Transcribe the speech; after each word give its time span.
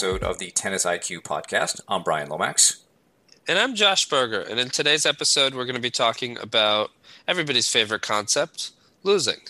episode 0.00 0.22
of 0.22 0.38
the 0.38 0.50
Tennis 0.52 0.86
IQ 0.86 1.20
podcast. 1.20 1.78
I'm 1.86 2.02
Brian 2.02 2.30
Lomax. 2.30 2.84
And 3.46 3.58
I'm 3.58 3.74
Josh 3.74 4.08
Berger. 4.08 4.40
And 4.40 4.58
in 4.58 4.70
today's 4.70 5.04
episode, 5.04 5.54
we're 5.54 5.66
going 5.66 5.74
to 5.74 5.80
be 5.82 5.90
talking 5.90 6.38
about 6.38 6.90
everybody's 7.28 7.68
favorite 7.68 8.00
concept 8.00 8.70
losing 9.02 9.40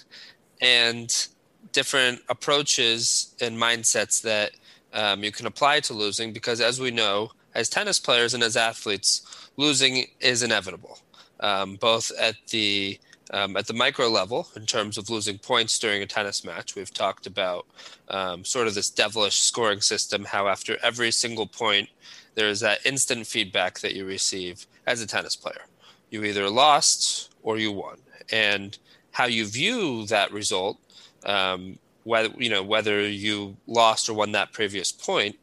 and 0.60 1.28
different 1.70 2.22
approaches 2.28 3.32
and 3.40 3.56
mindsets 3.56 4.22
that 4.22 4.50
um, 4.92 5.22
you 5.22 5.30
can 5.30 5.46
apply 5.46 5.78
to 5.78 5.94
losing. 5.94 6.32
Because 6.32 6.60
as 6.60 6.80
we 6.80 6.90
know, 6.90 7.30
as 7.54 7.68
tennis 7.68 8.00
players 8.00 8.34
and 8.34 8.42
as 8.42 8.56
athletes, 8.56 9.48
losing 9.56 10.08
is 10.18 10.42
inevitable, 10.42 10.98
um, 11.38 11.76
both 11.76 12.10
at 12.18 12.34
the 12.48 12.98
um, 13.32 13.56
at 13.56 13.66
the 13.66 13.72
micro 13.72 14.08
level 14.08 14.48
in 14.56 14.66
terms 14.66 14.98
of 14.98 15.10
losing 15.10 15.38
points 15.38 15.78
during 15.78 16.02
a 16.02 16.06
tennis 16.06 16.44
match. 16.44 16.74
We've 16.74 16.92
talked 16.92 17.26
about 17.26 17.66
um, 18.08 18.44
sort 18.44 18.66
of 18.66 18.74
this 18.74 18.90
devilish 18.90 19.40
scoring 19.40 19.80
system, 19.80 20.24
how 20.24 20.48
after 20.48 20.76
every 20.82 21.10
single 21.10 21.46
point, 21.46 21.88
there 22.34 22.48
is 22.48 22.60
that 22.60 22.84
instant 22.84 23.26
feedback 23.26 23.80
that 23.80 23.94
you 23.94 24.04
receive 24.04 24.66
as 24.86 25.00
a 25.00 25.06
tennis 25.06 25.36
player. 25.36 25.66
You 26.10 26.24
either 26.24 26.48
lost 26.50 27.34
or 27.42 27.58
you 27.58 27.72
won. 27.72 27.98
And 28.32 28.78
how 29.12 29.26
you 29.26 29.46
view 29.46 30.06
that 30.06 30.32
result 30.32 30.78
um, 31.24 31.78
whether 32.10 32.30
you 32.36 32.50
know 32.50 32.62
whether 32.62 32.96
you 33.08 33.56
lost 33.66 34.08
or 34.08 34.14
won 34.14 34.32
that 34.32 34.52
previous 34.52 34.90
point 34.90 35.36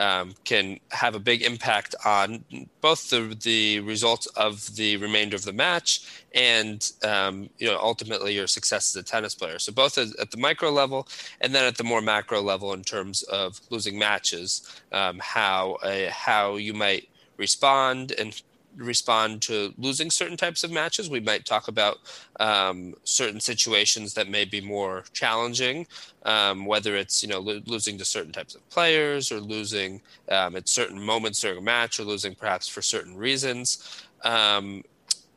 um, 0.00 0.34
can 0.44 0.80
have 0.90 1.14
a 1.14 1.18
big 1.20 1.42
impact 1.42 1.94
on 2.04 2.42
both 2.80 3.10
the 3.10 3.36
the 3.42 3.80
results 3.80 4.26
of 4.28 4.74
the 4.76 4.96
remainder 4.96 5.36
of 5.36 5.44
the 5.44 5.52
match 5.52 6.24
and 6.34 6.92
um, 7.04 7.50
you 7.58 7.66
know 7.68 7.78
ultimately 7.78 8.34
your 8.34 8.46
success 8.46 8.96
as 8.96 9.02
a 9.02 9.04
tennis 9.04 9.34
player. 9.34 9.58
So 9.58 9.70
both 9.72 9.98
at 9.98 10.30
the 10.30 10.38
micro 10.38 10.70
level 10.70 11.06
and 11.42 11.54
then 11.54 11.64
at 11.64 11.76
the 11.76 11.84
more 11.84 12.00
macro 12.00 12.40
level 12.40 12.72
in 12.72 12.82
terms 12.82 13.22
of 13.24 13.60
losing 13.70 13.98
matches, 13.98 14.48
um, 14.92 15.20
how 15.20 15.74
uh, 15.82 16.10
how 16.10 16.56
you 16.56 16.72
might 16.72 17.08
respond 17.36 18.12
and 18.18 18.40
respond 18.76 19.42
to 19.42 19.72
losing 19.78 20.10
certain 20.10 20.36
types 20.36 20.64
of 20.64 20.70
matches. 20.70 21.10
We 21.10 21.20
might 21.20 21.44
talk 21.44 21.68
about 21.68 21.98
um, 22.40 22.94
certain 23.04 23.40
situations 23.40 24.14
that 24.14 24.28
may 24.28 24.44
be 24.44 24.60
more 24.60 25.04
challenging, 25.12 25.86
um, 26.24 26.66
whether 26.66 26.96
it's 26.96 27.22
you 27.22 27.28
know 27.28 27.40
lo- 27.40 27.62
losing 27.66 27.98
to 27.98 28.04
certain 28.04 28.32
types 28.32 28.54
of 28.54 28.68
players 28.70 29.30
or 29.32 29.40
losing 29.40 30.00
um, 30.30 30.56
at 30.56 30.68
certain 30.68 31.00
moments 31.00 31.40
during 31.40 31.58
a 31.58 31.62
match 31.62 32.00
or 32.00 32.04
losing 32.04 32.34
perhaps 32.34 32.68
for 32.68 32.82
certain 32.82 33.16
reasons. 33.16 34.04
Um, 34.24 34.82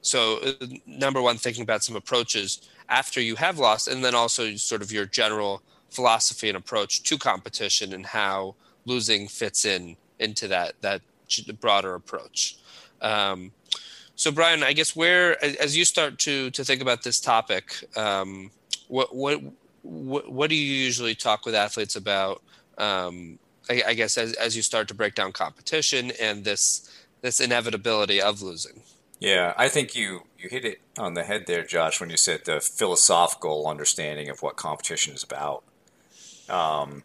so, 0.01 0.39
uh, 0.39 0.65
number 0.85 1.21
one, 1.21 1.37
thinking 1.37 1.63
about 1.63 1.83
some 1.83 1.95
approaches 1.95 2.69
after 2.89 3.19
you 3.19 3.35
have 3.35 3.59
lost, 3.59 3.87
and 3.87 4.03
then 4.03 4.15
also 4.15 4.55
sort 4.55 4.81
of 4.81 4.91
your 4.91 5.05
general 5.05 5.61
philosophy 5.89 6.47
and 6.47 6.57
approach 6.57 7.03
to 7.03 7.17
competition 7.17 7.93
and 7.93 8.05
how 8.05 8.55
losing 8.85 9.27
fits 9.27 9.65
in 9.65 9.97
into 10.19 10.47
that 10.47 10.73
that 10.81 11.01
broader 11.59 11.95
approach. 11.95 12.57
Um, 13.01 13.51
so, 14.15 14.31
Brian, 14.31 14.63
I 14.63 14.73
guess 14.73 14.95
where 14.95 15.43
as 15.43 15.77
you 15.77 15.85
start 15.85 16.17
to 16.19 16.49
to 16.51 16.63
think 16.63 16.81
about 16.81 17.03
this 17.03 17.19
topic, 17.19 17.85
um, 17.95 18.51
what 18.87 19.15
what 19.15 19.41
what 19.83 20.49
do 20.49 20.55
you 20.55 20.73
usually 20.73 21.15
talk 21.15 21.45
with 21.45 21.55
athletes 21.55 21.95
about? 21.95 22.41
Um, 22.77 23.39
I, 23.69 23.83
I, 23.87 23.93
guess 23.93 24.17
as 24.17 24.33
as 24.33 24.55
you 24.55 24.61
start 24.61 24.87
to 24.89 24.93
break 24.93 25.15
down 25.15 25.31
competition 25.31 26.11
and 26.21 26.43
this 26.43 26.89
this 27.21 27.39
inevitability 27.39 28.21
of 28.21 28.41
losing. 28.41 28.81
Yeah, 29.19 29.53
I 29.57 29.69
think 29.69 29.95
you 29.95 30.23
you 30.37 30.49
hit 30.49 30.65
it 30.65 30.81
on 30.97 31.13
the 31.13 31.23
head 31.23 31.45
there, 31.47 31.63
Josh, 31.63 31.99
when 31.99 32.09
you 32.09 32.17
said 32.17 32.45
the 32.45 32.59
philosophical 32.59 33.67
understanding 33.67 34.29
of 34.29 34.41
what 34.41 34.55
competition 34.55 35.13
is 35.13 35.23
about. 35.23 35.63
Um, 36.49 37.03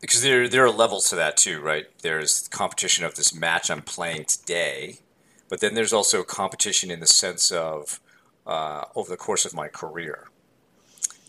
because 0.00 0.22
there 0.22 0.48
there 0.48 0.64
are 0.64 0.70
levels 0.70 1.08
to 1.10 1.16
that 1.16 1.36
too, 1.36 1.60
right? 1.60 1.86
There's 2.02 2.48
competition 2.48 3.04
of 3.04 3.14
this 3.14 3.34
match 3.34 3.70
I'm 3.70 3.82
playing 3.82 4.24
today, 4.24 5.00
but 5.48 5.60
then 5.60 5.74
there's 5.74 5.92
also 5.92 6.22
competition 6.22 6.90
in 6.90 7.00
the 7.00 7.06
sense 7.06 7.50
of 7.50 8.00
uh, 8.46 8.84
over 8.94 9.10
the 9.10 9.16
course 9.16 9.44
of 9.44 9.54
my 9.54 9.68
career, 9.68 10.28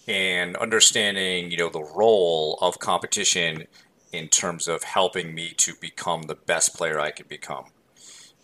and 0.07 0.55
understanding 0.57 1.51
you 1.51 1.57
know 1.57 1.69
the 1.69 1.83
role 1.83 2.57
of 2.61 2.79
competition 2.79 3.67
in 4.11 4.27
terms 4.27 4.67
of 4.67 4.83
helping 4.83 5.33
me 5.33 5.53
to 5.55 5.73
become 5.79 6.23
the 6.23 6.35
best 6.35 6.75
player 6.75 6.99
I 6.99 7.11
can 7.11 7.27
become. 7.27 7.65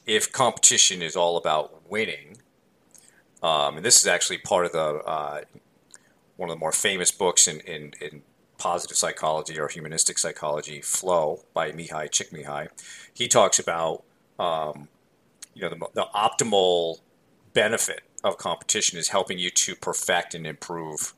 If 0.06 0.32
competition 0.32 1.02
is 1.02 1.16
all 1.16 1.36
about 1.36 1.90
winning, 1.90 2.38
um, 3.44 3.78
and 3.78 3.86
this 3.86 4.00
is 4.00 4.08
actually 4.08 4.38
part 4.40 4.66
of 4.66 4.72
the 4.72 4.86
uh, 5.06 5.42
one 6.38 6.50
of 6.50 6.56
the 6.56 6.60
more 6.60 6.72
famous 6.72 7.12
books 7.12 7.48
in, 7.48 7.60
in, 7.62 7.94
in 8.00 8.22
positive 8.58 8.98
psychology 8.98 9.60
or 9.60 9.68
humanistic 9.68 10.18
psychology, 10.18 10.82
Flow 10.82 11.44
by 11.54 11.72
Mihaly 11.72 12.10
Csikszentmihalyi, 12.10 12.70
he 13.14 13.28
talks 13.28 13.60
about 13.60 14.04
um, 14.40 14.88
you 15.54 15.62
know 15.62 15.70
the, 15.70 15.88
the 15.94 16.06
optimal 16.16 17.00
benefit 17.54 18.02
of 18.24 18.38
competition 18.38 18.98
is 18.98 19.10
helping 19.10 19.40
you 19.40 19.50
to 19.50 19.76
perfect 19.76 20.36
and 20.36 20.46
improve 20.46 21.14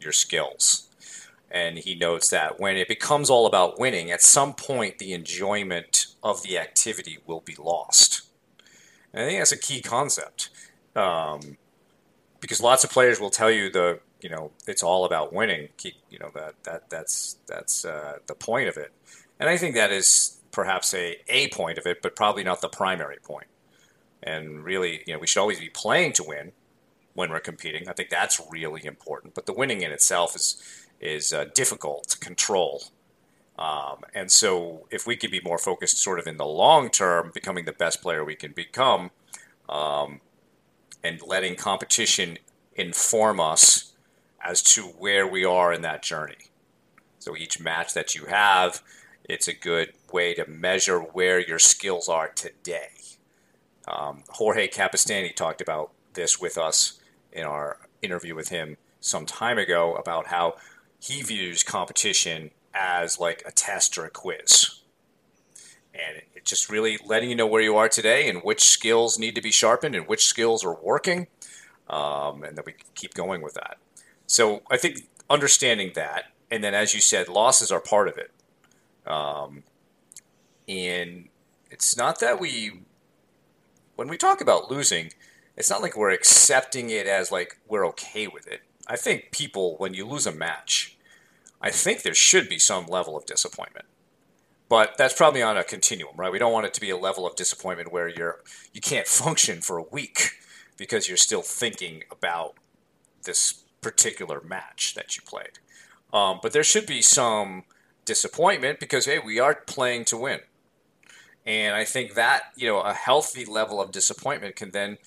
your 0.00 0.12
skills. 0.12 0.88
And 1.50 1.78
he 1.78 1.94
notes 1.94 2.30
that 2.30 2.60
when 2.60 2.76
it 2.76 2.86
becomes 2.86 3.28
all 3.28 3.46
about 3.46 3.78
winning, 3.78 4.10
at 4.10 4.22
some 4.22 4.54
point 4.54 4.98
the 4.98 5.12
enjoyment 5.12 6.06
of 6.22 6.42
the 6.42 6.58
activity 6.58 7.18
will 7.26 7.40
be 7.40 7.56
lost. 7.58 8.22
And 9.12 9.24
I 9.24 9.26
think 9.26 9.40
that's 9.40 9.52
a 9.52 9.58
key 9.58 9.80
concept. 9.80 10.50
Um, 10.94 11.56
because 12.40 12.60
lots 12.60 12.84
of 12.84 12.90
players 12.90 13.20
will 13.20 13.30
tell 13.30 13.50
you 13.50 13.70
the 13.70 14.00
you 14.22 14.30
know 14.30 14.50
it's 14.66 14.82
all 14.82 15.04
about 15.04 15.32
winning. 15.32 15.68
Keep 15.76 15.94
you 16.10 16.18
know 16.18 16.30
that 16.34 16.54
that 16.64 16.90
that's 16.90 17.36
that's 17.46 17.84
uh, 17.84 18.18
the 18.26 18.34
point 18.34 18.68
of 18.68 18.76
it, 18.76 18.92
and 19.38 19.48
I 19.48 19.56
think 19.56 19.74
that 19.74 19.92
is 19.92 20.38
perhaps 20.52 20.94
a 20.94 21.16
a 21.28 21.48
point 21.48 21.78
of 21.78 21.86
it, 21.86 22.02
but 22.02 22.16
probably 22.16 22.44
not 22.44 22.60
the 22.60 22.68
primary 22.68 23.18
point. 23.22 23.46
And 24.22 24.62
really, 24.64 25.02
you 25.06 25.14
know, 25.14 25.18
we 25.18 25.26
should 25.26 25.40
always 25.40 25.60
be 25.60 25.70
playing 25.70 26.12
to 26.14 26.24
win 26.24 26.52
when 27.14 27.30
we're 27.30 27.40
competing. 27.40 27.88
I 27.88 27.92
think 27.92 28.10
that's 28.10 28.40
really 28.50 28.84
important. 28.84 29.34
But 29.34 29.46
the 29.46 29.52
winning 29.52 29.82
in 29.82 29.92
itself 29.92 30.36
is 30.36 30.86
is 31.00 31.32
uh, 31.32 31.46
difficult 31.54 32.08
to 32.08 32.18
control. 32.18 32.84
Um, 33.58 34.04
and 34.14 34.30
so, 34.30 34.86
if 34.90 35.06
we 35.06 35.16
could 35.16 35.30
be 35.30 35.40
more 35.40 35.58
focused, 35.58 35.98
sort 35.98 36.18
of 36.18 36.26
in 36.26 36.38
the 36.38 36.46
long 36.46 36.88
term, 36.88 37.30
becoming 37.32 37.66
the 37.66 37.72
best 37.72 38.00
player 38.00 38.24
we 38.24 38.34
can 38.34 38.52
become, 38.52 39.10
um, 39.68 40.20
and 41.04 41.20
letting 41.26 41.56
competition 41.56 42.38
inform 42.74 43.40
us 43.40 43.89
as 44.42 44.62
to 44.62 44.82
where 44.82 45.26
we 45.26 45.44
are 45.44 45.72
in 45.72 45.82
that 45.82 46.02
journey. 46.02 46.50
So 47.18 47.36
each 47.36 47.60
match 47.60 47.92
that 47.94 48.14
you 48.14 48.26
have, 48.26 48.82
it's 49.24 49.48
a 49.48 49.54
good 49.54 49.92
way 50.12 50.34
to 50.34 50.48
measure 50.48 50.98
where 50.98 51.38
your 51.38 51.58
skills 51.58 52.08
are 52.08 52.28
today. 52.28 52.90
Um, 53.86 54.24
Jorge 54.30 54.68
Capestany 54.68 55.34
talked 55.34 55.60
about 55.60 55.92
this 56.14 56.40
with 56.40 56.56
us 56.56 57.00
in 57.32 57.44
our 57.44 57.78
interview 58.02 58.34
with 58.34 58.48
him 58.48 58.76
some 59.00 59.26
time 59.26 59.58
ago 59.58 59.94
about 59.94 60.28
how 60.28 60.54
he 60.98 61.22
views 61.22 61.62
competition 61.62 62.50
as 62.74 63.18
like 63.18 63.42
a 63.46 63.52
test 63.52 63.96
or 63.98 64.04
a 64.04 64.10
quiz. 64.10 64.80
And 65.94 66.22
it's 66.34 66.48
just 66.48 66.70
really 66.70 66.98
letting 67.04 67.28
you 67.28 67.34
know 67.34 67.46
where 67.46 67.62
you 67.62 67.76
are 67.76 67.88
today 67.88 68.28
and 68.28 68.42
which 68.42 68.62
skills 68.62 69.18
need 69.18 69.34
to 69.34 69.42
be 69.42 69.50
sharpened 69.50 69.94
and 69.94 70.06
which 70.06 70.24
skills 70.24 70.64
are 70.64 70.78
working. 70.80 71.26
Um, 71.88 72.44
and 72.44 72.56
then 72.56 72.64
we 72.64 72.74
keep 72.94 73.14
going 73.14 73.42
with 73.42 73.54
that. 73.54 73.78
So 74.30 74.62
I 74.70 74.76
think 74.76 75.08
understanding 75.28 75.90
that, 75.96 76.26
and 76.52 76.62
then 76.62 76.72
as 76.72 76.94
you 76.94 77.00
said, 77.00 77.28
losses 77.28 77.72
are 77.72 77.80
part 77.80 78.06
of 78.06 78.16
it. 78.16 78.30
Um, 79.04 79.64
and 80.68 81.30
it's 81.68 81.96
not 81.96 82.20
that 82.20 82.38
we, 82.38 82.82
when 83.96 84.06
we 84.06 84.16
talk 84.16 84.40
about 84.40 84.70
losing, 84.70 85.12
it's 85.56 85.68
not 85.68 85.82
like 85.82 85.96
we're 85.96 86.12
accepting 86.12 86.90
it 86.90 87.08
as 87.08 87.32
like 87.32 87.58
we're 87.66 87.84
okay 87.88 88.28
with 88.28 88.46
it. 88.46 88.60
I 88.86 88.94
think 88.94 89.32
people, 89.32 89.74
when 89.78 89.94
you 89.94 90.06
lose 90.06 90.28
a 90.28 90.32
match, 90.32 90.96
I 91.60 91.70
think 91.70 92.02
there 92.02 92.14
should 92.14 92.48
be 92.48 92.60
some 92.60 92.86
level 92.86 93.16
of 93.16 93.26
disappointment. 93.26 93.86
But 94.68 94.96
that's 94.96 95.14
probably 95.14 95.42
on 95.42 95.56
a 95.56 95.64
continuum, 95.64 96.14
right? 96.14 96.30
We 96.30 96.38
don't 96.38 96.52
want 96.52 96.66
it 96.66 96.74
to 96.74 96.80
be 96.80 96.90
a 96.90 96.96
level 96.96 97.26
of 97.26 97.34
disappointment 97.34 97.90
where 97.90 98.06
you're 98.06 98.38
you 98.72 98.80
can't 98.80 99.08
function 99.08 99.60
for 99.60 99.76
a 99.76 99.82
week 99.82 100.34
because 100.76 101.08
you're 101.08 101.16
still 101.16 101.42
thinking 101.42 102.04
about 102.12 102.54
this 103.24 103.59
particular 103.80 104.40
match 104.40 104.94
that 104.94 105.16
you 105.16 105.22
played. 105.22 105.58
Um, 106.12 106.40
but 106.42 106.52
there 106.52 106.64
should 106.64 106.86
be 106.86 107.02
some 107.02 107.64
disappointment 108.04 108.80
because 108.80 109.06
hey, 109.06 109.18
we 109.18 109.38
are 109.38 109.54
playing 109.54 110.04
to 110.06 110.16
win, 110.16 110.40
and 111.46 111.74
I 111.74 111.84
think 111.84 112.14
that 112.14 112.52
you 112.56 112.68
know 112.68 112.80
a 112.80 112.94
healthy 112.94 113.44
level 113.44 113.80
of 113.80 113.92
disappointment 113.92 114.56
can 114.56 114.70
then 114.70 114.98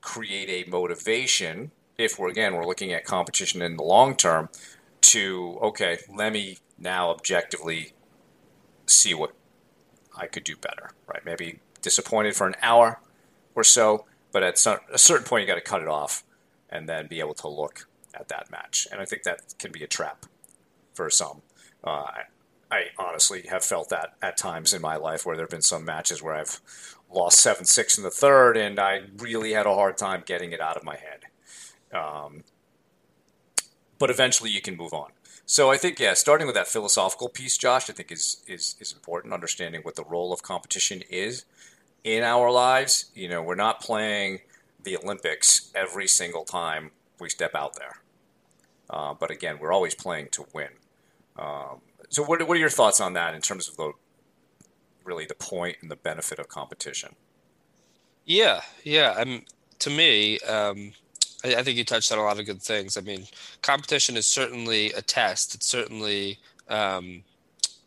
create 0.00 0.48
a 0.48 0.68
motivation. 0.68 1.70
If 1.96 2.18
we're 2.18 2.30
again 2.30 2.54
we're 2.54 2.66
looking 2.66 2.92
at 2.92 3.04
competition 3.04 3.62
in 3.62 3.76
the 3.76 3.84
long 3.84 4.16
term, 4.16 4.48
to 5.02 5.58
okay, 5.62 5.98
let 6.12 6.32
me 6.32 6.58
now 6.78 7.10
objectively 7.10 7.92
see 8.86 9.14
what 9.14 9.32
I 10.16 10.26
could 10.26 10.44
do 10.44 10.56
better. 10.56 10.90
Right? 11.06 11.24
Maybe 11.24 11.60
disappointed 11.80 12.34
for 12.34 12.46
an 12.46 12.56
hour 12.60 13.00
or 13.54 13.64
so, 13.64 14.06
but 14.32 14.42
at 14.42 14.58
some, 14.58 14.78
a 14.92 14.98
certain 14.98 15.26
point 15.26 15.42
you 15.42 15.46
got 15.46 15.54
to 15.54 15.60
cut 15.60 15.82
it 15.82 15.88
off 15.88 16.24
and 16.68 16.88
then 16.88 17.06
be 17.06 17.20
able 17.20 17.34
to 17.34 17.48
look 17.48 17.88
at 18.14 18.28
that 18.28 18.50
match. 18.50 18.86
And 18.90 19.00
I 19.00 19.04
think 19.04 19.22
that 19.24 19.54
can 19.58 19.72
be 19.72 19.82
a 19.82 19.86
trap 19.86 20.26
for 20.94 21.10
some. 21.10 21.42
Uh, 21.82 22.06
I 22.70 22.84
honestly 22.98 23.42
have 23.48 23.64
felt 23.64 23.88
that 23.88 24.14
at 24.22 24.36
times 24.36 24.72
in 24.72 24.80
my 24.80 24.96
life 24.96 25.26
where 25.26 25.36
there 25.36 25.44
have 25.44 25.50
been 25.50 25.62
some 25.62 25.84
matches 25.84 26.22
where 26.22 26.34
I've 26.34 26.60
lost 27.12 27.40
seven 27.40 27.64
six 27.64 27.98
in 27.98 28.04
the 28.04 28.10
third, 28.10 28.56
and 28.56 28.78
I 28.78 29.02
really 29.18 29.52
had 29.52 29.66
a 29.66 29.74
hard 29.74 29.96
time 29.96 30.22
getting 30.24 30.52
it 30.52 30.60
out 30.60 30.76
of 30.76 30.84
my 30.84 30.96
head. 30.96 31.96
Um, 31.96 32.44
but 33.98 34.10
eventually, 34.10 34.50
you 34.50 34.60
can 34.60 34.76
move 34.76 34.92
on. 34.92 35.10
So 35.46 35.70
I 35.70 35.76
think 35.76 35.98
yeah, 35.98 36.14
starting 36.14 36.46
with 36.46 36.54
that 36.54 36.68
philosophical 36.68 37.28
piece, 37.28 37.58
Josh, 37.58 37.90
I 37.90 37.92
think 37.92 38.12
is 38.12 38.42
is 38.46 38.76
is 38.78 38.92
important. 38.92 39.34
Understanding 39.34 39.80
what 39.82 39.96
the 39.96 40.04
role 40.04 40.32
of 40.32 40.42
competition 40.42 41.02
is 41.10 41.44
in 42.04 42.22
our 42.22 42.52
lives. 42.52 43.10
You 43.14 43.28
know, 43.28 43.42
we're 43.42 43.56
not 43.56 43.80
playing 43.80 44.40
the 44.82 44.96
Olympics 44.96 45.72
every 45.74 46.06
single 46.06 46.44
time 46.44 46.92
we 47.20 47.28
step 47.28 47.54
out 47.54 47.76
there. 47.76 47.96
Uh, 48.88 49.14
but 49.14 49.30
again, 49.30 49.58
we're 49.60 49.72
always 49.72 49.94
playing 49.94 50.28
to 50.32 50.46
win. 50.52 50.68
Um, 51.36 51.80
so, 52.08 52.24
what, 52.24 52.46
what 52.46 52.56
are 52.56 52.60
your 52.60 52.70
thoughts 52.70 53.00
on 53.00 53.12
that 53.14 53.34
in 53.34 53.40
terms 53.40 53.68
of 53.68 53.76
the 53.76 53.92
really 55.04 55.26
the 55.26 55.34
point 55.34 55.76
and 55.80 55.90
the 55.90 55.96
benefit 55.96 56.38
of 56.38 56.48
competition? 56.48 57.14
Yeah, 58.24 58.60
yeah. 58.84 59.14
I'm 59.16 59.44
to 59.80 59.90
me. 59.90 60.38
Um, 60.40 60.92
I, 61.44 61.56
I, 61.56 61.62
think 61.62 61.78
you 61.78 61.84
touched 61.84 62.12
on 62.12 62.18
a 62.18 62.22
lot 62.22 62.38
of 62.38 62.46
good 62.46 62.62
things. 62.62 62.96
I 62.96 63.00
mean, 63.00 63.26
competition 63.62 64.16
is 64.16 64.26
certainly 64.26 64.92
a 64.92 65.02
test. 65.02 65.54
It's 65.54 65.66
certainly 65.66 66.38
um, 66.68 67.22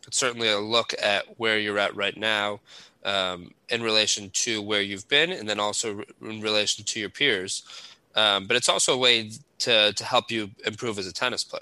it's 0.08 0.18
certainly 0.18 0.50
a 0.50 0.60
look 0.60 0.94
at 1.02 1.26
where 1.38 1.60
you're 1.60 1.80
at 1.80 1.96
right 1.96 2.18
now 2.18 2.60
um, 3.06 3.54
in 3.70 3.82
relation 3.82 4.30
to 4.32 4.62
where 4.62 4.82
you've 4.82 5.08
been, 5.08 5.32
and 5.32 5.48
then 5.48 5.60
also 5.60 6.04
in 6.22 6.42
relation 6.42 6.84
to 6.86 7.00
your 7.00 7.10
peers. 7.10 7.64
Um, 8.16 8.46
but 8.48 8.56
it's 8.56 8.70
also 8.70 8.94
a 8.94 8.98
way 8.98 9.32
to 9.60 9.94
to 9.94 10.06
help 10.06 10.32
you 10.32 10.52
improve 10.66 11.00
as 11.00 11.08
a 11.08 11.14
tennis 11.14 11.44
player. 11.44 11.62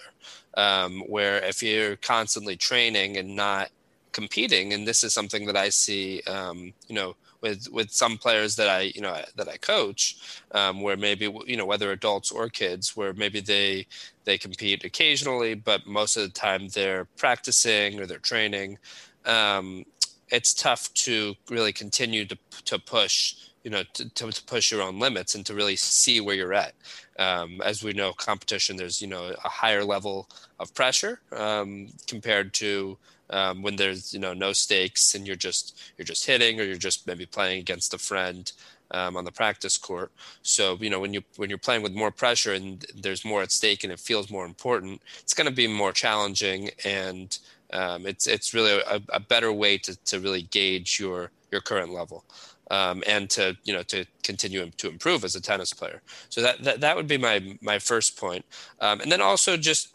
Um, 0.56 1.02
where 1.08 1.38
if 1.44 1.64
you're 1.64 1.96
constantly 1.96 2.58
training 2.58 3.18
and 3.18 3.36
not 3.36 3.70
competing, 4.12 4.74
and 4.74 4.86
this 4.86 5.04
is 5.04 5.14
something 5.14 5.46
that 5.46 5.56
I 5.56 5.70
see, 5.70 6.22
um, 6.28 6.74
you 6.88 6.96
know, 6.96 7.16
with 7.42 7.68
with 7.72 7.92
some 7.92 8.18
players 8.18 8.56
that 8.56 8.70
I 8.70 8.92
you 8.96 9.02
know 9.02 9.18
that 9.36 9.48
I 9.48 9.58
coach, 9.58 10.42
um, 10.52 10.82
where 10.82 10.98
maybe 10.98 11.34
you 11.46 11.58
know 11.58 11.66
whether 11.66 11.92
adults 11.92 12.32
or 12.32 12.50
kids, 12.50 12.96
where 12.96 13.14
maybe 13.14 13.40
they 13.40 13.88
they 14.26 14.38
compete 14.38 14.84
occasionally, 14.84 15.56
but 15.56 15.88
most 15.88 16.18
of 16.18 16.24
the 16.24 16.30
time 16.30 16.68
they're 16.70 17.06
practicing 17.18 18.00
or 18.00 18.06
they're 18.06 18.20
training. 18.20 18.78
Um, 19.26 19.86
it's 20.30 20.54
tough 20.54 20.94
to 20.94 21.36
really 21.50 21.74
continue 21.74 22.26
to 22.26 22.38
to 22.66 22.80
push 22.80 23.36
you 23.64 23.72
know 23.72 23.84
to, 23.94 24.10
to, 24.10 24.44
push 24.46 24.72
your 24.72 24.82
own 24.82 25.00
limits 25.00 25.36
and 25.36 25.46
to 25.46 25.54
really 25.54 25.76
see 25.76 26.22
where 26.22 26.36
you're 26.36 26.54
at. 26.54 26.74
Um, 27.20 27.62
as 27.64 27.84
we 27.84 27.94
know 27.94 28.14
competition 28.14 28.78
there's 28.78 29.02
you 29.02 29.08
know 29.08 29.34
a 29.44 29.50
higher 29.50 29.84
level 29.84 30.28
of 30.60 30.74
pressure 30.74 31.20
um, 31.36 31.90
compared 32.08 32.54
to 32.56 32.98
um, 33.30 33.62
when 33.62 33.76
there's 33.76 34.14
you 34.14 34.20
know 34.20 34.34
no 34.34 34.54
stakes 34.54 35.16
and 35.16 35.26
you're 35.26 35.36
just 35.36 35.80
you're 35.98 36.06
just 36.06 36.26
hitting 36.26 36.60
or 36.60 36.64
you're 36.64 36.76
just 36.76 37.08
maybe 37.08 37.26
playing 37.26 37.60
against 37.60 37.94
a 37.94 37.98
friend 37.98 38.52
um, 38.92 39.16
on 39.16 39.24
the 39.24 39.32
practice 39.32 39.78
court. 39.78 40.12
So 40.42 40.78
you 40.80 40.90
know 40.90 41.00
when 41.00 41.14
you 41.14 41.24
when 41.38 41.50
you're 41.50 41.60
playing 41.60 41.84
with 41.84 41.94
more 41.94 42.12
pressure 42.12 42.54
and 42.54 42.86
there's 42.96 43.26
more 43.26 43.42
at 43.42 43.52
stake 43.52 43.84
and 43.84 43.94
it 43.94 44.00
feels 44.00 44.30
more 44.30 44.46
important 44.46 45.02
it's 45.20 45.34
going 45.34 45.50
to 45.50 45.56
be 45.56 45.68
more 45.68 45.92
challenging 45.92 46.70
and 46.86 47.38
um, 47.74 48.06
it's 48.06 48.28
it's 48.28 48.54
really 48.54 48.82
a, 48.82 49.02
a 49.14 49.20
better 49.20 49.52
way 49.52 49.78
to, 49.78 49.96
to 50.06 50.20
really 50.20 50.44
gauge 50.44 51.00
your 51.00 51.32
your 51.52 51.62
current 51.62 51.92
level 51.92 52.26
um, 52.72 53.04
and 53.06 53.30
to 53.30 53.56
you 53.66 53.74
know 53.74 53.84
to 53.84 54.06
continue 54.24 54.68
to 54.78 54.90
improve 54.90 55.24
as 55.24 55.36
a 55.36 55.42
tennis 55.42 55.74
player. 55.74 56.02
So 56.30 56.42
that 56.42 56.64
that, 56.64 56.80
that 56.80 56.96
would 56.96 57.08
be 57.08 57.18
my 57.18 57.58
my 57.62 57.78
first 57.78 58.18
point. 58.18 58.46
Um, 58.80 59.02
and 59.02 59.12
then 59.12 59.22
also 59.22 59.58
just 59.58 59.94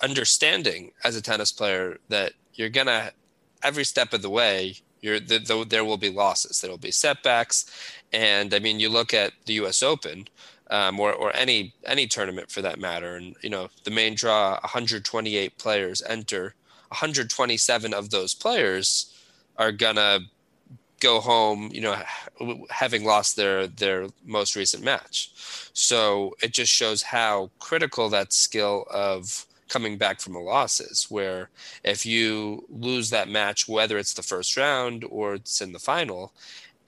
understanding 0.00 0.92
as 1.04 1.16
a 1.16 1.22
tennis 1.22 1.52
player 1.52 1.98
that 2.08 2.32
you're 2.54 2.68
gonna 2.68 3.10
every 3.62 3.84
step 3.84 4.12
of 4.12 4.22
the 4.22 4.30
way 4.30 4.76
you're 5.00 5.18
the, 5.18 5.38
the, 5.38 5.64
there 5.68 5.84
will 5.84 5.96
be 5.96 6.08
losses 6.08 6.60
there 6.60 6.70
will 6.70 6.78
be 6.78 6.92
setbacks 6.92 7.66
and 8.12 8.54
i 8.54 8.60
mean 8.60 8.78
you 8.78 8.88
look 8.88 9.12
at 9.12 9.32
the 9.46 9.54
us 9.54 9.82
open 9.82 10.28
um, 10.70 11.00
or, 11.00 11.12
or 11.12 11.34
any 11.34 11.74
any 11.84 12.06
tournament 12.06 12.48
for 12.48 12.62
that 12.62 12.78
matter 12.78 13.16
and 13.16 13.34
you 13.42 13.50
know 13.50 13.68
the 13.82 13.90
main 13.90 14.14
draw 14.14 14.52
128 14.60 15.58
players 15.58 16.00
enter 16.08 16.54
127 16.90 17.92
of 17.92 18.10
those 18.10 18.34
players 18.34 19.12
are 19.56 19.72
gonna 19.72 20.20
go 21.00 21.20
home, 21.20 21.70
you 21.72 21.80
know, 21.80 21.96
having 22.70 23.04
lost 23.04 23.36
their 23.36 23.66
their 23.66 24.08
most 24.24 24.56
recent 24.56 24.84
match. 24.84 25.30
So 25.72 26.36
it 26.42 26.52
just 26.52 26.72
shows 26.72 27.02
how 27.02 27.50
critical 27.58 28.08
that 28.10 28.32
skill 28.32 28.86
of 28.90 29.46
coming 29.68 29.98
back 29.98 30.20
from 30.20 30.34
a 30.34 30.40
loss 30.40 30.80
is. 30.80 31.06
Where 31.10 31.50
if 31.84 32.04
you 32.06 32.64
lose 32.70 33.10
that 33.10 33.28
match, 33.28 33.68
whether 33.68 33.98
it's 33.98 34.14
the 34.14 34.22
first 34.22 34.56
round 34.56 35.04
or 35.08 35.34
it's 35.34 35.60
in 35.60 35.72
the 35.72 35.78
final, 35.78 36.32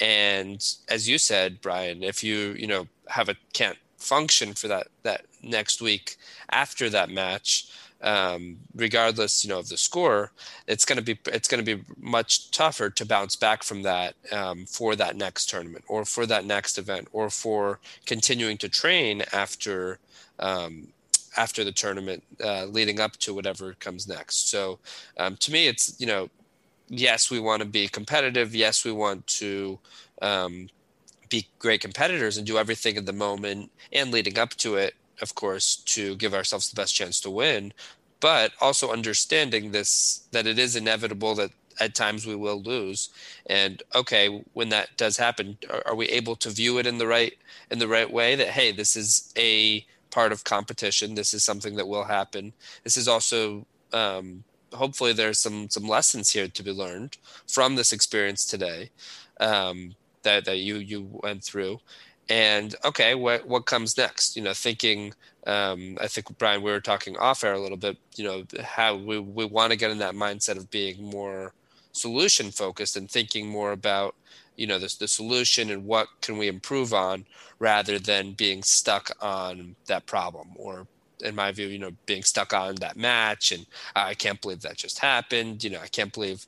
and 0.00 0.66
as 0.88 1.08
you 1.08 1.18
said, 1.18 1.60
Brian, 1.60 2.02
if 2.02 2.24
you 2.24 2.54
you 2.58 2.66
know 2.66 2.88
have 3.08 3.28
a 3.28 3.36
can't 3.52 3.78
function 3.98 4.54
for 4.54 4.66
that 4.68 4.88
that 5.02 5.26
next 5.42 5.82
week 5.82 6.16
after 6.50 6.88
that 6.88 7.10
match 7.10 7.68
um, 8.02 8.58
regardless, 8.74 9.44
you 9.44 9.50
know, 9.50 9.58
of 9.58 9.68
the 9.68 9.76
score, 9.76 10.32
it's 10.66 10.84
going 10.84 10.98
to 10.98 11.04
be 11.04 11.18
it's 11.26 11.48
going 11.48 11.64
to 11.64 11.76
be 11.76 11.82
much 11.98 12.50
tougher 12.50 12.90
to 12.90 13.04
bounce 13.04 13.36
back 13.36 13.62
from 13.62 13.82
that 13.82 14.14
um, 14.32 14.66
for 14.66 14.96
that 14.96 15.16
next 15.16 15.50
tournament 15.50 15.84
or 15.88 16.04
for 16.04 16.26
that 16.26 16.44
next 16.44 16.78
event 16.78 17.08
or 17.12 17.30
for 17.30 17.78
continuing 18.06 18.56
to 18.58 18.68
train 18.68 19.22
after 19.32 19.98
um, 20.38 20.88
after 21.36 21.62
the 21.62 21.72
tournament, 21.72 22.22
uh, 22.42 22.64
leading 22.64 23.00
up 23.00 23.12
to 23.18 23.34
whatever 23.34 23.74
comes 23.74 24.08
next. 24.08 24.50
So, 24.50 24.78
um, 25.16 25.36
to 25.36 25.52
me, 25.52 25.68
it's 25.68 26.00
you 26.00 26.06
know, 26.06 26.28
yes, 26.88 27.30
we 27.30 27.40
want 27.40 27.60
to 27.60 27.68
be 27.68 27.88
competitive. 27.88 28.54
Yes, 28.54 28.84
we 28.84 28.92
want 28.92 29.26
to 29.26 29.78
um, 30.22 30.68
be 31.28 31.46
great 31.58 31.80
competitors 31.80 32.36
and 32.36 32.46
do 32.46 32.58
everything 32.58 32.96
in 32.96 33.04
the 33.04 33.12
moment 33.12 33.70
and 33.92 34.10
leading 34.10 34.38
up 34.38 34.50
to 34.50 34.76
it 34.76 34.94
of 35.20 35.34
course, 35.34 35.76
to 35.76 36.16
give 36.16 36.34
ourselves 36.34 36.70
the 36.70 36.76
best 36.76 36.94
chance 36.94 37.20
to 37.20 37.30
win, 37.30 37.72
but 38.20 38.52
also 38.60 38.92
understanding 38.92 39.70
this 39.70 40.24
that 40.32 40.46
it 40.46 40.58
is 40.58 40.76
inevitable 40.76 41.34
that 41.36 41.50
at 41.80 41.94
times 41.94 42.26
we 42.26 42.36
will 42.36 42.62
lose. 42.62 43.10
And 43.46 43.82
okay 43.94 44.44
when 44.52 44.68
that 44.70 44.96
does 44.96 45.16
happen 45.16 45.58
are, 45.70 45.82
are, 45.86 45.94
we 45.94 46.06
able 46.06 46.36
to 46.36 46.50
view 46.50 46.78
it 46.78 46.86
in 46.86 46.98
the 46.98 47.06
right 47.06 47.32
in 47.70 47.78
the 47.78 47.88
right 47.88 48.10
way 48.10 48.34
that 48.36 48.48
hey 48.48 48.72
this 48.72 48.96
is 48.96 49.32
a 49.36 49.86
part 50.10 50.32
of 50.32 50.44
competition 50.44 51.14
this 51.14 51.32
is 51.32 51.44
something 51.44 51.76
that 51.76 51.88
will 51.88 52.04
happen. 52.04 52.52
This 52.84 52.96
is 52.96 53.08
also 53.08 53.66
um, 53.92 54.44
hopefully 54.72 55.12
there's 55.12 55.40
some 55.40 55.68
some 55.70 55.88
lessons 55.88 56.30
here 56.30 56.48
to 56.48 56.62
be 56.62 56.72
learned 56.72 57.16
from 57.48 57.74
this 57.74 57.92
experience 57.92 58.44
today 58.44 58.90
um, 59.40 59.94
that 60.22 60.44
that 60.44 60.58
you 60.58 60.76
you 60.76 61.08
went 61.22 61.42
through 61.42 61.80
and 62.30 62.76
okay 62.84 63.14
what 63.14 63.46
what 63.46 63.66
comes 63.66 63.98
next? 63.98 64.36
You 64.36 64.42
know 64.42 64.54
thinking 64.54 65.12
um, 65.46 65.96
i 66.00 66.06
think 66.06 66.26
brian 66.38 66.62
we 66.62 66.70
were 66.70 66.80
talking 66.80 67.16
off 67.16 67.44
air 67.44 67.54
a 67.54 67.60
little 67.60 67.76
bit 67.78 67.96
you 68.16 68.24
know 68.24 68.44
how 68.62 68.94
we, 68.96 69.18
we 69.18 69.44
want 69.44 69.72
to 69.72 69.78
get 69.78 69.90
in 69.90 69.98
that 69.98 70.14
mindset 70.14 70.56
of 70.56 70.70
being 70.70 71.02
more 71.02 71.54
solution 71.92 72.50
focused 72.50 72.96
and 72.96 73.10
thinking 73.10 73.48
more 73.48 73.72
about 73.72 74.14
you 74.56 74.66
know 74.66 74.78
the, 74.78 74.94
the 75.00 75.08
solution 75.08 75.70
and 75.70 75.84
what 75.84 76.08
can 76.20 76.36
we 76.38 76.46
improve 76.48 76.92
on 76.92 77.24
rather 77.58 77.98
than 77.98 78.32
being 78.32 78.62
stuck 78.62 79.10
on 79.20 79.74
that 79.86 80.06
problem 80.06 80.48
or 80.56 80.86
in 81.22 81.34
my 81.34 81.50
view 81.52 81.66
you 81.68 81.78
know 81.78 81.90
being 82.06 82.22
stuck 82.22 82.52
on 82.52 82.74
that 82.76 82.96
match 82.96 83.52
and 83.52 83.66
i 83.96 84.14
can't 84.14 84.40
believe 84.40 84.60
that 84.60 84.76
just 84.76 84.98
happened. 84.98 85.64
You 85.64 85.70
know 85.70 85.80
i 85.80 85.88
can't 85.88 86.12
believe 86.12 86.46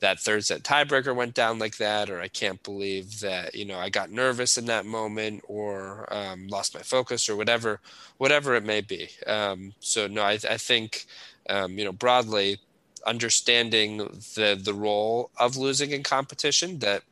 that 0.00 0.20
third 0.20 0.44
set 0.44 0.62
tiebreaker 0.62 1.14
went 1.14 1.34
down 1.34 1.58
like 1.58 1.76
that, 1.78 2.10
or 2.10 2.20
I 2.20 2.28
can't 2.28 2.62
believe 2.62 3.20
that 3.20 3.54
you 3.54 3.64
know 3.64 3.78
I 3.78 3.88
got 3.88 4.10
nervous 4.10 4.58
in 4.58 4.66
that 4.66 4.86
moment, 4.86 5.42
or 5.48 6.12
um, 6.12 6.48
lost 6.48 6.74
my 6.74 6.82
focus, 6.82 7.28
or 7.28 7.36
whatever, 7.36 7.80
whatever 8.18 8.54
it 8.54 8.64
may 8.64 8.80
be. 8.80 9.08
Um, 9.26 9.74
so 9.80 10.06
no, 10.06 10.22
I, 10.22 10.38
I 10.48 10.56
think 10.56 11.06
um, 11.48 11.78
you 11.78 11.84
know 11.84 11.92
broadly 11.92 12.58
understanding 13.06 13.98
the 14.34 14.60
the 14.62 14.74
role 14.74 15.30
of 15.38 15.56
losing 15.56 15.90
in 15.90 16.02
competition 16.02 16.78
that 16.80 17.02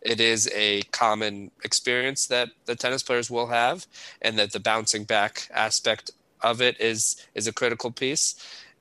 it 0.00 0.20
is 0.20 0.50
a 0.54 0.82
common 0.92 1.50
experience 1.64 2.26
that 2.26 2.48
the 2.66 2.74
tennis 2.74 3.02
players 3.02 3.30
will 3.30 3.48
have 3.48 3.86
and 4.20 4.38
that 4.38 4.52
the 4.52 4.60
bouncing 4.60 5.04
back 5.04 5.48
aspect 5.52 6.10
of 6.40 6.60
it 6.60 6.80
is 6.80 7.26
is 7.34 7.46
a 7.46 7.52
critical 7.52 7.90
piece 7.90 8.34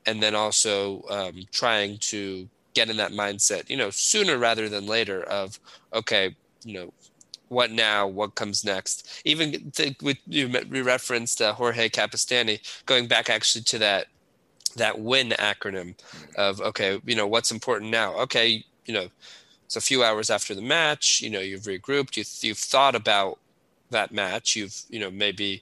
and 0.06 0.22
then 0.22 0.36
also 0.36 1.03
um, 1.10 1.44
trying 1.51 1.98
to 2.00 2.50
get 2.74 2.90
in 2.90 2.98
that 2.98 3.12
mindset, 3.12 3.70
you 3.70 3.78
know, 3.78 3.90
sooner 3.90 4.38
rather 4.38 4.70
than 4.70 4.86
later 4.86 5.24
of, 5.24 5.60
okay, 5.94 6.36
you 6.63 6.74
know, 6.74 6.94
what 7.50 7.72
now? 7.72 8.08
What 8.08 8.36
comes 8.36 8.63
next? 8.63 9.22
Even 9.25 9.74
with 10.01 10.18
you 10.25 10.48
referenced 10.84 11.42
uh, 11.42 11.54
Jorge 11.54 11.90
Capestany, 11.90 12.62
going 12.86 13.08
back 13.08 13.30
actually 13.30 13.63
to 13.66 13.78
that 13.80 14.08
that 14.78 15.00
win 15.00 15.32
acronym 15.32 15.96
of 16.38 16.62
okay, 16.62 17.01
you 17.06 17.16
know, 17.16 17.28
what's 17.28 17.51
important 17.51 17.92
now? 17.92 18.16
Okay, 18.20 18.63
you 18.86 18.94
know, 18.94 19.10
it's 19.66 19.75
a 19.75 19.82
few 19.82 20.01
hours 20.01 20.30
after 20.30 20.56
the 20.56 20.62
match. 20.62 21.22
You 21.22 21.30
know, 21.30 21.42
you've 21.42 21.63
regrouped. 21.63 22.16
You, 22.16 22.24
you've 22.48 22.58
thought 22.58 22.96
about 22.96 23.38
that 23.90 24.13
match. 24.13 24.56
You've 24.56 24.82
you 24.90 25.01
know 25.01 25.12
maybe 25.12 25.62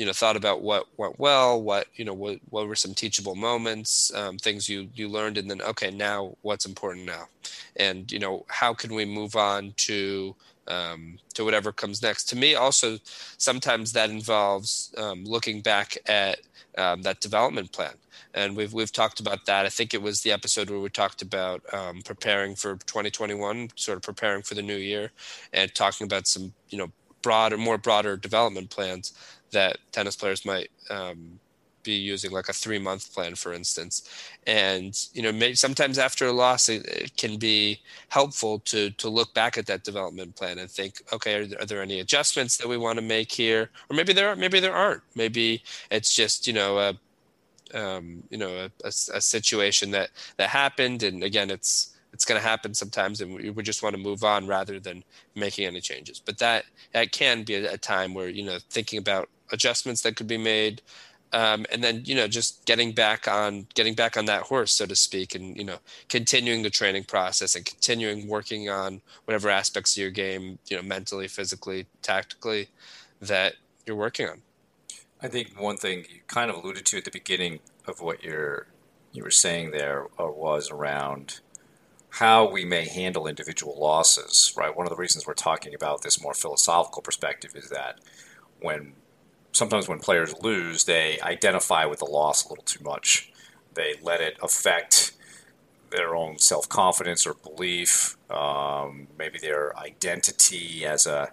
you 0.00 0.06
know 0.06 0.14
thought 0.14 0.34
about 0.34 0.62
what 0.62 0.86
went 0.96 1.18
well 1.20 1.60
what 1.60 1.86
you 1.94 2.06
know 2.06 2.14
what, 2.14 2.38
what 2.48 2.66
were 2.66 2.74
some 2.74 2.94
teachable 2.94 3.34
moments 3.34 4.10
um, 4.14 4.38
things 4.38 4.66
you 4.66 4.88
you 4.94 5.08
learned 5.08 5.36
and 5.36 5.50
then 5.50 5.60
okay 5.60 5.90
now 5.90 6.34
what's 6.40 6.64
important 6.66 7.04
now? 7.04 7.28
And 7.76 8.10
you 8.10 8.18
know 8.18 8.46
how 8.48 8.72
can 8.72 8.94
we 8.94 9.04
move 9.04 9.36
on 9.36 9.74
to 9.88 10.34
um, 10.68 11.18
to 11.34 11.44
whatever 11.44 11.70
comes 11.70 12.02
next? 12.02 12.24
To 12.30 12.36
me 12.36 12.54
also 12.54 12.98
sometimes 13.36 13.92
that 13.92 14.08
involves 14.08 14.94
um, 14.96 15.24
looking 15.24 15.60
back 15.60 15.98
at 16.06 16.40
um, 16.78 17.02
that 17.02 17.20
development 17.20 17.72
plan. 17.72 17.94
And 18.32 18.56
we've 18.56 18.72
we've 18.72 18.92
talked 18.92 19.20
about 19.20 19.44
that. 19.46 19.66
I 19.66 19.68
think 19.68 19.92
it 19.92 20.00
was 20.00 20.22
the 20.22 20.32
episode 20.32 20.70
where 20.70 20.80
we 20.80 20.88
talked 20.88 21.20
about 21.20 21.62
um, 21.74 22.00
preparing 22.02 22.54
for 22.54 22.76
2021, 22.76 23.70
sort 23.74 23.96
of 23.96 24.02
preparing 24.02 24.42
for 24.42 24.54
the 24.54 24.62
new 24.62 24.76
year, 24.76 25.10
and 25.52 25.74
talking 25.74 26.06
about 26.06 26.26
some 26.26 26.54
you 26.70 26.78
know 26.78 26.90
broader, 27.22 27.58
more 27.58 27.76
broader 27.76 28.16
development 28.16 28.70
plans 28.70 29.12
that 29.52 29.78
tennis 29.92 30.16
players 30.16 30.44
might 30.44 30.70
um, 30.90 31.38
be 31.82 31.92
using, 31.92 32.30
like 32.30 32.48
a 32.48 32.52
three 32.52 32.78
month 32.78 33.12
plan, 33.14 33.34
for 33.34 33.52
instance. 33.52 34.08
And 34.46 34.96
you 35.12 35.22
know, 35.22 35.32
maybe 35.32 35.54
sometimes 35.54 35.98
after 35.98 36.26
a 36.26 36.32
loss, 36.32 36.68
it, 36.68 36.86
it, 36.86 37.16
can 37.16 37.36
be 37.38 37.80
helpful 38.08 38.58
to 38.60 38.90
to 38.90 39.08
look 39.08 39.32
back 39.34 39.58
at 39.58 39.66
that 39.66 39.84
development 39.84 40.36
plan 40.36 40.58
and 40.58 40.70
think, 40.70 41.02
okay, 41.12 41.34
are 41.36 41.46
there, 41.46 41.60
are 41.60 41.66
there 41.66 41.82
any 41.82 42.00
adjustments 42.00 42.56
that 42.58 42.68
we 42.68 42.76
want 42.76 42.98
to 42.98 43.04
make 43.04 43.32
here, 43.32 43.70
or 43.88 43.96
maybe 43.96 44.12
there 44.12 44.28
are, 44.28 44.36
maybe 44.36 44.60
there 44.60 44.74
aren't. 44.74 45.02
Maybe 45.14 45.62
it's 45.90 46.14
just 46.14 46.46
you 46.46 46.52
know 46.52 46.78
a 46.78 46.98
um, 47.74 48.22
you 48.30 48.38
know 48.38 48.50
a, 48.50 48.70
a, 48.84 48.88
a, 48.88 49.20
situation 49.20 49.90
that 49.92 50.10
that 50.36 50.48
happened 50.48 51.02
and 51.02 51.22
again 51.22 51.50
it's 51.50 51.96
it's 52.12 52.24
going 52.24 52.40
to 52.40 52.46
happen 52.46 52.74
sometimes 52.74 53.20
and 53.20 53.32
we, 53.32 53.50
we 53.50 53.62
just 53.62 53.82
want 53.82 53.94
to 53.94 54.02
move 54.02 54.24
on 54.24 54.46
rather 54.46 54.80
than 54.80 55.04
making 55.36 55.66
any 55.66 55.80
changes 55.80 56.18
but 56.18 56.38
that 56.38 56.64
that 56.92 57.12
can 57.12 57.44
be 57.44 57.54
a, 57.54 57.74
a 57.74 57.78
time 57.78 58.12
where 58.12 58.28
you 58.28 58.42
know 58.42 58.58
thinking 58.70 58.98
about 58.98 59.28
adjustments 59.52 60.02
that 60.02 60.16
could 60.16 60.26
be 60.26 60.38
made 60.38 60.82
um, 61.32 61.64
and 61.70 61.82
then 61.82 62.02
you 62.04 62.14
know 62.14 62.26
just 62.26 62.64
getting 62.64 62.92
back 62.92 63.28
on 63.28 63.66
getting 63.74 63.94
back 63.94 64.16
on 64.16 64.24
that 64.24 64.42
horse 64.42 64.72
so 64.72 64.86
to 64.86 64.96
speak 64.96 65.34
and 65.34 65.56
you 65.56 65.64
know 65.64 65.78
continuing 66.08 66.62
the 66.62 66.70
training 66.70 67.04
process 67.04 67.54
and 67.54 67.64
continuing 67.64 68.26
working 68.26 68.68
on 68.68 69.00
whatever 69.24 69.48
aspects 69.48 69.96
of 69.96 70.00
your 70.00 70.10
game 70.10 70.58
you 70.68 70.76
know 70.76 70.82
mentally 70.82 71.28
physically 71.28 71.86
tactically 72.02 72.68
that 73.20 73.54
you're 73.86 73.96
working 73.96 74.28
on 74.28 74.42
I 75.22 75.28
think 75.28 75.60
one 75.60 75.76
thing 75.76 76.06
you 76.08 76.20
kind 76.26 76.50
of 76.50 76.56
alluded 76.56 76.86
to 76.86 76.98
at 76.98 77.04
the 77.04 77.10
beginning 77.10 77.60
of 77.86 78.00
what 78.00 78.22
you're 78.24 78.66
you 79.12 79.22
were 79.22 79.30
saying 79.30 79.72
there 79.72 80.06
uh, 80.18 80.26
was 80.26 80.70
around 80.70 81.40
how 82.14 82.50
we 82.50 82.64
may 82.64 82.88
handle 82.88 83.26
individual 83.26 83.78
losses, 83.78 84.52
right? 84.56 84.76
One 84.76 84.86
of 84.86 84.90
the 84.90 84.96
reasons 84.96 85.26
we're 85.26 85.34
talking 85.34 85.74
about 85.74 86.02
this 86.02 86.20
more 86.20 86.34
philosophical 86.34 87.02
perspective 87.02 87.52
is 87.54 87.68
that 87.70 88.00
when 88.60 88.94
sometimes 89.52 89.88
when 89.88 89.98
players 89.98 90.34
lose, 90.42 90.84
they 90.84 91.18
identify 91.20 91.84
with 91.84 92.00
the 92.00 92.04
loss 92.06 92.44
a 92.44 92.48
little 92.48 92.64
too 92.64 92.82
much. 92.84 93.32
They 93.74 93.94
let 94.02 94.20
it 94.20 94.36
affect 94.42 95.12
their 95.90 96.14
own 96.14 96.38
self 96.38 96.68
confidence 96.68 97.26
or 97.26 97.34
belief, 97.34 98.16
um, 98.30 99.08
maybe 99.18 99.38
their 99.38 99.76
identity 99.78 100.84
as 100.84 101.06
a 101.06 101.32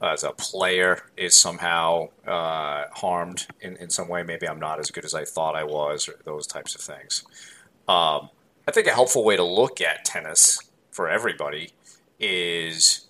as 0.00 0.22
a 0.22 0.30
player 0.30 1.02
is 1.16 1.34
somehow 1.34 2.08
uh, 2.26 2.84
harmed 2.92 3.46
in, 3.60 3.76
in 3.76 3.90
some 3.90 4.08
way. 4.08 4.22
Maybe 4.22 4.48
I'm 4.48 4.60
not 4.60 4.78
as 4.78 4.90
good 4.90 5.04
as 5.04 5.12
I 5.12 5.24
thought 5.24 5.56
I 5.56 5.64
was, 5.64 6.08
or 6.08 6.14
those 6.24 6.46
types 6.46 6.74
of 6.74 6.80
things. 6.80 7.24
Um, 7.88 8.30
I 8.66 8.70
think 8.70 8.86
a 8.86 8.92
helpful 8.92 9.24
way 9.24 9.36
to 9.36 9.44
look 9.44 9.80
at 9.80 10.04
tennis 10.04 10.60
for 10.90 11.08
everybody 11.08 11.72
is 12.20 13.06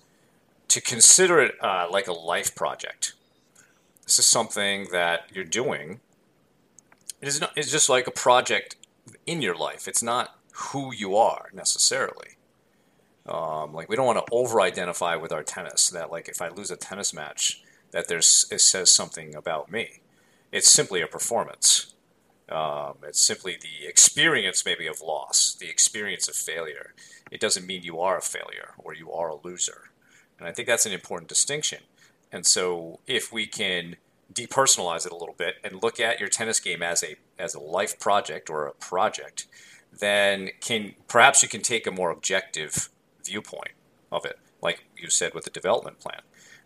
to 0.69 0.81
consider 0.81 1.39
it 1.39 1.55
uh, 1.61 1.87
like 1.91 2.07
a 2.07 2.13
life 2.13 2.55
project. 2.55 3.13
This 4.09 4.17
is 4.17 4.25
something 4.25 4.87
that 4.91 5.29
you're 5.31 5.43
doing. 5.43 5.99
It 7.21 7.27
is 7.27 7.39
not, 7.39 7.55
it's 7.55 7.69
just 7.69 7.89
like 7.89 8.07
a 8.07 8.11
project 8.11 8.75
in 9.27 9.39
your 9.39 9.55
life. 9.55 9.87
It's 9.87 10.01
not 10.01 10.35
who 10.51 10.91
you 10.91 11.15
are 11.15 11.51
necessarily. 11.53 12.29
Um, 13.27 13.71
like 13.71 13.87
we 13.87 13.95
don't 13.95 14.07
want 14.07 14.17
to 14.17 14.33
over-identify 14.33 15.15
with 15.17 15.31
our 15.31 15.43
tennis. 15.43 15.91
That 15.91 16.09
like 16.09 16.27
if 16.27 16.41
I 16.41 16.47
lose 16.47 16.71
a 16.71 16.75
tennis 16.75 17.13
match, 17.13 17.61
that 17.91 18.07
there's 18.07 18.47
it 18.51 18.61
says 18.61 18.89
something 18.89 19.35
about 19.35 19.71
me. 19.71 19.99
It's 20.51 20.71
simply 20.71 21.03
a 21.03 21.07
performance. 21.07 21.93
Um, 22.49 22.95
it's 23.03 23.21
simply 23.21 23.59
the 23.61 23.87
experience 23.87 24.65
maybe 24.65 24.87
of 24.87 25.01
loss, 25.01 25.53
the 25.53 25.69
experience 25.69 26.27
of 26.27 26.33
failure. 26.33 26.95
It 27.29 27.39
doesn't 27.39 27.67
mean 27.67 27.83
you 27.83 27.99
are 27.99 28.17
a 28.17 28.23
failure 28.23 28.71
or 28.79 28.95
you 28.95 29.11
are 29.11 29.29
a 29.29 29.35
loser. 29.35 29.91
And 30.39 30.47
I 30.47 30.51
think 30.51 30.67
that's 30.67 30.87
an 30.87 30.93
important 30.93 31.29
distinction. 31.29 31.81
And 32.31 32.45
so 32.45 32.99
if 33.07 33.31
we 33.33 33.47
can 33.47 33.95
depersonalize 34.31 35.05
it 35.05 35.11
a 35.11 35.17
little 35.17 35.35
bit 35.35 35.55
and 35.63 35.81
look 35.81 35.99
at 35.99 36.19
your 36.19 36.29
tennis 36.29 36.59
game 36.59 36.83
as 36.83 37.03
a 37.03 37.15
as 37.37 37.55
a 37.55 37.59
life 37.59 37.99
project 37.99 38.49
or 38.49 38.67
a 38.67 38.73
project, 38.73 39.47
then 39.97 40.49
can 40.61 40.93
perhaps 41.07 41.41
you 41.41 41.49
can 41.49 41.61
take 41.61 41.87
a 41.87 41.91
more 41.91 42.11
objective 42.11 42.89
viewpoint 43.25 43.71
of 44.11 44.25
it, 44.25 44.37
like 44.61 44.83
you 44.97 45.09
said 45.09 45.33
with 45.33 45.45
the 45.45 45.49
development 45.49 45.99
plan. 45.99 46.21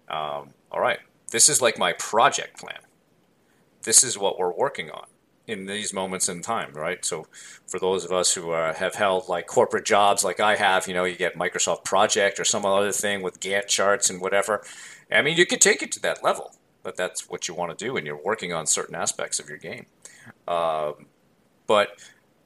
Um, 0.09 0.49
all 0.71 0.81
right, 0.81 0.99
this 1.31 1.49
is 1.49 1.61
like 1.61 1.77
my 1.77 1.93
project 1.93 2.59
plan. 2.59 2.79
This 3.83 4.03
is 4.03 4.17
what 4.17 4.37
we're 4.37 4.53
working 4.53 4.89
on 4.91 5.05
in 5.45 5.65
these 5.65 5.93
moments 5.93 6.29
in 6.29 6.41
time, 6.41 6.73
right? 6.73 7.03
So, 7.03 7.27
for 7.67 7.79
those 7.79 8.05
of 8.05 8.11
us 8.11 8.33
who 8.33 8.51
uh, 8.51 8.73
have 8.73 8.95
held 8.95 9.27
like 9.27 9.47
corporate 9.47 9.85
jobs, 9.85 10.23
like 10.23 10.39
I 10.39 10.55
have, 10.55 10.87
you 10.87 10.93
know, 10.93 11.03
you 11.03 11.15
get 11.15 11.37
Microsoft 11.37 11.83
Project 11.83 12.39
or 12.39 12.45
some 12.45 12.65
other 12.65 12.91
thing 12.91 13.21
with 13.21 13.39
Gantt 13.39 13.67
charts 13.67 14.09
and 14.09 14.21
whatever. 14.21 14.63
I 15.13 15.21
mean, 15.21 15.37
you 15.37 15.45
could 15.45 15.61
take 15.61 15.81
it 15.81 15.91
to 15.93 16.01
that 16.01 16.23
level, 16.23 16.55
but 16.81 16.95
that's 16.95 17.29
what 17.29 17.47
you 17.47 17.53
want 17.53 17.77
to 17.77 17.85
do, 17.85 17.97
and 17.97 18.05
you're 18.05 18.21
working 18.21 18.53
on 18.53 18.67
certain 18.67 18.95
aspects 18.95 19.39
of 19.39 19.49
your 19.49 19.57
game. 19.57 19.85
Um, 20.47 21.05
but 21.67 21.89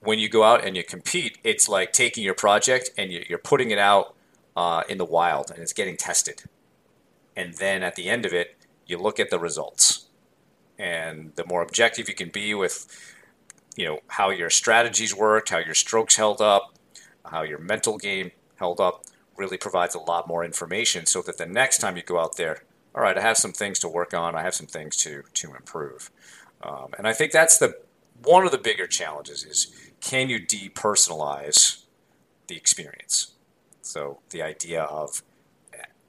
when 0.01 0.19
you 0.19 0.29
go 0.29 0.43
out 0.43 0.63
and 0.63 0.75
you 0.75 0.83
compete, 0.83 1.37
it's 1.43 1.67
like 1.67 1.91
taking 1.91 2.23
your 2.23 2.33
project 2.33 2.91
and 2.97 3.11
you're 3.11 3.37
putting 3.39 3.71
it 3.71 3.79
out 3.79 4.15
uh, 4.55 4.83
in 4.87 4.97
the 4.97 5.05
wild 5.05 5.51
and 5.51 5.59
it's 5.59 5.73
getting 5.73 5.97
tested. 5.97 6.43
And 7.35 7.55
then 7.55 7.83
at 7.83 7.95
the 7.95 8.09
end 8.09 8.25
of 8.25 8.33
it, 8.33 8.55
you 8.85 8.97
look 8.97 9.19
at 9.19 9.29
the 9.29 9.39
results. 9.39 10.07
And 10.79 11.33
the 11.35 11.45
more 11.45 11.61
objective 11.61 12.07
you 12.07 12.15
can 12.15 12.29
be 12.29 12.53
with, 12.53 12.87
you 13.75 13.85
know, 13.85 13.99
how 14.07 14.29
your 14.29 14.49
strategies 14.49 15.15
worked, 15.15 15.49
how 15.49 15.57
your 15.57 15.73
strokes 15.73 16.15
held 16.15 16.41
up, 16.41 16.75
how 17.25 17.41
your 17.41 17.59
mental 17.59 17.97
game 17.97 18.31
held 18.55 18.79
up, 18.79 19.03
really 19.37 19.57
provides 19.57 19.95
a 19.95 19.99
lot 19.99 20.27
more 20.27 20.43
information 20.43 21.05
so 21.05 21.21
that 21.21 21.37
the 21.37 21.45
next 21.45 21.79
time 21.79 21.95
you 21.95 22.03
go 22.03 22.19
out 22.19 22.37
there, 22.37 22.63
all 22.95 23.01
right, 23.01 23.17
I 23.17 23.21
have 23.21 23.37
some 23.37 23.53
things 23.53 23.79
to 23.79 23.87
work 23.87 24.13
on, 24.13 24.35
I 24.35 24.41
have 24.41 24.55
some 24.55 24.67
things 24.67 24.97
to 24.97 25.23
to 25.33 25.55
improve. 25.55 26.09
Um, 26.61 26.93
and 26.97 27.07
I 27.07 27.13
think 27.13 27.31
that's 27.31 27.57
the 27.57 27.77
one 28.23 28.45
of 28.45 28.51
the 28.51 28.57
bigger 28.57 28.87
challenges 28.87 29.43
is 29.43 29.91
can 30.01 30.29
you 30.29 30.39
depersonalize 30.39 31.83
the 32.47 32.55
experience? 32.55 33.33
So 33.81 34.19
the 34.31 34.41
idea 34.41 34.83
of 34.83 35.21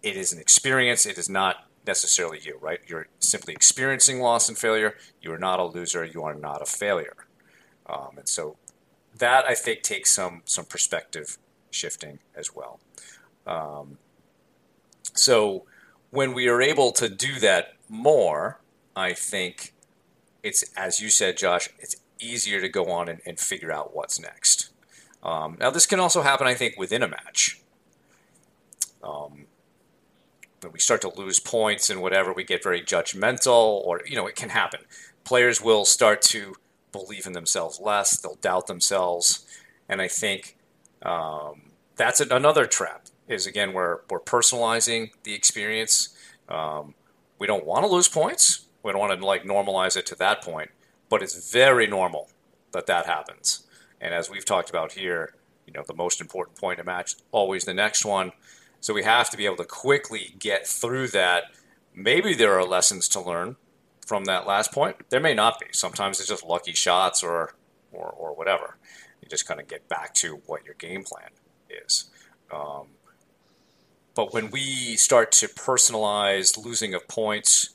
it 0.02 0.16
is 0.16 0.32
an 0.32 0.40
experience, 0.40 1.06
it 1.06 1.18
is 1.18 1.28
not 1.28 1.68
necessarily 1.87 2.40
you, 2.42 2.58
right? 2.61 2.80
You're 2.87 3.08
simply 3.18 3.54
experiencing 3.54 4.20
loss 4.20 4.49
and 4.49 4.56
failure. 4.56 4.94
You 5.20 5.32
are 5.32 5.38
not 5.38 5.58
a 5.58 5.64
loser. 5.64 6.04
You 6.04 6.23
are 6.23 6.35
not 6.35 6.62
a 6.62 6.66
failure. 6.66 7.16
Um, 7.87 8.18
and 8.18 8.28
so 8.28 8.56
that 9.16 9.44
I 9.47 9.54
think 9.54 9.82
takes 9.82 10.12
some 10.12 10.42
some 10.44 10.64
perspective 10.64 11.38
shifting 11.70 12.20
as 12.37 12.54
well. 12.54 12.80
Um, 13.49 13.99
so 15.14 15.64
when 16.11 16.35
we 16.35 16.49
are 16.49 16.62
able 16.62 16.93
to 16.93 17.09
do 17.09 17.40
that 17.40 17.75
more, 17.88 18.61
I 18.95 19.14
think 19.14 19.75
it's 20.43 20.64
as 20.76 21.00
you 21.00 21.11
said, 21.11 21.37
Josh. 21.37 21.69
It's 21.78 21.97
easier 22.21 22.61
to 22.61 22.69
go 22.69 22.87
on 22.87 23.09
and, 23.09 23.21
and 23.26 23.38
figure 23.38 23.73
out 23.73 23.95
what's 23.95 24.21
next. 24.21 24.71
Um, 25.23 25.57
now, 25.61 25.71
this 25.71 25.87
can 25.87 26.00
also 26.00 26.23
happen, 26.23 26.47
I 26.47 26.55
think, 26.55 26.76
within 26.78 27.02
a 27.02 27.09
match. 27.09 27.61
Um, 29.02 29.47
when 30.61 30.73
we 30.73 30.81
start 30.81 31.00
to 31.02 31.14
lose 31.17 31.38
points 31.40 31.90
and 31.90 32.02
whatever, 32.02 32.33
we 32.33 32.45
get 32.45 32.62
very 32.62 32.81
judgmental, 32.83 33.85
or 33.85 34.02
you 34.07 34.17
know, 34.17 34.26
it 34.26 34.37
can 34.37 34.50
happen. 34.50 34.81
Players 35.25 35.61
will 35.61 35.85
start 35.85 36.23
to 36.23 36.55
believe 36.93 37.26
in 37.26 37.33
themselves 37.33 37.81
less; 37.81 38.17
they'll 38.19 38.37
doubt 38.37 38.67
themselves, 38.67 39.47
and 39.88 40.00
I 40.02 40.09
think 40.09 40.57
um, 41.02 41.73
that's 41.97 42.21
another 42.21 42.67
trap. 42.67 43.07
Is 43.28 43.47
again, 43.47 43.73
we're 43.73 44.00
we're 44.11 44.20
personalizing 44.20 45.11
the 45.23 45.35
experience. 45.35 46.16
Um, 46.49 46.94
we 47.38 47.47
don't 47.47 47.66
want 47.66 47.85
to 47.85 47.90
lose 47.90 48.08
points. 48.08 48.66
We 48.82 48.90
don't 48.90 49.00
want 49.00 49.18
to 49.18 49.26
like 49.26 49.44
normalize 49.44 49.97
it 49.97 50.06
to 50.06 50.14
that 50.16 50.42
point 50.42 50.70
but 51.08 51.23
it's 51.23 51.50
very 51.50 51.87
normal 51.87 52.28
that 52.73 52.87
that 52.87 53.06
happens. 53.06 53.66
And 54.00 54.14
as 54.14 54.30
we've 54.30 54.44
talked 54.44 54.70
about 54.70 54.92
here, 54.92 55.35
you 55.66 55.73
know, 55.73 55.82
the 55.87 55.94
most 55.94 56.20
important 56.20 56.56
point 56.58 56.78
in 56.78 56.87
match, 56.87 57.14
always 57.32 57.64
the 57.64 57.75
next 57.75 58.04
one. 58.04 58.32
So 58.80 58.94
we 58.94 59.02
have 59.02 59.28
to 59.30 59.37
be 59.37 59.47
able 59.47 59.56
to 59.56 59.64
quickly 59.64 60.35
get 60.38 60.66
through 60.66 61.08
that. 61.08 61.44
Maybe 61.94 62.35
there 62.35 62.56
are 62.56 62.64
lessons 62.64 63.08
to 63.08 63.20
learn 63.20 63.56
from 64.06 64.25
that 64.26 64.47
last 64.47 64.73
point. 64.73 64.97
There 65.11 65.20
may 65.20 65.35
not 65.35 65.58
be. 65.58 65.66
Sometimes 65.73 66.20
it's 66.20 66.28
just 66.28 66.44
lucky 66.44 66.73
shots 66.73 67.23
or 67.23 67.54
or, 67.90 68.08
or 68.11 68.35
whatever. 68.35 68.76
You 69.23 69.28
just 69.28 69.49
kind 69.49 69.61
of 69.61 69.66
get 69.66 69.88
back 69.88 70.14
to 70.14 70.40
what 70.47 70.64
your 70.64 70.75
game 70.75 71.04
plan 71.04 71.30
is. 71.70 72.11
Um, 72.52 72.88
but 74.18 74.34
when 74.34 74.50
we 74.50 74.96
start 74.96 75.30
to 75.30 75.46
personalize 75.46 76.58
losing 76.58 76.92
of 76.92 77.06
points 77.06 77.70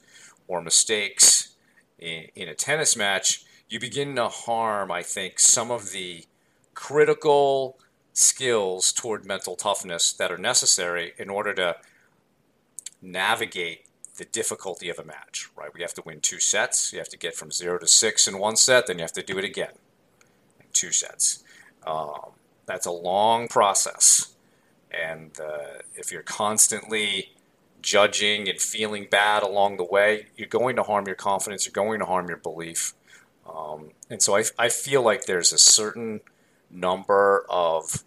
or 0.45 0.61
mistakes 0.61 1.55
in, 1.97 2.25
in 2.35 2.49
a 2.49 2.53
tennis 2.53 2.97
match, 2.97 3.45
you 3.69 3.79
begin 3.79 4.13
to 4.17 4.27
harm, 4.27 4.91
I 4.91 5.03
think, 5.03 5.39
some 5.39 5.71
of 5.71 5.93
the 5.93 6.25
critical 6.73 7.79
skills 8.11 8.91
toward 8.91 9.25
mental 9.25 9.55
toughness 9.55 10.11
that 10.11 10.33
are 10.33 10.37
necessary 10.37 11.13
in 11.17 11.29
order 11.29 11.53
to 11.53 11.77
navigate 13.01 13.85
the 14.17 14.25
difficulty 14.25 14.89
of 14.89 14.99
a 14.99 15.05
match, 15.05 15.47
right? 15.55 15.73
We 15.73 15.81
have 15.81 15.93
to 15.93 16.03
win 16.05 16.19
two 16.19 16.41
sets. 16.41 16.91
You 16.91 16.99
have 16.99 17.07
to 17.07 17.17
get 17.17 17.35
from 17.35 17.51
zero 17.51 17.79
to 17.79 17.87
six 17.87 18.27
in 18.27 18.37
one 18.37 18.57
set, 18.57 18.87
then 18.87 18.97
you 18.97 19.03
have 19.03 19.13
to 19.13 19.23
do 19.23 19.37
it 19.37 19.45
again 19.45 19.75
in 20.59 20.65
two 20.73 20.91
sets. 20.91 21.41
Um, 21.87 22.31
that's 22.65 22.85
a 22.85 22.91
long 22.91 23.47
process. 23.47 24.32
And 24.93 25.31
uh, 25.39 25.81
if 25.95 26.11
you're 26.11 26.21
constantly 26.21 27.31
judging 27.81 28.47
and 28.47 28.59
feeling 28.59 29.07
bad 29.09 29.43
along 29.43 29.77
the 29.77 29.83
way, 29.83 30.27
you're 30.37 30.47
going 30.47 30.75
to 30.77 30.83
harm 30.83 31.05
your 31.05 31.15
confidence, 31.15 31.65
you're 31.65 31.73
going 31.73 31.99
to 31.99 32.05
harm 32.05 32.27
your 32.27 32.37
belief. 32.37 32.93
Um, 33.51 33.91
and 34.09 34.21
so 34.21 34.37
I, 34.37 34.43
I 34.57 34.69
feel 34.69 35.01
like 35.01 35.25
there's 35.25 35.51
a 35.51 35.57
certain 35.57 36.21
number 36.71 37.45
of, 37.49 38.03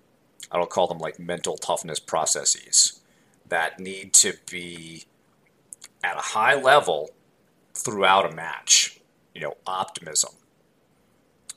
I 0.51 0.57
don't 0.57 0.71
call 0.71 0.87
them 0.87 0.99
like 0.99 1.19
mental 1.19 1.57
toughness 1.57 2.01
processes 2.01 3.01
that 3.49 3.79
need 3.79 4.15
to 4.15 4.35
be 4.51 5.05
at 6.03 6.17
a 6.17 6.21
high 6.21 6.55
level 6.55 7.11
throughout 7.75 8.31
a 8.31 8.35
match. 8.35 9.01
You 9.35 9.43
know, 9.43 9.57
optimism, 9.67 10.33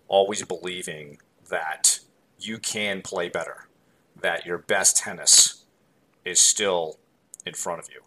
always 0.09 0.43
believing 0.43 1.19
that 1.49 1.99
you 2.37 2.57
can 2.57 3.01
play 3.01 3.29
better, 3.29 3.68
that 4.21 4.45
your 4.45 4.57
best 4.57 4.97
tennis 4.97 5.65
is 6.25 6.39
still 6.39 6.99
in 7.45 7.53
front 7.53 7.79
of 7.79 7.89
you. 7.89 8.01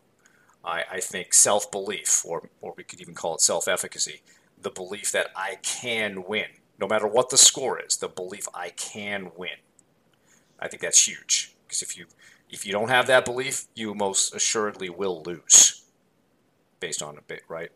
I, 0.65 0.85
I 0.93 1.01
think 1.01 1.35
self 1.35 1.71
belief, 1.71 2.25
or, 2.25 2.49
or 2.61 2.75
we 2.77 2.85
could 2.85 3.01
even 3.01 3.15
call 3.15 3.35
it 3.35 3.41
self 3.41 3.67
efficacy, 3.67 4.23
the 4.61 4.71
belief 4.71 5.11
that 5.13 5.29
I 5.37 5.57
can 5.63 6.25
win, 6.25 6.47
no 6.79 6.87
matter 6.87 7.07
what 7.07 7.31
the 7.31 7.37
score 7.37 7.81
is, 7.81 7.97
the 7.97 8.09
belief 8.09 8.47
I 8.55 8.71
can 8.71 9.33
win. 9.37 9.59
I 10.59 10.69
think 10.69 10.83
that's 10.83 11.07
huge 11.09 11.55
because 11.67 11.83
if 11.83 11.97
you 11.97 12.07
if 12.49 12.67
you 12.67 12.73
don't 12.73 12.91
have 12.91 13.07
that 13.07 13.25
belief, 13.25 13.67
you 13.75 13.95
most 13.95 14.35
assuredly 14.35 14.91
will 14.91 15.23
lose 15.23 15.83
based 16.79 17.03
on 17.03 17.17
a 17.17 17.23
bit, 17.23 17.43
right? 17.49 17.71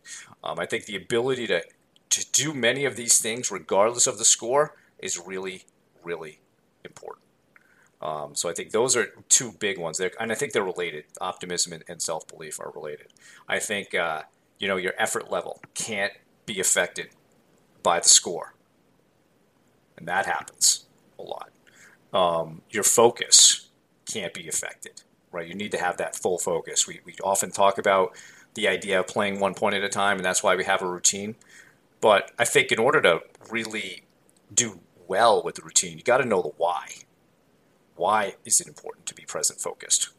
Um, 0.45 0.59
I 0.59 0.67
think 0.67 0.85
the 0.85 0.97
ability 0.97 1.47
to 1.49 1.63
to 2.11 2.31
do 2.33 2.55
many 2.55 2.85
of 2.85 2.97
these 2.97 3.19
things, 3.19 3.51
regardless 3.51 4.07
of 4.07 4.19
the 4.19 4.25
score, 4.25 4.77
is 4.99 5.19
really, 5.19 5.65
really 6.03 6.41
important. 6.85 7.26
Um, 8.03 8.35
so 8.35 8.49
I 8.49 8.53
think 8.53 8.73
those 8.73 8.97
are 8.97 9.07
two 9.29 9.53
big 9.53 9.79
ones 9.79 9.99
there, 9.99 10.11
and 10.21 10.31
I 10.31 10.35
think 10.35 10.53
they're 10.53 10.65
related. 10.65 11.05
Optimism 11.21 11.73
and, 11.73 11.85
and 11.89 12.01
self 12.03 12.27
belief 12.29 12.61
are 12.61 12.71
related. 12.75 13.09
I 13.49 13.59
think 13.59 13.95
uh, 13.95 14.23
you 14.59 14.69
know 14.69 14.77
your 14.77 14.93
effort 14.99 15.31
level 15.31 15.61
can't 15.75 16.13
be 16.45 16.61
affected 16.61 17.09
by 17.83 18.01
the 18.01 18.09
score, 18.09 18.55
and 19.97 20.07
that 20.07 20.27
happens 20.27 20.85
a 21.19 21.23
lot. 21.23 21.51
Um, 22.13 22.63
your 22.71 22.85
focus 22.85 23.69
can't 24.07 24.35
be 24.35 24.47
affected, 24.47 25.03
right? 25.33 25.49
You 25.49 25.55
need 25.55 25.73
to 25.73 25.79
have 25.79 25.97
that 25.97 26.15
full 26.15 26.39
focus. 26.39 26.87
We 26.87 27.01
we 27.05 27.15
often 27.25 27.51
talk 27.51 27.79
about 27.79 28.15
the 28.55 28.69
idea 28.69 29.01
of 29.01 29.07
playing 29.07 29.41
one 29.41 29.55
point 29.55 29.75
at 29.75 29.85
a 29.85 29.89
time, 29.89 30.17
and 30.17 30.25
that's 30.25 30.43
why 30.43 30.55
we 30.55 30.65
have 30.65 30.83
a 30.83 30.91
routine. 30.91 31.37
But 32.01 32.31
I 32.39 32.45
think 32.45 32.73
in 32.73 32.79
order 32.79 33.01
to 33.03 33.21
really 33.51 34.03
do 34.53 34.81
well 35.09 35.43
with 35.43 35.57
the 35.57 35.63
routine, 35.63 35.97
you 35.97 36.05
got 36.05 36.19
to 36.19 36.25
know 36.27 36.43
the 36.43 36.53
why. 36.57 36.89
Why 37.97 38.37
is 38.45 38.61
it 38.61 38.67
important 38.67 39.07
to 39.07 39.15
be 39.15 39.25
present 39.25 39.61
focused? 39.61 40.11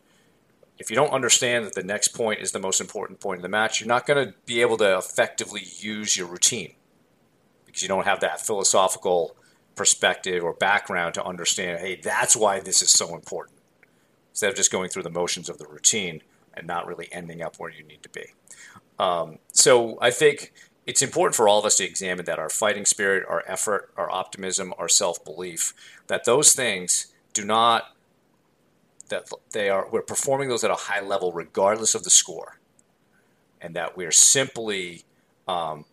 If 0.77 0.89
you 0.89 0.95
don't 0.95 1.11
understand 1.11 1.65
that 1.65 1.73
the 1.73 1.83
next 1.83 2.09
point 2.09 2.39
is 2.39 2.51
the 2.51 2.59
most 2.59 2.79
important 2.79 3.19
point 3.19 3.39
in 3.39 3.41
the 3.41 3.49
match, 3.49 3.79
you're 3.79 3.87
not 3.87 4.05
going 4.05 4.27
to 4.27 4.33
be 4.45 4.61
able 4.61 4.77
to 4.77 4.97
effectively 4.97 5.63
use 5.77 6.15
your 6.15 6.27
routine 6.27 6.73
because 7.65 7.81
you 7.81 7.87
don't 7.87 8.05
have 8.05 8.19
that 8.19 8.41
philosophical 8.41 9.35
perspective 9.75 10.43
or 10.43 10.53
background 10.53 11.15
to 11.15 11.23
understand, 11.23 11.79
hey, 11.79 11.95
that's 11.95 12.35
why 12.35 12.59
this 12.59 12.81
is 12.81 12.89
so 12.89 13.15
important. 13.15 13.57
Instead 14.31 14.51
of 14.51 14.55
just 14.55 14.71
going 14.71 14.89
through 14.89 15.03
the 15.03 15.09
motions 15.09 15.49
of 15.49 15.57
the 15.57 15.65
routine, 15.65 16.21
and 16.57 16.67
not 16.67 16.87
really 16.87 17.07
ending 17.11 17.41
up 17.41 17.57
where 17.57 17.69
you 17.69 17.83
need 17.83 18.03
to 18.03 18.09
be. 18.09 18.25
Um, 18.99 19.37
so 19.53 19.97
I 20.01 20.09
think 20.09 20.51
it's 20.85 21.01
important 21.01 21.35
for 21.35 21.47
all 21.47 21.59
of 21.59 21.65
us 21.65 21.77
to 21.77 21.85
examine 21.85 22.25
that 22.25 22.39
our 22.39 22.49
fighting 22.49 22.85
spirit, 22.85 23.23
our 23.29 23.43
effort, 23.47 23.91
our 23.95 24.09
optimism, 24.09 24.73
our 24.77 24.89
self 24.89 25.23
belief, 25.23 25.73
that 26.07 26.25
those 26.25 26.53
things 26.53 27.13
do 27.37 27.45
not 27.45 27.95
that 29.09 29.29
they 29.51 29.69
are 29.69 29.87
we're 29.89 30.01
performing 30.01 30.49
those 30.49 30.63
at 30.63 30.71
a 30.71 30.75
high 30.75 31.01
level 31.01 31.31
regardless 31.31 31.95
of 31.95 32.03
the 32.03 32.09
score, 32.09 32.59
and 33.61 33.75
that 33.75 33.95
we're 33.95 34.11
simply 34.11 35.03
um, 35.47 35.85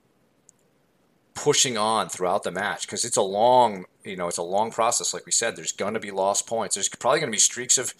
pushing 1.34 1.76
on 1.78 2.08
throughout 2.08 2.42
the 2.42 2.50
match 2.50 2.86
because 2.86 3.04
it's 3.04 3.16
a 3.16 3.22
long 3.22 3.84
you 4.04 4.16
know 4.16 4.28
it's 4.28 4.38
a 4.38 4.42
long 4.42 4.70
process. 4.70 5.14
Like 5.14 5.26
we 5.26 5.32
said 5.32 5.56
there's 5.56 5.72
going 5.72 5.94
to 5.94 6.00
be 6.00 6.10
lost 6.10 6.46
points. 6.46 6.74
There's 6.74 6.88
probably 6.88 7.20
going 7.20 7.30
to 7.30 7.36
be 7.36 7.40
streaks 7.40 7.78
of 7.78 7.94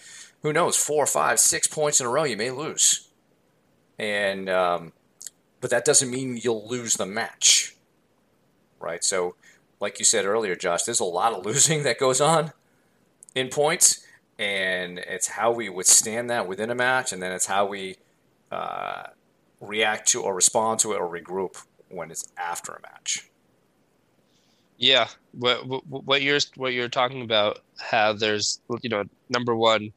who 0.45 0.53
knows, 0.53 0.77
four, 0.77 1.07
five, 1.07 1.39
six 1.39 1.65
points 1.65 1.99
in 1.99 2.05
a 2.05 2.09
row, 2.09 2.23
you 2.23 2.37
may 2.37 2.51
lose. 2.51 3.09
And, 3.97 4.47
um, 4.47 4.93
but 5.59 5.71
that 5.71 5.85
doesn't 5.85 6.11
mean 6.11 6.37
you'll 6.37 6.67
lose 6.67 6.93
the 6.93 7.07
match, 7.07 7.75
right? 8.79 9.03
So, 9.03 9.33
like 9.79 9.97
you 9.97 10.05
said 10.05 10.23
earlier, 10.23 10.55
Josh, 10.55 10.83
there's 10.83 10.99
a 10.99 11.03
lot 11.03 11.33
of 11.33 11.43
losing 11.47 11.81
that 11.81 11.97
goes 11.97 12.21
on 12.21 12.53
in 13.35 13.49
points, 13.49 14.05
and 14.39 14.99
it's 14.99 15.27
how 15.27 15.51
we 15.51 15.69
withstand 15.69 16.29
that 16.29 16.47
within 16.47 16.69
a 16.71 16.75
match, 16.75 17.11
and 17.11 17.21
then 17.21 17.31
it's 17.31 17.45
how 17.45 17.65
we 17.65 17.97
uh, 18.51 19.03
react 19.61 20.07
to 20.09 20.21
or 20.21 20.33
respond 20.33 20.79
to 20.79 20.93
it 20.93 20.99
or 20.99 21.09
regroup 21.09 21.63
when 21.89 22.11
it's 22.11 22.31
after 22.37 22.71
a 22.71 22.81
match. 22.81 23.29
Yeah, 24.77 25.07
what 25.31 25.59
what 25.89 26.21
you're 26.21 26.39
what 26.55 26.73
you're 26.73 26.89
talking 26.89 27.21
about, 27.21 27.59
how 27.79 28.13
there's 28.13 28.59
you 28.81 28.89
know 28.89 29.03
number 29.29 29.55
one, 29.55 29.93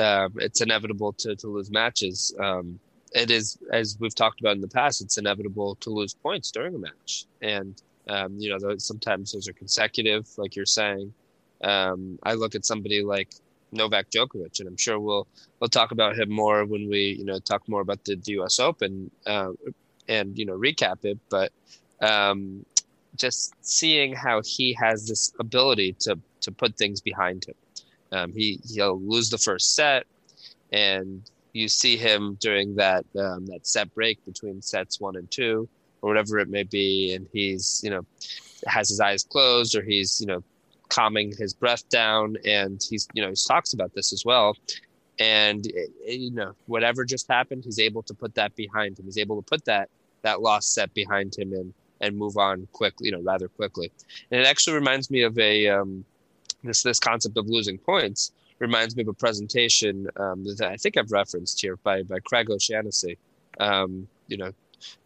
um, 0.00 0.34
it's 0.36 0.60
inevitable 0.60 1.12
to, 1.14 1.36
to 1.36 1.46
lose 1.48 1.70
matches. 1.70 2.34
Um, 2.40 2.78
it 3.12 3.30
is, 3.30 3.58
as 3.72 3.96
we've 3.98 4.14
talked 4.14 4.40
about 4.40 4.56
in 4.56 4.60
the 4.60 4.68
past, 4.68 5.00
it's 5.00 5.18
inevitable 5.18 5.76
to 5.76 5.90
lose 5.90 6.14
points 6.14 6.50
during 6.50 6.74
a 6.74 6.78
match. 6.78 7.24
And, 7.42 7.80
um, 8.08 8.34
you 8.38 8.50
know, 8.50 8.76
sometimes 8.78 9.32
those 9.32 9.48
are 9.48 9.52
consecutive, 9.52 10.28
like 10.36 10.56
you're 10.56 10.66
saying. 10.66 11.12
Um, 11.62 12.18
I 12.22 12.34
look 12.34 12.54
at 12.54 12.64
somebody 12.64 13.02
like 13.02 13.28
Novak 13.72 14.10
Djokovic, 14.10 14.60
and 14.60 14.68
I'm 14.68 14.76
sure 14.76 14.98
we'll 14.98 15.26
we'll 15.60 15.68
talk 15.68 15.90
about 15.92 16.18
him 16.18 16.30
more 16.30 16.64
when 16.64 16.88
we, 16.88 17.16
you 17.18 17.24
know, 17.24 17.38
talk 17.38 17.68
more 17.68 17.80
about 17.80 18.04
the, 18.04 18.16
the 18.16 18.32
U.S. 18.32 18.58
Open 18.60 19.10
uh, 19.26 19.50
and 20.08 20.38
you 20.38 20.46
know 20.46 20.56
recap 20.56 21.04
it. 21.04 21.18
But 21.28 21.52
um, 22.00 22.64
just 23.16 23.52
seeing 23.60 24.14
how 24.14 24.42
he 24.44 24.74
has 24.74 25.06
this 25.06 25.32
ability 25.38 25.94
to 26.00 26.18
to 26.42 26.52
put 26.52 26.76
things 26.76 27.00
behind 27.00 27.44
him 27.44 27.54
um, 28.12 28.32
he 28.32 28.60
he'll 28.68 29.00
lose 29.00 29.30
the 29.30 29.38
first 29.38 29.74
set, 29.74 30.06
and 30.72 31.22
you 31.52 31.68
see 31.68 31.96
him 31.96 32.36
during 32.40 32.76
that 32.76 33.04
um, 33.18 33.46
that 33.46 33.66
set 33.66 33.92
break 33.94 34.24
between 34.24 34.62
sets 34.62 35.00
one 35.00 35.16
and 35.16 35.30
two, 35.30 35.68
or 36.00 36.08
whatever 36.08 36.38
it 36.38 36.48
may 36.48 36.62
be, 36.62 37.12
and 37.14 37.26
he's 37.32 37.80
you 37.84 37.90
know 37.90 38.04
has 38.66 38.88
his 38.88 39.00
eyes 39.00 39.24
closed 39.24 39.76
or 39.76 39.82
he's 39.82 40.20
you 40.20 40.26
know 40.26 40.42
calming 40.88 41.32
his 41.36 41.54
breath 41.54 41.88
down, 41.88 42.36
and 42.44 42.84
he's 42.88 43.08
you 43.14 43.22
know 43.22 43.30
he 43.30 43.36
talks 43.46 43.72
about 43.72 43.92
this 43.94 44.12
as 44.12 44.24
well. 44.24 44.56
And 45.20 45.66
eh, 46.06 46.12
you 46.12 46.30
know 46.30 46.52
whatever 46.66 47.04
just 47.04 47.28
happened, 47.28 47.64
he's 47.64 47.78
able 47.78 48.02
to 48.04 48.14
put 48.14 48.34
that 48.34 48.54
behind 48.56 48.98
him. 48.98 49.06
He's 49.06 49.18
able 49.18 49.36
to 49.40 49.46
put 49.46 49.64
that 49.64 49.88
that 50.22 50.40
lost 50.40 50.74
set 50.74 50.92
behind 50.94 51.36
him 51.36 51.52
and 51.52 51.72
and 52.00 52.16
move 52.16 52.36
on 52.36 52.68
quickly, 52.72 53.06
you 53.06 53.12
know, 53.12 53.20
rather 53.22 53.48
quickly. 53.48 53.90
And 54.30 54.40
it 54.40 54.46
actually 54.46 54.74
reminds 54.74 55.10
me 55.10 55.22
of 55.22 55.38
a 55.38 55.68
um, 55.68 56.04
this 56.62 56.82
this 56.82 57.00
concept 57.00 57.36
of 57.36 57.48
losing 57.48 57.78
points 57.78 58.32
reminds 58.58 58.96
me 58.96 59.02
of 59.02 59.08
a 59.08 59.12
presentation 59.12 60.08
um, 60.16 60.44
that 60.56 60.68
I 60.68 60.76
think 60.76 60.96
I've 60.96 61.12
referenced 61.12 61.60
here 61.60 61.76
by 61.76 62.02
by 62.02 62.18
Craig 62.20 62.50
O'Shaughnessy, 62.50 63.18
um, 63.60 64.08
you 64.26 64.36
know, 64.36 64.52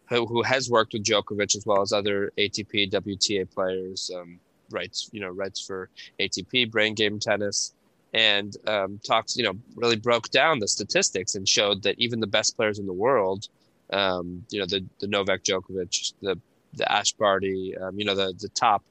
who, 0.08 0.26
who, 0.26 0.42
has 0.42 0.70
worked 0.70 0.92
with 0.92 1.04
Djokovic 1.04 1.56
as 1.56 1.66
well 1.66 1.82
as 1.82 1.92
other 1.92 2.32
ATP, 2.38 2.90
WTA 2.90 3.50
players, 3.50 4.10
um, 4.14 4.38
writes 4.72 5.08
you 5.12 5.20
know 5.20 5.28
writes 5.28 5.64
for 5.64 5.88
ATP, 6.20 6.70
brain 6.70 6.94
game 6.94 7.18
tennis, 7.18 7.74
and 8.12 8.56
um, 8.66 9.00
talks 9.04 9.36
you 9.36 9.44
know 9.44 9.54
really 9.76 9.96
broke 9.96 10.30
down 10.30 10.58
the 10.58 10.68
statistics 10.68 11.34
and 11.34 11.48
showed 11.48 11.82
that 11.82 11.98
even 11.98 12.20
the 12.20 12.26
best 12.26 12.56
players 12.56 12.78
in 12.78 12.86
the 12.86 12.92
world, 12.92 13.48
um, 13.92 14.44
you 14.50 14.58
know 14.58 14.66
the 14.66 14.84
the 15.00 15.06
Novak 15.06 15.42
Djokovic, 15.44 16.12
the 16.22 16.38
the 16.74 16.90
Ash 16.90 17.12
Barty, 17.12 17.76
um, 17.76 17.98
you 17.98 18.04
know 18.04 18.14
the 18.14 18.34
the 18.38 18.48
top 18.48 18.82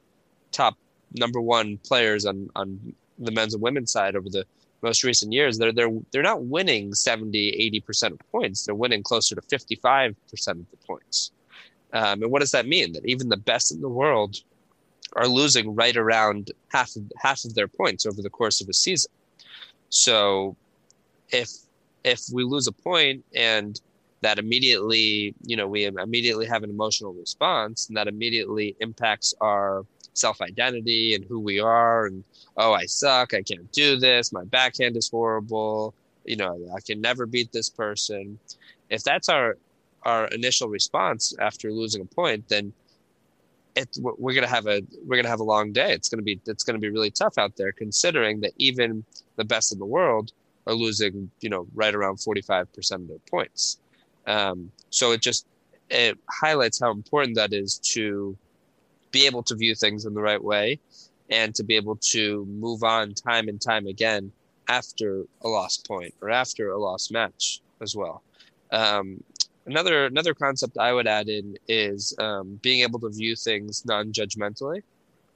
top 0.52 0.78
number 1.14 1.42
one 1.42 1.78
players 1.78 2.26
on 2.26 2.50
on 2.56 2.94
the 3.20 3.32
men's 3.32 3.54
and 3.54 3.62
women's 3.62 3.92
side 3.92 4.16
over 4.16 4.30
the 4.30 4.46
most 4.82 5.04
recent 5.04 5.32
years 5.32 5.58
they're 5.58 5.72
they're 5.72 5.92
they're 6.12 6.24
not 6.24 6.44
winning 6.44 6.94
70 6.94 7.82
80% 7.88 8.12
of 8.12 8.20
points. 8.32 8.66
They're 8.66 8.76
winning 8.76 9.04
closer 9.04 9.36
to 9.36 9.42
55% 9.42 10.16
of 10.48 10.72
the 10.72 10.78
points. 10.86 11.32
Um, 11.94 12.24
and 12.24 12.32
what 12.32 12.40
does 12.40 12.52
that 12.52 12.68
mean? 12.68 12.94
That 12.94 13.06
even 13.06 13.30
the 13.30 13.38
best 13.38 13.72
in 13.72 13.82
the 13.82 13.90
world 13.90 14.38
are 15.16 15.28
losing 15.28 15.76
right 15.76 15.98
around 15.98 16.52
half 16.70 16.96
of 16.96 17.04
half 17.18 17.44
of 17.46 17.54
their 17.56 17.68
points 17.68 18.06
over 18.06 18.22
the 18.22 18.30
course 18.30 18.62
of 18.62 18.70
a 18.70 18.74
season 18.74 19.12
so 19.90 20.56
if 21.30 21.50
if 22.04 22.22
we 22.34 22.44
lose 22.44 22.68
a 22.68 22.72
point 22.72 23.24
and 23.36 23.80
that 24.22 24.38
immediately, 24.38 25.34
you 25.44 25.56
know, 25.56 25.68
we 25.68 25.86
immediately 25.86 26.46
have 26.46 26.64
an 26.64 26.70
emotional 26.70 27.14
response 27.14 27.88
and 27.88 27.98
that 27.98 28.08
immediately 28.08 28.76
impacts 28.80 29.34
our 29.42 29.86
self 30.14 30.42
identity 30.42 31.16
and 31.16 31.26
who 31.26 31.40
we 31.40 31.60
are. 31.60 32.06
And, 32.06 32.24
oh, 32.58 32.74
I 32.74 32.86
suck. 32.86 33.34
I 33.34 33.42
can't 33.42 33.72
do 33.72 33.98
this. 33.98 34.32
My 34.32 34.44
backhand 34.46 34.96
is 34.96 35.10
horrible. 35.10 35.94
You 36.26 36.36
know, 36.36 36.60
I 36.76 36.82
can 36.82 37.02
never 37.02 37.26
beat 37.26 37.52
this 37.52 37.70
person. 37.70 38.38
If 38.90 39.04
that's 39.04 39.28
our, 39.28 39.58
our 40.04 40.28
initial 40.28 40.70
response 40.70 41.34
after 41.40 41.72
losing 41.72 42.02
a 42.02 42.06
point, 42.06 42.48
then 42.48 42.74
it, 43.76 43.90
we're 44.00 44.34
gonna 44.34 44.48
have 44.48 44.68
a 44.68 44.82
we're 45.06 45.16
gonna 45.16 45.30
have 45.30 45.40
a 45.40 45.46
long 45.46 45.72
day. 45.72 45.94
It's 45.94 46.10
gonna 46.10 46.24
be 46.24 46.40
it's 46.46 46.64
gonna 46.64 46.80
be 46.80 46.90
really 46.90 47.12
tough 47.12 47.38
out 47.38 47.56
there, 47.56 47.72
considering 47.72 48.42
that 48.42 48.52
even 48.58 49.04
the 49.38 49.46
best 49.46 49.72
in 49.72 49.80
the 49.80 49.86
world 49.86 50.32
are 50.68 50.74
losing, 50.74 51.32
you 51.42 51.50
know, 51.50 51.68
right 51.74 51.94
around 51.94 52.18
forty 52.18 52.42
five 52.42 52.72
percent 52.74 53.04
of 53.04 53.08
their 53.08 53.18
points. 53.30 53.80
Um, 54.28 54.72
so 54.90 55.12
it 55.12 55.22
just 55.22 55.46
it 55.90 56.18
highlights 56.30 56.80
how 56.80 56.92
important 56.92 57.36
that 57.36 57.54
is 57.54 57.78
to 57.80 58.38
be 59.12 59.26
able 59.26 59.44
to 59.44 59.56
view 59.56 59.76
things 59.76 60.06
in 60.06 60.14
the 60.14 60.22
right 60.22 60.42
way 60.42 60.80
and 61.30 61.54
to 61.56 61.64
be 61.64 61.76
able 61.76 61.98
to 61.98 62.46
move 62.46 62.84
on 62.84 63.14
time 63.14 63.48
and 63.48 63.62
time 63.62 63.88
again 63.88 64.32
after 64.68 65.26
a 65.42 65.48
lost 65.48 65.88
point 65.88 66.14
or 66.22 66.30
after 66.30 66.72
a 66.72 66.78
lost 66.80 67.12
match 67.12 67.62
as 67.82 67.96
well. 67.96 68.24
Um, 68.72 69.22
another 69.66 70.06
another 70.06 70.34
concept 70.34 70.78
I 70.78 70.94
would 70.94 71.08
add 71.08 71.30
in 71.30 71.58
is 71.68 72.14
um, 72.20 72.60
being 72.62 72.82
able 72.82 73.00
to 73.00 73.10
view 73.10 73.36
things 73.36 73.86
non-judgmentally. 73.86 74.84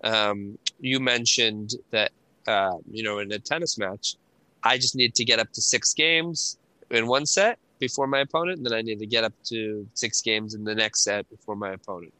Um, 0.03 0.57
you 0.79 0.99
mentioned 0.99 1.75
that 1.91 2.11
uh, 2.47 2.77
you 2.91 3.03
know 3.03 3.19
in 3.19 3.31
a 3.31 3.39
tennis 3.39 3.77
match, 3.77 4.15
I 4.63 4.77
just 4.77 4.95
need 4.95 5.15
to 5.15 5.25
get 5.25 5.39
up 5.39 5.51
to 5.53 5.61
six 5.61 5.93
games 5.93 6.57
in 6.91 7.07
one 7.07 7.25
set, 7.25 7.57
before 7.79 8.07
my 8.07 8.19
opponent, 8.19 8.57
and 8.57 8.65
then 8.65 8.73
I 8.73 8.81
need 8.81 8.99
to 8.99 9.05
get 9.05 9.23
up 9.23 9.33
to 9.45 9.87
six 9.93 10.21
games 10.21 10.53
in 10.53 10.63
the 10.63 10.75
next 10.75 11.03
set 11.03 11.29
before 11.29 11.55
my 11.55 11.71
opponent. 11.73 12.13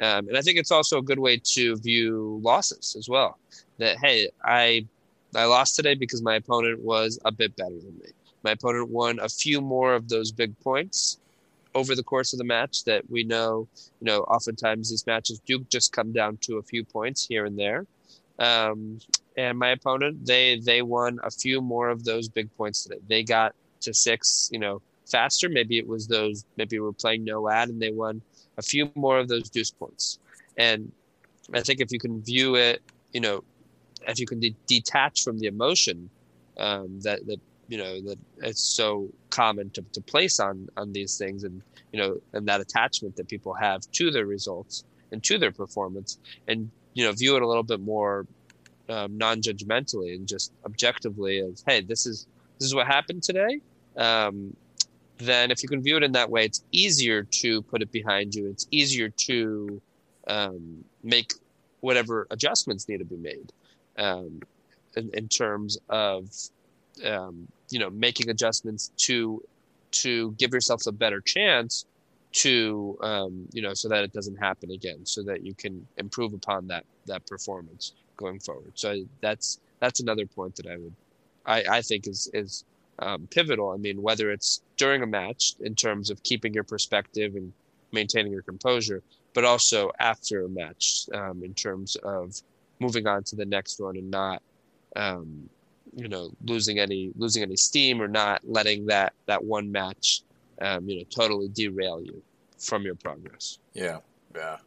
Um, 0.00 0.28
and 0.28 0.36
I 0.36 0.42
think 0.42 0.58
it's 0.58 0.70
also 0.70 0.98
a 0.98 1.02
good 1.02 1.18
way 1.18 1.40
to 1.54 1.76
view 1.76 2.40
losses 2.42 2.96
as 2.98 3.08
well. 3.08 3.38
That 3.78 3.98
hey, 3.98 4.28
I 4.44 4.86
I 5.34 5.44
lost 5.44 5.76
today 5.76 5.94
because 5.94 6.22
my 6.22 6.36
opponent 6.36 6.80
was 6.80 7.18
a 7.24 7.32
bit 7.32 7.56
better 7.56 7.78
than 7.86 7.96
me. 7.98 8.10
My 8.42 8.52
opponent 8.52 8.90
won 8.90 9.18
a 9.20 9.28
few 9.28 9.60
more 9.60 9.94
of 9.94 10.08
those 10.08 10.30
big 10.32 10.58
points 10.60 11.18
over 11.76 11.94
the 11.94 12.02
course 12.02 12.32
of 12.32 12.38
the 12.38 12.44
match 12.44 12.84
that 12.84 13.02
we 13.10 13.22
know, 13.22 13.68
you 14.00 14.06
know, 14.06 14.20
oftentimes 14.36 14.88
these 14.88 15.06
matches 15.06 15.40
do 15.46 15.64
just 15.68 15.92
come 15.92 16.10
down 16.10 16.38
to 16.38 16.56
a 16.56 16.62
few 16.62 16.82
points 16.82 17.26
here 17.26 17.44
and 17.44 17.58
there. 17.58 17.86
Um, 18.38 18.98
and 19.36 19.58
my 19.58 19.70
opponent, 19.70 20.24
they 20.24 20.58
they 20.58 20.80
won 20.80 21.20
a 21.22 21.30
few 21.30 21.60
more 21.60 21.88
of 21.90 22.02
those 22.04 22.28
big 22.28 22.48
points 22.56 22.82
today. 22.82 23.00
They 23.08 23.22
got 23.22 23.54
to 23.82 23.92
six, 23.92 24.48
you 24.50 24.58
know, 24.58 24.80
faster. 25.04 25.48
Maybe 25.48 25.78
it 25.78 25.86
was 25.86 26.06
those, 26.06 26.44
maybe 26.56 26.78
we're 26.80 26.92
playing 26.92 27.24
no 27.24 27.48
ad 27.48 27.68
and 27.68 27.80
they 27.80 27.92
won 27.92 28.22
a 28.56 28.62
few 28.62 28.90
more 28.94 29.18
of 29.18 29.28
those 29.28 29.50
deuce 29.50 29.70
points. 29.70 30.18
And 30.56 30.90
I 31.52 31.60
think 31.60 31.80
if 31.80 31.92
you 31.92 31.98
can 31.98 32.22
view 32.22 32.56
it, 32.56 32.82
you 33.12 33.20
know, 33.20 33.44
if 34.08 34.18
you 34.18 34.26
can 34.26 34.40
de- 34.40 34.56
detach 34.66 35.22
from 35.22 35.38
the 35.38 35.46
emotion 35.46 36.08
um, 36.58 37.00
that, 37.02 37.26
that, 37.26 37.40
you 37.68 37.78
know, 37.78 38.00
that 38.02 38.18
it's 38.38 38.62
so 38.62 39.08
common 39.30 39.70
to, 39.70 39.82
to 39.92 40.00
place 40.00 40.40
on, 40.40 40.68
on 40.76 40.92
these 40.92 41.18
things 41.18 41.44
and, 41.44 41.62
you 41.92 42.00
know, 42.00 42.16
and 42.32 42.46
that 42.46 42.60
attachment 42.60 43.16
that 43.16 43.28
people 43.28 43.52
have 43.54 43.80
to 43.92 44.10
their 44.10 44.26
results 44.26 44.84
and 45.12 45.22
to 45.24 45.38
their 45.38 45.52
performance 45.52 46.18
and, 46.48 46.70
you 46.94 47.04
know, 47.04 47.12
view 47.12 47.36
it 47.36 47.42
a 47.42 47.46
little 47.46 47.62
bit 47.62 47.80
more 47.80 48.26
um, 48.88 49.18
non-judgmentally 49.18 50.14
and 50.14 50.28
just 50.28 50.52
objectively 50.64 51.40
as, 51.40 51.64
hey, 51.66 51.80
this 51.80 52.06
is, 52.06 52.26
this 52.58 52.66
is 52.66 52.74
what 52.74 52.86
happened 52.86 53.22
today. 53.22 53.60
Um, 53.96 54.54
then 55.18 55.50
if 55.50 55.62
you 55.62 55.68
can 55.68 55.82
view 55.82 55.96
it 55.96 56.02
in 56.02 56.12
that 56.12 56.30
way, 56.30 56.44
it's 56.44 56.62
easier 56.72 57.22
to 57.22 57.62
put 57.62 57.82
it 57.82 57.90
behind 57.90 58.34
you. 58.34 58.48
It's 58.48 58.66
easier 58.70 59.08
to 59.08 59.80
um, 60.26 60.84
make 61.02 61.32
whatever 61.80 62.26
adjustments 62.30 62.88
need 62.88 62.98
to 62.98 63.04
be 63.04 63.16
made 63.16 63.52
um, 63.98 64.40
in, 64.96 65.10
in, 65.14 65.28
terms 65.28 65.78
of 65.88 66.28
um, 67.04 67.46
you 67.70 67.78
know 67.78 67.90
making 67.90 68.30
adjustments 68.30 68.90
to 68.96 69.42
to 69.90 70.32
give 70.32 70.52
yourself 70.52 70.86
a 70.86 70.92
better 70.92 71.20
chance 71.20 71.86
to 72.32 72.98
um, 73.02 73.46
you 73.52 73.62
know 73.62 73.74
so 73.74 73.88
that 73.88 74.04
it 74.04 74.12
doesn't 74.12 74.36
happen 74.36 74.70
again, 74.70 75.04
so 75.04 75.22
that 75.22 75.44
you 75.44 75.54
can 75.54 75.86
improve 75.96 76.34
upon 76.34 76.66
that 76.68 76.84
that 77.06 77.26
performance 77.26 77.92
going 78.16 78.38
forward. 78.40 78.72
So 78.74 79.02
that's 79.20 79.58
that's 79.80 80.00
another 80.00 80.26
point 80.26 80.56
that 80.56 80.66
I 80.66 80.76
would 80.76 80.94
I, 81.46 81.64
I 81.78 81.82
think 81.82 82.06
is 82.06 82.30
is 82.34 82.64
um, 82.98 83.26
pivotal. 83.30 83.70
I 83.70 83.76
mean, 83.76 84.02
whether 84.02 84.30
it's 84.30 84.62
during 84.76 85.02
a 85.02 85.06
match 85.06 85.54
in 85.60 85.74
terms 85.74 86.10
of 86.10 86.22
keeping 86.22 86.52
your 86.52 86.64
perspective 86.64 87.34
and 87.36 87.52
maintaining 87.92 88.32
your 88.32 88.42
composure, 88.42 89.02
but 89.34 89.44
also 89.44 89.90
after 89.98 90.44
a 90.44 90.48
match 90.48 91.08
um, 91.14 91.42
in 91.44 91.54
terms 91.54 91.96
of 91.96 92.34
moving 92.80 93.06
on 93.06 93.22
to 93.24 93.36
the 93.36 93.44
next 93.44 93.80
one 93.80 93.96
and 93.96 94.10
not, 94.10 94.42
um, 94.96 95.48
you 95.96 96.08
know, 96.08 96.30
losing 96.44 96.78
any 96.78 97.10
losing 97.16 97.42
any 97.42 97.56
steam 97.56 98.00
or 98.00 98.06
not 98.06 98.42
letting 98.44 98.86
that 98.86 99.14
that 99.26 99.42
one 99.42 99.72
match, 99.72 100.22
um, 100.60 100.88
you 100.88 100.98
know, 100.98 101.04
totally 101.10 101.48
derail 101.48 102.00
you 102.00 102.22
from 102.58 102.82
your 102.82 102.94
progress. 102.94 103.58
Yeah, 103.74 103.98
yeah. 104.34 104.58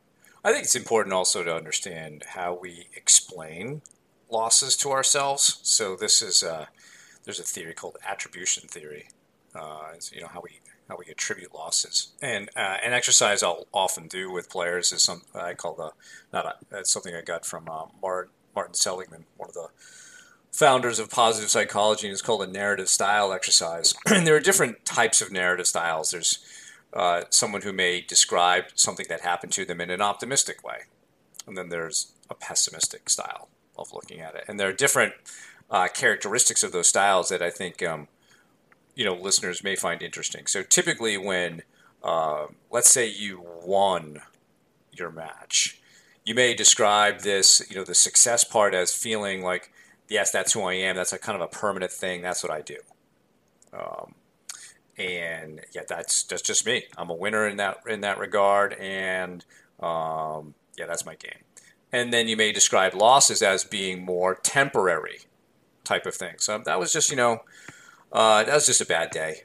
I 0.44 0.52
think 0.52 0.63
it's 0.63 0.76
important 0.76 1.13
also 1.13 1.44
to 1.44 1.56
understand 1.56 2.24
how 2.30 2.58
we 2.60 2.88
explain 2.96 3.82
losses 4.30 4.76
to 4.78 4.92
ourselves. 4.92 5.60
So 5.63 5.96
this 5.96 6.22
is. 6.22 6.44
Uh, 6.44 6.65
there's 7.30 7.39
a 7.39 7.44
theory 7.44 7.76
called 7.76 7.98
attribution 8.08 8.68
theory. 8.68 9.08
Uh, 9.54 9.92
you 10.12 10.22
know 10.22 10.28
how 10.28 10.42
we 10.42 10.60
how 10.88 10.98
we 10.98 11.06
attribute 11.12 11.54
losses, 11.54 12.10
and 12.24 12.50
uh, 12.56 12.78
an 12.84 12.94
exercise 12.94 13.44
I'll 13.44 13.68
often 13.72 14.08
do 14.08 14.32
with 14.32 14.50
players 14.50 14.92
is 14.92 15.04
some 15.04 15.22
I 15.36 15.54
call 15.54 15.76
the 15.76 15.92
not 16.34 16.46
a, 16.48 16.54
that's 16.72 16.92
something 16.92 17.13
I 17.13 17.22
got 17.22 17.46
from 17.46 17.70
uh, 17.70 17.86
Martin 18.02 18.74
Seligman, 18.74 19.26
one 19.38 19.50
of 19.50 19.54
the 19.54 19.68
founders 20.52 21.00
of 21.00 21.10
positive 21.10 21.50
psychology, 21.50 22.08
and 22.08 22.14
it's 22.14 22.22
called 22.22 22.44
a 22.44 22.48
narrative 22.48 22.90
style 22.90 23.32
exercise. 23.32 23.94
and 24.06 24.26
there 24.26 24.36
are 24.36 24.42
different 24.42 24.86
types 24.86 25.22
of 25.22 25.32
narrative 25.32 25.68
styles. 25.68 26.12
There's 26.12 26.40
uh, 26.94 27.24
someone 27.30 27.62
who 27.62 27.74
may 27.74 28.02
describe 28.02 28.66
something 28.76 29.06
that 29.10 29.22
happened 29.22 29.54
to 29.54 29.66
them 29.66 29.82
in 29.82 29.90
an 29.90 30.02
optimistic 30.02 30.64
way, 30.64 30.82
and 31.48 31.58
then 31.58 31.70
there's 31.70 32.14
a 32.30 32.36
pessimistic 32.36 33.10
style 33.10 33.50
of 33.78 33.94
looking 33.94 34.20
at 34.20 34.36
it, 34.36 34.46
and 34.48 34.60
there 34.60 34.70
are 34.70 34.74
different 34.74 35.14
uh, 35.70 35.88
characteristics 35.88 36.64
of 36.64 36.72
those 36.72 36.88
styles 36.88 37.30
that 37.30 37.42
I 37.42 37.50
think 37.50 37.84
um, 37.84 38.08
you 38.96 39.06
know 39.06 39.14
listeners 39.14 39.64
may 39.64 39.76
find 39.76 40.02
interesting. 40.02 40.48
So 40.48 40.64
typically, 40.64 41.18
when 41.18 41.64
uh, 42.04 42.48
let's 42.72 42.92
say 42.92 43.08
you 43.08 43.44
won 43.64 44.22
your 44.92 45.12
match, 45.12 45.80
you 46.26 46.36
may 46.36 46.54
describe 46.54 47.22
this 47.22 47.62
you 47.70 47.76
know 47.76 47.84
the 47.84 47.96
success 47.96 48.44
part 48.44 48.74
as 48.74 48.94
feeling 48.94 49.44
like 49.44 49.72
yes, 50.10 50.32
that's 50.32 50.54
who 50.54 50.63
I 50.63 50.74
am. 50.74 50.95
That's 50.95 51.13
a 51.13 51.19
kind 51.19 51.36
of 51.36 51.41
a 51.41 51.48
permanent 51.48 51.91
thing. 51.91 52.22
That's 52.22 52.43
what 52.43 52.52
I 52.52 52.62
do. 52.62 52.78
Um, 53.74 54.15
and 54.98 55.62
yeah, 55.74 55.84
that's 55.88 56.24
that's 56.24 56.41
just 56.41 56.65
me. 56.65 56.86
I'm 56.98 57.10
a 57.10 57.13
winner 57.13 57.48
in 57.48 57.58
that 57.58 57.78
in 57.88 58.02
that 58.02 58.17
regard, 58.17 58.74
and 58.74 59.45
um, 59.80 60.56
yeah, 60.78 60.86
that's 60.88 61.06
my 61.06 61.15
game. 61.15 61.43
And 61.91 62.13
then 62.13 62.28
you 62.28 62.38
may 62.38 62.52
describe 62.52 62.93
losses 62.93 63.41
as 63.41 63.63
being 63.63 64.06
more 64.06 64.36
temporary 64.36 65.22
type 65.84 66.06
of 66.06 66.15
thing. 66.15 66.36
So 66.38 66.60
that 66.60 66.80
was 66.80 66.93
just, 66.93 67.10
you 67.10 67.15
know, 67.15 67.43
uh, 68.12 68.43
that 68.43 68.54
was 68.54 68.67
just 68.67 68.82
a 68.82 68.86
bad 68.86 69.10
day. 69.10 69.43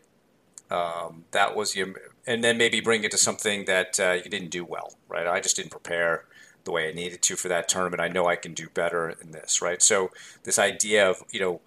Um, 0.70 1.24
that 1.30 1.56
was 1.56 1.74
your, 1.74 1.94
and 2.26 2.44
then 2.44 2.58
maybe 2.58 2.80
bring 2.80 3.04
it 3.04 3.10
to 3.12 3.18
something 3.18 3.64
that 3.64 3.98
uh, 3.98 4.18
you 4.22 4.30
didn't 4.30 4.50
do 4.50 4.64
well, 4.64 4.94
right? 5.08 5.26
I 5.26 5.40
just 5.40 5.56
didn't 5.56 5.70
prepare 5.70 6.24
the 6.64 6.72
way 6.72 6.88
I 6.88 6.92
needed 6.92 7.22
to 7.22 7.36
for 7.36 7.48
that 7.48 7.68
tournament. 7.68 8.00
I 8.00 8.08
know 8.08 8.26
I 8.26 8.36
can 8.36 8.54
do 8.54 8.68
better 8.72 9.10
in 9.20 9.32
this, 9.32 9.60
right? 9.62 9.82
So 9.82 10.10
this 10.44 10.58
idea 10.58 11.08
of, 11.08 11.22
you 11.30 11.40
know, 11.40 11.60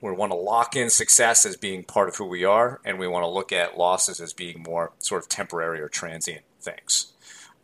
we 0.00 0.12
want 0.12 0.32
to 0.32 0.38
lock 0.38 0.76
in 0.76 0.90
success 0.90 1.44
as 1.44 1.56
being 1.56 1.82
part 1.82 2.08
of 2.08 2.16
who 2.16 2.24
we 2.24 2.44
are, 2.44 2.80
and 2.84 2.98
we 2.98 3.08
want 3.08 3.24
to 3.24 3.28
look 3.28 3.52
at 3.52 3.76
losses 3.76 4.20
as 4.20 4.32
being 4.32 4.62
more 4.62 4.92
sort 4.98 5.22
of 5.22 5.28
temporary 5.28 5.80
or 5.80 5.88
transient 5.88 6.44
things. 6.60 7.12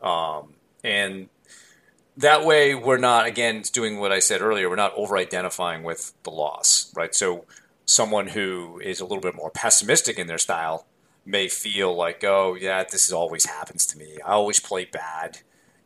Um, 0.03 0.55
and 0.83 1.29
that 2.17 2.45
way 2.45 2.75
we're 2.75 2.99
not 2.99 3.27
again 3.27 3.63
doing 3.73 3.99
what 3.99 4.13
I 4.13 4.19
said 4.19 4.41
earlier. 4.41 4.69
We're 4.69 4.77
not 4.77 4.95
over 4.97 5.17
identifying 5.17 5.83
with 5.83 6.13
the 6.25 6.31
loss, 6.31 6.93
right? 6.95 7.15
So 7.15 7.45
someone 7.87 8.29
who 8.29 8.81
is 8.81 9.01
a 9.01 9.05
little 9.05 9.21
bit 9.21 9.35
more 9.35 9.51
pessimistic 9.51 10.19
in 10.19 10.27
their 10.27 10.39
style 10.39 10.87
may 11.25 11.49
feel 11.49 11.95
like, 11.95 12.23
oh 12.25 12.55
yeah, 12.55 12.83
this 12.85 13.07
is 13.07 13.13
always 13.13 13.47
happens 13.47 13.87
to 13.87 13.99
me. 13.99 14.19
I 14.25 14.33
always 14.33 14.61
play 14.61 14.85
bad, 14.85 15.39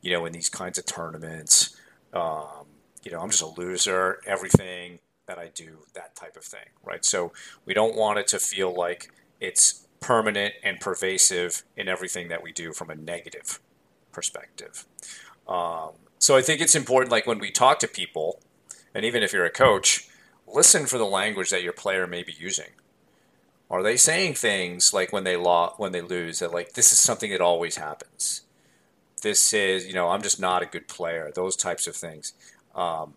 you 0.08 0.14
know, 0.14 0.24
in 0.24 0.32
these 0.32 0.48
kinds 0.48 0.78
of 0.78 0.86
tournaments. 0.86 1.76
Um, 2.14 2.64
you 3.04 3.12
know, 3.12 3.20
I'm 3.20 3.28
just 3.28 3.42
a 3.42 3.46
loser. 3.46 4.20
Everything 4.26 5.00
that 5.26 5.38
I 5.38 5.50
do, 5.54 5.80
that 5.92 6.16
type 6.16 6.34
of 6.34 6.44
thing, 6.44 6.64
right? 6.82 7.04
So 7.04 7.34
we 7.66 7.74
don't 7.74 7.94
want 7.94 8.18
it 8.18 8.26
to 8.28 8.38
feel 8.38 8.74
like 8.74 9.12
it's 9.38 9.86
permanent 10.00 10.54
and 10.64 10.80
pervasive 10.80 11.62
in 11.76 11.88
everything 11.88 12.28
that 12.28 12.42
we 12.42 12.52
do 12.52 12.72
from 12.72 12.88
a 12.88 12.94
negative 12.94 13.60
perspective. 14.10 14.86
Um, 15.46 15.90
so 16.18 16.38
I 16.38 16.40
think 16.40 16.62
it's 16.62 16.74
important, 16.74 17.12
like 17.12 17.26
when 17.26 17.38
we 17.38 17.50
talk 17.50 17.78
to 17.80 17.88
people, 17.88 18.40
and 18.94 19.04
even 19.04 19.22
if 19.22 19.34
you're 19.34 19.44
a 19.44 19.50
coach, 19.50 20.08
listen 20.46 20.86
for 20.86 20.96
the 20.96 21.04
language 21.04 21.50
that 21.50 21.62
your 21.62 21.74
player 21.74 22.06
may 22.06 22.22
be 22.22 22.32
using. 22.32 22.70
Are 23.70 23.82
they 23.82 23.98
saying 23.98 24.34
things 24.34 24.94
like 24.94 25.12
when 25.12 25.24
they 25.24 25.36
law 25.36 25.74
when 25.76 25.92
they 25.92 26.00
lose 26.00 26.38
that 26.38 26.54
like 26.54 26.72
this 26.72 26.90
is 26.90 26.98
something 26.98 27.30
that 27.30 27.42
always 27.42 27.76
happens? 27.76 28.47
This 29.20 29.52
is 29.52 29.86
you 29.86 29.94
know 29.94 30.08
I'm 30.08 30.22
just 30.22 30.40
not 30.40 30.62
a 30.62 30.66
good 30.66 30.88
player. 30.88 31.30
Those 31.34 31.56
types 31.56 31.86
of 31.86 31.96
things. 31.96 32.32
Um, 32.74 33.14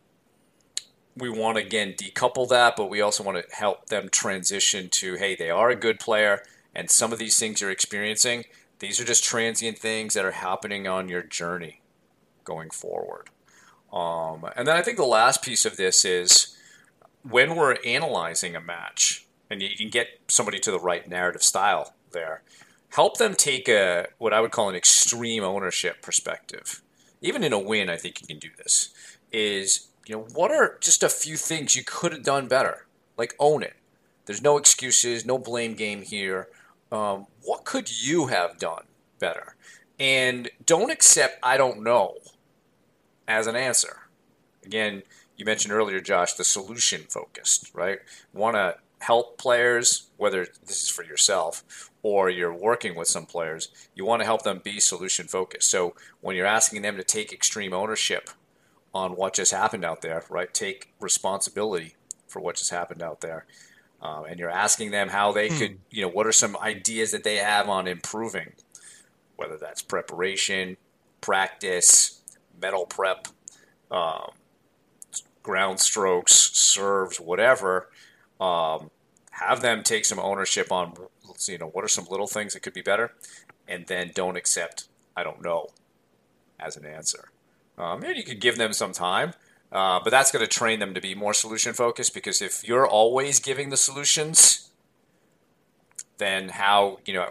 we 1.17 1.29
want 1.29 1.57
to 1.57 1.63
again 1.63 1.93
decouple 1.93 2.47
that, 2.49 2.75
but 2.75 2.89
we 2.89 3.01
also 3.01 3.23
want 3.23 3.37
to 3.37 3.55
help 3.55 3.87
them 3.87 4.09
transition 4.09 4.89
to 4.89 5.15
hey, 5.15 5.35
they 5.35 5.49
are 5.49 5.69
a 5.69 5.75
good 5.75 5.99
player, 5.99 6.41
and 6.73 6.89
some 6.89 7.11
of 7.11 7.19
these 7.19 7.37
things 7.37 7.61
you're 7.61 7.71
experiencing, 7.71 8.45
these 8.79 8.99
are 8.99 9.05
just 9.05 9.23
transient 9.23 9.77
things 9.77 10.13
that 10.13 10.25
are 10.25 10.31
happening 10.31 10.87
on 10.87 11.09
your 11.09 11.21
journey 11.21 11.81
going 12.43 12.69
forward. 12.69 13.29
Um, 13.93 14.45
and 14.55 14.67
then 14.67 14.75
I 14.75 14.81
think 14.81 14.97
the 14.97 15.05
last 15.05 15.43
piece 15.43 15.65
of 15.65 15.77
this 15.77 16.05
is 16.05 16.55
when 17.23 17.55
we're 17.55 17.77
analyzing 17.85 18.55
a 18.55 18.61
match, 18.61 19.27
and 19.49 19.61
you 19.61 19.75
can 19.75 19.89
get 19.89 20.07
somebody 20.27 20.59
to 20.59 20.71
the 20.71 20.79
right 20.79 21.07
narrative 21.07 21.43
style 21.43 21.93
there, 22.11 22.41
help 22.91 23.17
them 23.17 23.35
take 23.35 23.67
a 23.67 24.07
what 24.17 24.33
I 24.33 24.41
would 24.41 24.51
call 24.51 24.69
an 24.69 24.75
extreme 24.75 25.43
ownership 25.43 26.01
perspective. 26.01 26.81
Even 27.21 27.43
in 27.43 27.53
a 27.53 27.59
win, 27.59 27.89
I 27.89 27.97
think 27.97 28.21
you 28.21 28.27
can 28.27 28.39
do 28.39 28.49
this. 28.57 28.89
Is 29.31 29.87
you 30.05 30.15
know, 30.15 30.27
what 30.33 30.51
are 30.51 30.77
just 30.81 31.03
a 31.03 31.09
few 31.09 31.37
things 31.37 31.75
you 31.75 31.83
could 31.85 32.11
have 32.11 32.23
done 32.23 32.47
better? 32.47 32.85
Like 33.17 33.35
own 33.39 33.63
it. 33.63 33.75
There's 34.25 34.41
no 34.41 34.57
excuses, 34.57 35.25
no 35.25 35.37
blame 35.37 35.73
game 35.75 36.01
here. 36.01 36.47
Um, 36.91 37.27
what 37.43 37.65
could 37.65 38.03
you 38.03 38.27
have 38.27 38.59
done 38.59 38.83
better? 39.19 39.55
And 39.99 40.49
don't 40.65 40.91
accept 40.91 41.39
I 41.43 41.57
don't 41.57 41.83
know 41.83 42.15
as 43.27 43.47
an 43.47 43.55
answer. 43.55 44.09
Again, 44.65 45.03
you 45.37 45.45
mentioned 45.45 45.73
earlier, 45.73 46.01
Josh, 46.01 46.33
the 46.33 46.43
solution 46.43 47.01
focused, 47.09 47.71
right? 47.73 47.99
Want 48.33 48.55
to 48.55 48.75
help 49.01 49.37
players, 49.37 50.11
whether 50.17 50.47
this 50.65 50.83
is 50.83 50.89
for 50.89 51.03
yourself 51.03 51.91
or 52.03 52.29
you're 52.29 52.53
working 52.53 52.95
with 52.95 53.07
some 53.07 53.25
players, 53.25 53.69
you 53.95 54.05
want 54.05 54.21
to 54.21 54.25
help 54.25 54.43
them 54.43 54.61
be 54.63 54.79
solution 54.79 55.27
focused. 55.27 55.69
So 55.69 55.95
when 56.21 56.35
you're 56.35 56.45
asking 56.45 56.83
them 56.83 56.97
to 56.97 57.03
take 57.03 57.33
extreme 57.33 57.73
ownership 57.73 58.29
on 58.93 59.15
what 59.15 59.33
just 59.33 59.51
happened 59.51 59.83
out 59.83 60.01
there, 60.01 60.23
right? 60.29 60.53
Take 60.53 60.93
responsibility 60.99 61.95
for 62.27 62.41
what 62.41 62.57
just 62.57 62.69
happened 62.69 63.01
out 63.01 63.21
there. 63.21 63.45
Um, 64.01 64.25
and 64.25 64.39
you're 64.39 64.49
asking 64.49 64.91
them 64.91 65.09
how 65.09 65.31
they 65.31 65.49
hmm. 65.49 65.57
could, 65.57 65.79
you 65.89 66.03
know, 66.03 66.09
what 66.09 66.27
are 66.27 66.31
some 66.31 66.55
ideas 66.57 67.11
that 67.11 67.23
they 67.23 67.37
have 67.37 67.69
on 67.69 67.87
improving, 67.87 68.53
whether 69.35 69.57
that's 69.57 69.81
preparation, 69.81 70.77
practice, 71.21 72.21
mental 72.61 72.85
prep, 72.85 73.27
um, 73.89 74.31
ground 75.43 75.79
strokes, 75.79 76.33
serves, 76.33 77.19
whatever. 77.19 77.89
Um, 78.41 78.89
have 79.31 79.61
them 79.61 79.83
take 79.83 80.03
some 80.03 80.19
ownership 80.19 80.71
on, 80.71 80.93
you 81.47 81.57
know, 81.57 81.67
what 81.67 81.85
are 81.85 81.87
some 81.87 82.07
little 82.09 82.27
things 82.27 82.53
that 82.53 82.61
could 82.61 82.73
be 82.73 82.81
better, 82.81 83.13
and 83.67 83.87
then 83.87 84.11
don't 84.13 84.35
accept 84.35 84.87
I 85.15 85.23
don't 85.23 85.41
know 85.41 85.69
as 86.59 86.77
an 86.77 86.85
answer. 86.85 87.29
Um, 87.77 88.03
and 88.03 88.17
you 88.17 88.23
could 88.23 88.39
give 88.39 88.57
them 88.57 88.73
some 88.73 88.91
time, 88.91 89.33
uh, 89.71 89.99
but 90.03 90.09
that's 90.09 90.31
going 90.31 90.43
to 90.43 90.49
train 90.49 90.79
them 90.79 90.93
to 90.93 91.01
be 91.01 91.15
more 91.15 91.33
solution 91.33 91.73
focused 91.73 92.13
because 92.13 92.41
if 92.41 92.67
you're 92.67 92.87
always 92.87 93.39
giving 93.39 93.69
the 93.69 93.77
solutions, 93.77 94.69
then 96.17 96.49
how 96.49 96.99
you 97.05 97.13
know 97.13 97.29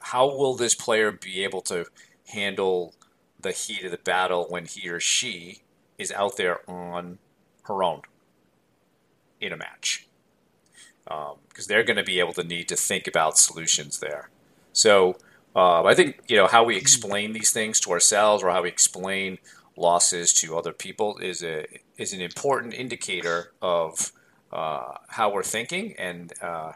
how 0.00 0.26
will 0.26 0.54
this 0.54 0.74
player 0.74 1.12
be 1.12 1.44
able 1.44 1.60
to 1.62 1.86
handle 2.28 2.94
the 3.38 3.52
heat 3.52 3.84
of 3.84 3.90
the 3.90 3.98
battle 3.98 4.46
when 4.48 4.64
he 4.64 4.88
or 4.88 5.00
she 5.00 5.62
is 5.98 6.12
out 6.12 6.36
there 6.36 6.60
on 6.68 7.18
her 7.64 7.82
own 7.82 8.02
in 9.40 9.52
a 9.52 9.56
match? 9.56 10.06
Because 11.10 11.64
um, 11.64 11.68
they're 11.68 11.82
going 11.82 11.96
to 11.96 12.04
be 12.04 12.20
able 12.20 12.32
to 12.34 12.44
need 12.44 12.68
to 12.68 12.76
think 12.76 13.06
about 13.08 13.36
solutions 13.36 13.98
there. 13.98 14.30
So 14.72 15.16
uh, 15.56 15.82
I 15.84 15.94
think 15.94 16.20
you 16.28 16.36
know 16.36 16.46
how 16.46 16.62
we 16.62 16.76
explain 16.76 17.32
these 17.32 17.50
things 17.50 17.80
to 17.80 17.90
ourselves 17.90 18.42
or 18.42 18.50
how 18.50 18.62
we 18.62 18.68
explain 18.68 19.38
losses 19.76 20.32
to 20.34 20.56
other 20.56 20.72
people 20.72 21.18
is 21.18 21.42
a 21.42 21.66
is 21.98 22.12
an 22.12 22.20
important 22.20 22.74
indicator 22.74 23.52
of 23.60 24.12
uh, 24.52 24.94
how 25.08 25.32
we're 25.32 25.42
thinking 25.42 25.94
and 25.98 26.32
uh, 26.40 26.72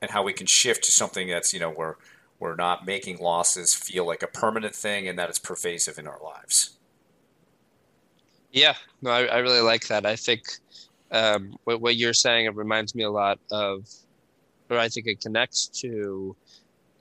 and 0.00 0.10
how 0.12 0.22
we 0.22 0.32
can 0.32 0.46
shift 0.46 0.84
to 0.84 0.92
something 0.92 1.28
that's 1.28 1.52
you 1.52 1.58
know 1.58 1.70
we're 1.70 1.96
we're 2.38 2.54
not 2.54 2.86
making 2.86 3.18
losses 3.18 3.74
feel 3.74 4.06
like 4.06 4.22
a 4.22 4.26
permanent 4.26 4.74
thing 4.74 5.08
and 5.08 5.18
that 5.18 5.28
it's 5.28 5.38
pervasive 5.38 5.98
in 5.98 6.06
our 6.06 6.20
lives. 6.22 6.76
Yeah, 8.52 8.74
no, 9.02 9.10
I, 9.10 9.26
I 9.26 9.38
really 9.38 9.60
like 9.60 9.86
that. 9.88 10.06
I 10.06 10.16
think 10.16 10.42
um, 11.10 11.56
what, 11.64 11.80
what 11.80 11.96
you're 11.96 12.14
saying 12.14 12.46
it 12.46 12.54
reminds 12.54 12.94
me 12.94 13.02
a 13.02 13.10
lot 13.10 13.38
of, 13.50 13.88
or 14.68 14.78
I 14.78 14.88
think 14.88 15.06
it 15.06 15.20
connects 15.20 15.66
to 15.80 16.36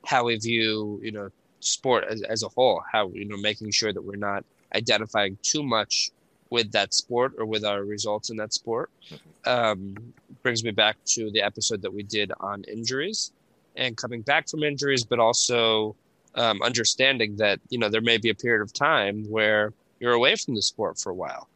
how 0.06 0.26
we 0.26 0.38
view 0.38 1.00
you 1.04 1.12
know 1.12 1.30
sport 1.60 2.06
as, 2.10 2.22
as 2.24 2.44
a 2.44 2.50
whole. 2.50 2.82
How 2.92 3.10
you 3.10 3.26
know 3.26 3.38
making 3.38 3.72
sure 3.72 3.94
that 3.94 4.02
we're 4.02 4.16
not 4.16 4.44
identifying 4.76 5.38
too 5.42 5.64
much 5.64 6.12
with 6.50 6.72
that 6.72 6.94
sport 6.94 7.34
or 7.38 7.46
with 7.46 7.64
our 7.64 7.84
results 7.84 8.30
in 8.30 8.38
that 8.38 8.54
sport. 8.54 8.90
Mm-hmm. 9.10 9.50
Um, 9.50 10.14
brings 10.44 10.64
me 10.64 10.72
back 10.72 10.98
to 11.06 11.32
the 11.32 11.42
episode 11.42 11.82
that 11.82 11.94
we 11.94 12.04
did 12.04 12.32
on 12.40 12.64
injuries 12.64 13.32
and 13.76 13.96
coming 13.96 14.22
back 14.22 14.50
from 14.50 14.64
injuries, 14.64 15.04
but 15.04 15.20
also 15.20 15.96
um, 16.36 16.62
understanding 16.62 17.36
that 17.38 17.60
you 17.70 17.78
know 17.78 17.90
there 17.90 18.02
may 18.02 18.18
be 18.18 18.30
a 18.30 18.36
period 18.36 18.62
of 18.62 18.74
time 18.74 19.30
where 19.30 19.74
you're 20.00 20.14
away 20.14 20.36
from 20.36 20.56
the 20.56 20.62
sport 20.62 20.98
for 20.98 21.12
a 21.12 21.16
while. 21.16 21.48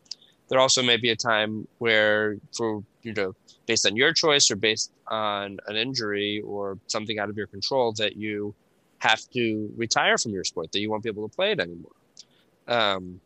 There 0.53 0.59
also 0.59 0.83
may 0.83 0.97
be 0.97 1.09
a 1.09 1.15
time 1.15 1.67
where, 1.79 2.37
for 2.55 2.83
you 3.01 3.13
know, 3.13 3.33
based 3.65 3.87
on 3.87 3.95
your 3.95 4.13
choice 4.13 4.51
or 4.51 4.55
based 4.55 4.91
on 5.07 5.57
an 5.65 5.75
injury 5.75 6.43
or 6.45 6.77
something 6.85 7.17
out 7.17 7.29
of 7.31 7.37
your 7.37 7.47
control, 7.47 7.91
that 7.93 8.15
you 8.15 8.53
have 8.99 9.21
to 9.31 9.73
retire 9.75 10.19
from 10.19 10.31
your 10.31 10.43
sport, 10.43 10.71
that 10.71 10.79
you 10.79 10.91
won't 10.91 11.01
be 11.01 11.09
able 11.09 11.27
to 11.27 11.35
play 11.35 11.53
it 11.53 11.59
anymore 11.59 11.97
um, 12.67 13.19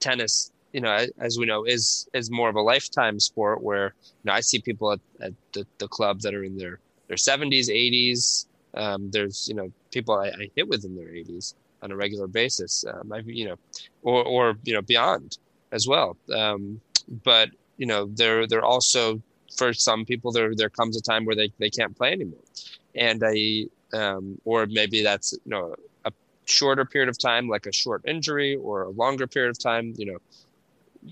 tennis, 0.00 0.50
you 0.72 0.80
know, 0.80 1.06
as 1.18 1.38
we 1.38 1.46
know, 1.46 1.64
is 1.64 2.08
is 2.12 2.30
more 2.30 2.48
of 2.48 2.56
a 2.56 2.60
lifetime 2.60 3.20
sport 3.20 3.62
where 3.62 3.94
you 4.04 4.24
know 4.24 4.32
I 4.32 4.40
see 4.40 4.60
people 4.60 4.92
at, 4.92 5.00
at 5.20 5.32
the, 5.52 5.66
the 5.78 5.88
club 5.88 6.20
that 6.20 6.34
are 6.34 6.44
in 6.44 6.56
their 6.56 6.78
their 7.08 7.16
seventies, 7.16 7.70
eighties. 7.70 8.46
Um, 8.74 9.10
there's 9.10 9.48
you 9.48 9.54
know 9.54 9.70
people 9.90 10.14
I, 10.14 10.28
I, 10.28 10.50
hit 10.56 10.68
with 10.68 10.84
in 10.84 10.96
their 10.96 11.14
eighties 11.14 11.54
on 11.82 11.92
a 11.92 11.96
regular 11.96 12.26
basis. 12.26 12.84
Um, 12.86 13.12
I, 13.12 13.18
you 13.18 13.48
know, 13.48 13.56
or 14.02 14.24
or 14.24 14.56
you 14.64 14.74
know 14.74 14.82
beyond 14.82 15.38
as 15.72 15.88
well. 15.88 16.16
Um, 16.34 16.80
but 17.24 17.50
you 17.78 17.86
know, 17.86 18.06
they're 18.14 18.46
they're 18.46 18.64
also 18.64 19.20
for 19.56 19.72
some 19.72 20.04
people 20.04 20.32
there 20.32 20.54
there 20.54 20.70
comes 20.70 20.96
a 20.96 21.02
time 21.02 21.24
where 21.24 21.36
they, 21.36 21.52
they 21.58 21.70
can't 21.70 21.96
play 21.96 22.12
anymore, 22.12 22.40
and 22.94 23.22
I 23.24 23.66
um, 23.92 24.40
or 24.44 24.66
maybe 24.66 25.02
that's 25.02 25.32
you 25.32 25.50
know 25.50 25.74
a 26.04 26.12
shorter 26.44 26.84
period 26.84 27.08
of 27.08 27.18
time, 27.18 27.48
like 27.48 27.66
a 27.66 27.72
short 27.72 28.02
injury, 28.06 28.56
or 28.56 28.82
a 28.82 28.90
longer 28.90 29.26
period 29.26 29.50
of 29.50 29.58
time, 29.58 29.94
you 29.96 30.06
know, 30.06 30.18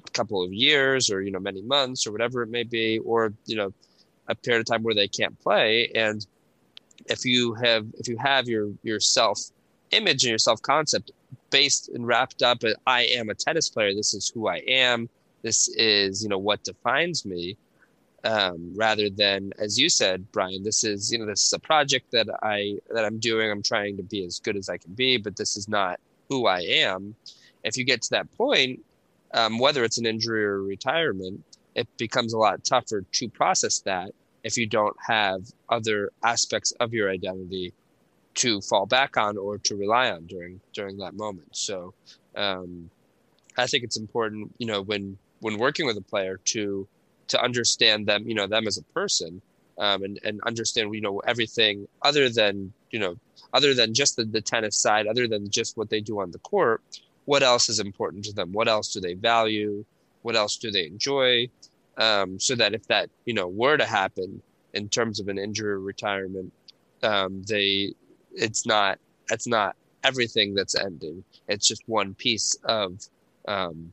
a 0.06 0.10
couple 0.10 0.42
of 0.42 0.52
years 0.52 1.10
or, 1.10 1.20
you 1.22 1.30
know, 1.30 1.40
many 1.40 1.62
months 1.62 2.06
or 2.06 2.12
whatever 2.12 2.42
it 2.42 2.48
may 2.48 2.62
be, 2.62 2.98
or, 3.00 3.32
you 3.46 3.56
know, 3.56 3.72
a 4.28 4.34
period 4.34 4.60
of 4.60 4.66
time 4.66 4.82
where 4.82 4.94
they 4.94 5.08
can't 5.08 5.38
play. 5.40 5.90
And 5.94 6.24
if 7.06 7.24
you 7.24 7.54
have, 7.54 7.86
if 7.98 8.08
you 8.08 8.16
have 8.18 8.48
your, 8.48 8.70
your 8.82 9.00
self 9.00 9.40
image 9.90 10.22
and 10.24 10.30
your 10.30 10.38
self 10.38 10.62
concept 10.62 11.10
based 11.50 11.88
and 11.90 12.06
wrapped 12.06 12.42
up, 12.42 12.62
I 12.86 13.02
am 13.02 13.28
a 13.28 13.34
tennis 13.34 13.68
player. 13.68 13.94
This 13.94 14.14
is 14.14 14.30
who 14.30 14.48
I 14.48 14.56
am. 14.66 15.08
This 15.42 15.68
is, 15.68 16.22
you 16.22 16.28
know, 16.28 16.38
what 16.38 16.62
defines 16.64 17.24
me 17.24 17.56
um, 18.24 18.72
rather 18.76 19.08
than 19.08 19.52
as 19.58 19.78
you 19.78 19.88
said 19.88 20.30
brian 20.32 20.62
this 20.62 20.84
is 20.84 21.10
you 21.10 21.18
know 21.18 21.26
this 21.26 21.46
is 21.46 21.52
a 21.52 21.58
project 21.58 22.10
that 22.10 22.28
i 22.42 22.76
that 22.90 23.04
i'm 23.04 23.18
doing 23.18 23.50
i'm 23.50 23.62
trying 23.62 23.96
to 23.96 24.02
be 24.02 24.24
as 24.24 24.38
good 24.40 24.56
as 24.56 24.68
i 24.68 24.76
can 24.76 24.92
be 24.94 25.16
but 25.16 25.36
this 25.36 25.56
is 25.56 25.68
not 25.68 25.98
who 26.28 26.46
i 26.46 26.60
am 26.60 27.14
if 27.64 27.76
you 27.76 27.84
get 27.84 28.02
to 28.02 28.10
that 28.10 28.30
point 28.36 28.80
um, 29.32 29.58
whether 29.58 29.84
it's 29.84 29.98
an 29.98 30.06
injury 30.06 30.44
or 30.44 30.62
retirement 30.62 31.42
it 31.74 31.88
becomes 31.96 32.32
a 32.32 32.38
lot 32.38 32.62
tougher 32.64 33.04
to 33.12 33.28
process 33.28 33.80
that 33.80 34.10
if 34.42 34.56
you 34.56 34.66
don't 34.66 34.96
have 35.06 35.42
other 35.68 36.10
aspects 36.24 36.72
of 36.72 36.92
your 36.92 37.10
identity 37.10 37.72
to 38.42 38.60
fall 38.60 38.86
back 38.86 39.16
on 39.16 39.36
or 39.36 39.58
to 39.58 39.76
rely 39.76 40.10
on 40.10 40.26
during 40.26 40.60
during 40.72 40.96
that 40.98 41.14
moment 41.14 41.48
so 41.52 41.94
um, 42.36 42.90
i 43.56 43.66
think 43.66 43.84
it's 43.84 43.98
important 43.98 44.52
you 44.58 44.66
know 44.66 44.82
when 44.82 45.16
when 45.40 45.58
working 45.58 45.86
with 45.86 45.96
a 45.96 46.02
player 46.12 46.38
to 46.44 46.86
to 47.30 47.42
understand 47.42 48.06
them, 48.06 48.28
you 48.28 48.34
know, 48.34 48.46
them 48.46 48.66
as 48.66 48.76
a 48.76 48.82
person, 48.92 49.40
um, 49.78 50.02
and 50.02 50.20
and 50.24 50.40
understand, 50.46 50.94
you 50.94 51.00
know, 51.00 51.20
everything 51.20 51.88
other 52.02 52.28
than 52.28 52.72
you 52.90 52.98
know, 52.98 53.16
other 53.52 53.72
than 53.72 53.94
just 53.94 54.16
the, 54.16 54.24
the 54.24 54.40
tennis 54.40 54.76
side, 54.76 55.06
other 55.06 55.28
than 55.28 55.48
just 55.48 55.76
what 55.76 55.90
they 55.90 56.00
do 56.00 56.20
on 56.20 56.30
the 56.30 56.38
court. 56.40 56.82
What 57.26 57.42
else 57.44 57.68
is 57.68 57.78
important 57.78 58.24
to 58.24 58.32
them? 58.32 58.52
What 58.52 58.66
else 58.66 58.92
do 58.92 59.00
they 59.00 59.14
value? 59.14 59.84
What 60.22 60.34
else 60.34 60.56
do 60.56 60.72
they 60.72 60.86
enjoy? 60.86 61.48
Um, 61.96 62.40
so 62.40 62.56
that 62.56 62.74
if 62.74 62.86
that 62.88 63.10
you 63.24 63.34
know 63.34 63.46
were 63.46 63.76
to 63.76 63.84
happen 63.84 64.42
in 64.74 64.88
terms 64.88 65.20
of 65.20 65.28
an 65.28 65.38
injury 65.38 65.72
or 65.72 65.80
retirement, 65.80 66.52
um, 67.02 67.42
they 67.44 67.94
it's 68.32 68.66
not 68.66 68.98
it's 69.30 69.46
not 69.46 69.76
everything 70.04 70.54
that's 70.54 70.74
ending. 70.74 71.22
It's 71.48 71.66
just 71.66 71.82
one 71.86 72.14
piece 72.14 72.56
of 72.64 72.98
um, 73.46 73.92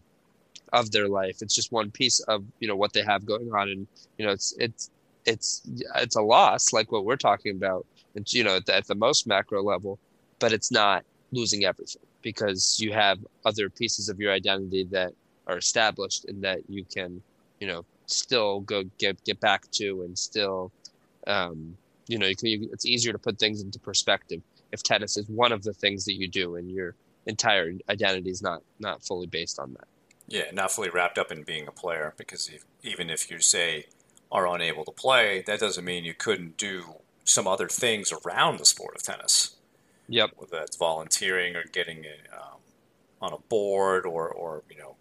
of 0.74 0.92
their 0.92 1.08
life. 1.08 1.38
It's 1.42 1.56
just 1.56 1.72
one 1.72 1.92
piece 1.92 2.20
of 2.22 2.44
you 2.60 2.68
know 2.68 2.76
what 2.76 2.94
they 2.94 3.04
have 3.04 3.26
going 3.26 3.52
on, 3.54 3.70
and 3.70 3.88
you 4.18 4.26
know 4.26 4.32
it's 4.32 4.54
it's 4.58 4.90
it's 5.28 5.62
it's 5.96 6.16
a 6.16 6.22
loss 6.22 6.74
like 6.74 6.92
what 6.92 7.06
we're 7.06 7.18
talking 7.18 7.56
about 7.56 7.86
and 8.16 8.32
you 8.34 8.44
know 8.44 8.56
at 8.56 8.66
the, 8.66 8.76
at 8.76 8.88
the 8.88 8.96
most 8.96 9.28
macro 9.28 9.62
level 9.62 10.00
but 10.40 10.54
it's 10.54 10.72
not 10.72 11.04
losing 11.32 11.66
everything 11.66 12.02
because 12.22 12.80
you 12.80 12.94
have 12.94 13.20
other 13.46 13.70
pieces 13.70 14.08
of 14.08 14.20
your 14.20 14.32
identity 14.32 14.86
that 14.86 15.14
are 15.46 15.58
established 15.58 16.26
and 16.26 16.42
that 16.42 16.60
you 16.70 16.86
can 16.86 17.22
you 17.60 17.68
know 17.68 17.84
still 18.06 18.62
go 18.62 18.84
get 18.98 19.22
get 19.26 19.40
back 19.42 19.70
to 19.72 20.04
and 20.04 20.18
still 20.18 20.72
um, 21.28 21.76
you 22.08 22.18
know 22.18 22.28
you 22.28 22.36
can, 22.36 22.48
you, 22.48 22.70
it's 22.72 22.86
easier 22.86 23.12
to 23.12 23.20
put 23.20 23.40
things 23.40 23.62
into 23.62 23.80
perspective 23.80 24.42
if 24.72 24.84
tennis 24.84 25.18
is 25.18 25.28
one 25.30 25.52
of 25.52 25.64
the 25.64 25.74
things 25.74 26.06
that 26.06 26.16
you 26.16 26.28
do 26.28 26.56
and 26.56 26.72
your 26.72 26.96
entire 27.26 27.74
identity 27.90 28.30
is 28.30 28.42
not 28.42 28.62
not 28.80 29.04
fully 29.04 29.28
based 29.28 29.60
on 29.60 29.74
that 29.74 29.88
yeah 30.28 30.46
not 30.54 30.72
fully 30.72 30.90
wrapped 30.90 31.18
up 31.18 31.32
in 31.32 31.44
being 31.44 31.68
a 31.68 31.72
player 31.72 32.14
because 32.18 32.48
if, 32.50 32.66
even 32.84 33.10
if 33.10 33.30
you 33.30 33.40
say 33.40 33.86
are 34.32 34.48
unable 34.48 34.84
to 34.84 34.92
play 34.92 35.44
that 35.48 35.60
doesn't 35.60 35.86
mean 35.86 36.04
you 36.04 36.14
couldn't 36.14 36.58
do 36.58 36.96
some 37.24 37.48
other 37.48 37.68
things 37.68 38.12
around 38.12 38.58
the 38.58 38.66
sport 38.66 38.96
of 38.96 39.04
tennis 39.04 39.58
Yep. 40.10 40.32
Whether 40.38 40.58
that's 40.58 40.78
volunteering 40.78 41.56
or 41.56 41.64
getting 41.72 42.06
um, 42.34 42.60
on 43.22 43.34
a 43.34 43.38
board 43.50 44.06
or, 44.06 44.30
or, 44.30 44.64
you 44.70 44.78
know, 44.78 44.96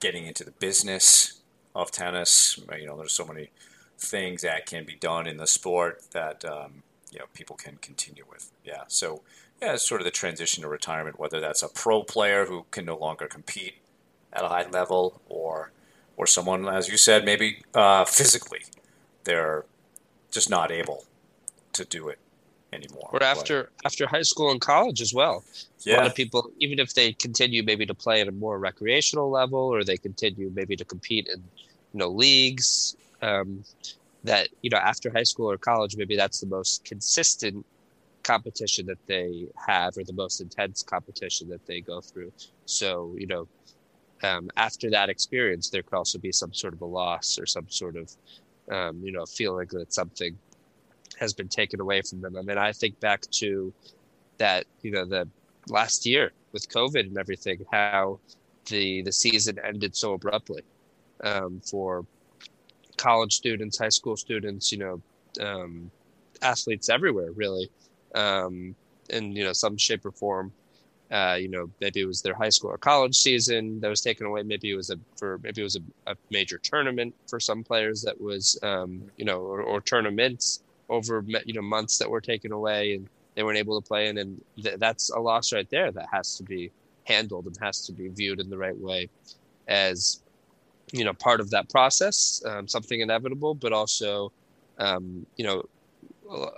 getting 0.00 0.26
into 0.26 0.44
the 0.44 0.50
business 0.50 1.40
of 1.74 1.90
tennis. 1.90 2.58
You 2.78 2.86
know, 2.86 2.96
there's 2.96 3.12
so 3.12 3.24
many 3.24 3.50
things 3.98 4.42
that 4.42 4.66
can 4.66 4.84
be 4.84 4.94
done 4.94 5.26
in 5.26 5.36
the 5.36 5.46
sport 5.46 6.02
that, 6.12 6.44
um, 6.44 6.82
you 7.10 7.18
know, 7.18 7.26
people 7.34 7.56
can 7.56 7.76
continue 7.80 8.24
with. 8.30 8.50
Yeah. 8.64 8.84
So, 8.88 9.22
yeah, 9.60 9.74
it's 9.74 9.86
sort 9.86 10.00
of 10.00 10.04
the 10.04 10.10
transition 10.10 10.62
to 10.62 10.68
retirement, 10.68 11.18
whether 11.18 11.40
that's 11.40 11.62
a 11.62 11.68
pro 11.68 12.02
player 12.02 12.46
who 12.46 12.66
can 12.70 12.84
no 12.84 12.96
longer 12.96 13.26
compete 13.26 13.74
at 14.32 14.44
a 14.44 14.48
high 14.48 14.68
level 14.68 15.20
or, 15.28 15.72
or 16.16 16.26
someone, 16.26 16.68
as 16.68 16.88
you 16.88 16.96
said, 16.96 17.24
maybe 17.24 17.62
uh, 17.74 18.04
physically 18.04 18.64
they're 19.24 19.64
just 20.30 20.48
not 20.48 20.70
able 20.70 21.04
to 21.72 21.84
do 21.84 22.08
it 22.08 22.18
anymore. 22.72 23.10
Or 23.12 23.22
after 23.22 23.64
but, 23.64 23.86
after 23.86 24.06
high 24.06 24.22
school 24.22 24.50
and 24.50 24.60
college 24.60 25.00
as 25.00 25.12
well. 25.14 25.44
Yeah. 25.80 25.96
A 25.96 25.98
lot 25.98 26.06
of 26.06 26.14
people, 26.14 26.50
even 26.58 26.78
if 26.78 26.94
they 26.94 27.12
continue 27.12 27.62
maybe 27.62 27.86
to 27.86 27.94
play 27.94 28.20
at 28.20 28.28
a 28.28 28.32
more 28.32 28.58
recreational 28.58 29.30
level, 29.30 29.58
or 29.58 29.84
they 29.84 29.96
continue 29.96 30.50
maybe 30.54 30.76
to 30.76 30.84
compete 30.84 31.28
in 31.28 31.42
you 31.92 31.98
know 31.98 32.08
leagues, 32.08 32.96
um, 33.22 33.64
that 34.24 34.48
you 34.62 34.70
know 34.70 34.78
after 34.78 35.10
high 35.10 35.22
school 35.22 35.50
or 35.50 35.58
college, 35.58 35.96
maybe 35.96 36.16
that's 36.16 36.40
the 36.40 36.46
most 36.46 36.84
consistent 36.84 37.64
competition 38.22 38.86
that 38.86 38.98
they 39.06 39.46
have, 39.66 39.96
or 39.96 40.04
the 40.04 40.12
most 40.12 40.40
intense 40.40 40.82
competition 40.82 41.48
that 41.48 41.64
they 41.66 41.80
go 41.80 42.00
through. 42.00 42.32
So 42.66 43.14
you 43.18 43.26
know. 43.26 43.48
Um, 44.20 44.50
after 44.56 44.90
that 44.90 45.08
experience, 45.10 45.70
there 45.70 45.84
could 45.84 45.94
also 45.94 46.18
be 46.18 46.32
some 46.32 46.52
sort 46.52 46.74
of 46.74 46.80
a 46.80 46.84
loss 46.84 47.38
or 47.38 47.46
some 47.46 47.66
sort 47.68 47.94
of, 47.94 48.10
um, 48.68 49.00
you 49.00 49.12
know, 49.12 49.24
feeling 49.24 49.68
that 49.70 49.92
something 49.92 50.36
has 51.20 51.32
been 51.34 51.48
taken 51.48 51.80
away 51.80 52.02
from 52.02 52.20
them. 52.20 52.36
I 52.36 52.42
mean, 52.42 52.58
I 52.58 52.72
think 52.72 52.98
back 52.98 53.22
to 53.32 53.72
that, 54.38 54.66
you 54.82 54.90
know, 54.90 55.04
the 55.04 55.28
last 55.68 56.04
year 56.06 56.32
with 56.52 56.68
COVID 56.68 57.00
and 57.00 57.16
everything, 57.16 57.64
how 57.70 58.18
the 58.66 59.02
the 59.02 59.12
season 59.12 59.58
ended 59.62 59.94
so 59.94 60.14
abruptly 60.14 60.62
um, 61.22 61.60
for 61.60 62.04
college 62.98 63.32
students, 63.32 63.78
high 63.78 63.88
school 63.88 64.16
students, 64.16 64.70
you 64.70 64.78
know, 64.78 65.00
um, 65.40 65.90
athletes 66.42 66.88
everywhere, 66.88 67.32
really, 67.32 67.70
um, 68.14 68.74
in 69.10 69.32
you 69.32 69.44
know 69.44 69.52
some 69.52 69.76
shape 69.76 70.04
or 70.04 70.12
form. 70.12 70.52
Uh, 71.10 71.38
you 71.40 71.48
know, 71.48 71.70
maybe 71.80 72.00
it 72.02 72.04
was 72.04 72.20
their 72.20 72.34
high 72.34 72.50
school 72.50 72.70
or 72.70 72.76
college 72.76 73.16
season 73.16 73.80
that 73.80 73.88
was 73.88 74.02
taken 74.02 74.26
away. 74.26 74.42
Maybe 74.42 74.70
it 74.70 74.76
was 74.76 74.90
a 74.90 74.98
for 75.16 75.38
maybe 75.42 75.62
it 75.62 75.64
was 75.64 75.76
a, 75.76 76.10
a 76.12 76.16
major 76.30 76.58
tournament 76.58 77.14
for 77.30 77.40
some 77.40 77.64
players 77.64 78.02
that 78.02 78.20
was, 78.20 78.58
um, 78.62 79.02
you 79.16 79.24
know, 79.24 79.40
or, 79.40 79.62
or 79.62 79.80
tournaments 79.80 80.62
over 80.90 81.24
you 81.46 81.54
know 81.54 81.62
months 81.62 81.98
that 81.98 82.10
were 82.10 82.20
taken 82.20 82.52
away 82.52 82.94
and 82.94 83.08
they 83.34 83.42
weren't 83.42 83.58
able 83.58 83.80
to 83.80 83.86
play 83.86 84.08
in, 84.08 84.18
and 84.18 84.42
th- 84.62 84.78
that's 84.78 85.10
a 85.10 85.18
loss 85.18 85.52
right 85.52 85.70
there 85.70 85.92
that 85.92 86.06
has 86.12 86.36
to 86.36 86.42
be 86.42 86.70
handled 87.04 87.46
and 87.46 87.56
has 87.62 87.86
to 87.86 87.92
be 87.92 88.08
viewed 88.08 88.40
in 88.40 88.50
the 88.50 88.58
right 88.58 88.76
way 88.76 89.08
as 89.68 90.22
you 90.92 91.04
know 91.04 91.12
part 91.12 91.40
of 91.40 91.50
that 91.50 91.68
process, 91.68 92.42
um, 92.46 92.68
something 92.68 93.00
inevitable, 93.00 93.54
but 93.54 93.72
also 93.72 94.32
um, 94.78 95.26
you 95.36 95.44
know 95.44 95.62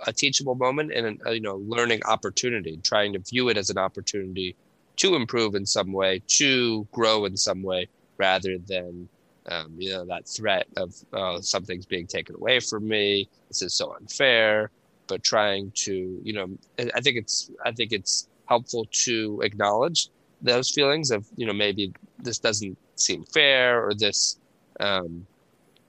a 0.05 0.11
teachable 0.11 0.55
moment 0.55 0.91
and 0.91 1.21
a 1.25 1.33
you 1.33 1.41
know 1.41 1.55
learning 1.67 2.01
opportunity, 2.05 2.79
trying 2.83 3.13
to 3.13 3.19
view 3.19 3.49
it 3.49 3.57
as 3.57 3.69
an 3.69 3.77
opportunity 3.77 4.55
to 4.97 5.15
improve 5.15 5.55
in 5.55 5.65
some 5.65 5.91
way, 5.91 6.21
to 6.27 6.87
grow 6.91 7.25
in 7.25 7.35
some 7.37 7.63
way, 7.63 7.87
rather 8.17 8.57
than 8.67 9.07
um, 9.49 9.73
you 9.77 9.91
know 9.91 10.05
that 10.05 10.27
threat 10.27 10.67
of 10.77 10.93
uh, 11.13 11.41
something's 11.41 11.85
being 11.85 12.07
taken 12.07 12.35
away 12.35 12.59
from 12.59 12.87
me 12.87 13.27
this 13.47 13.61
is 13.61 13.73
so 13.73 13.95
unfair 13.95 14.69
but 15.07 15.23
trying 15.23 15.71
to 15.71 16.19
you 16.23 16.33
know 16.33 16.47
i 16.95 17.01
think 17.01 17.17
it's 17.17 17.49
i 17.65 17.71
think 17.71 17.91
it's 17.91 18.27
helpful 18.45 18.85
to 18.91 19.41
acknowledge 19.43 20.09
those 20.41 20.69
feelings 20.69 21.11
of 21.11 21.25
you 21.35 21.45
know 21.45 21.53
maybe 21.53 21.91
this 22.19 22.39
doesn't 22.39 22.77
seem 23.05 23.23
fair 23.25 23.85
or 23.85 23.93
this 23.93 24.37
um, 24.79 25.25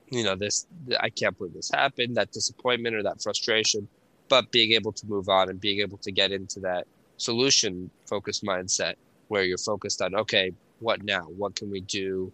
you 0.09 0.23
know 0.23 0.35
this 0.35 0.67
i 0.99 1.09
can't 1.09 1.37
believe 1.37 1.53
this 1.53 1.71
happened 1.71 2.15
that 2.15 2.31
disappointment 2.31 2.95
or 2.95 3.03
that 3.03 3.21
frustration 3.21 3.87
but 4.29 4.51
being 4.51 4.71
able 4.73 4.91
to 4.91 5.05
move 5.07 5.29
on 5.29 5.49
and 5.49 5.59
being 5.59 5.79
able 5.79 5.97
to 5.97 6.11
get 6.11 6.31
into 6.31 6.59
that 6.59 6.85
solution 7.17 7.89
focused 8.05 8.43
mindset 8.43 8.95
where 9.27 9.43
you're 9.43 9.57
focused 9.57 10.01
on 10.01 10.13
okay 10.13 10.51
what 10.79 11.03
now 11.03 11.23
what 11.37 11.55
can 11.55 11.71
we 11.71 11.81
do 11.81 12.31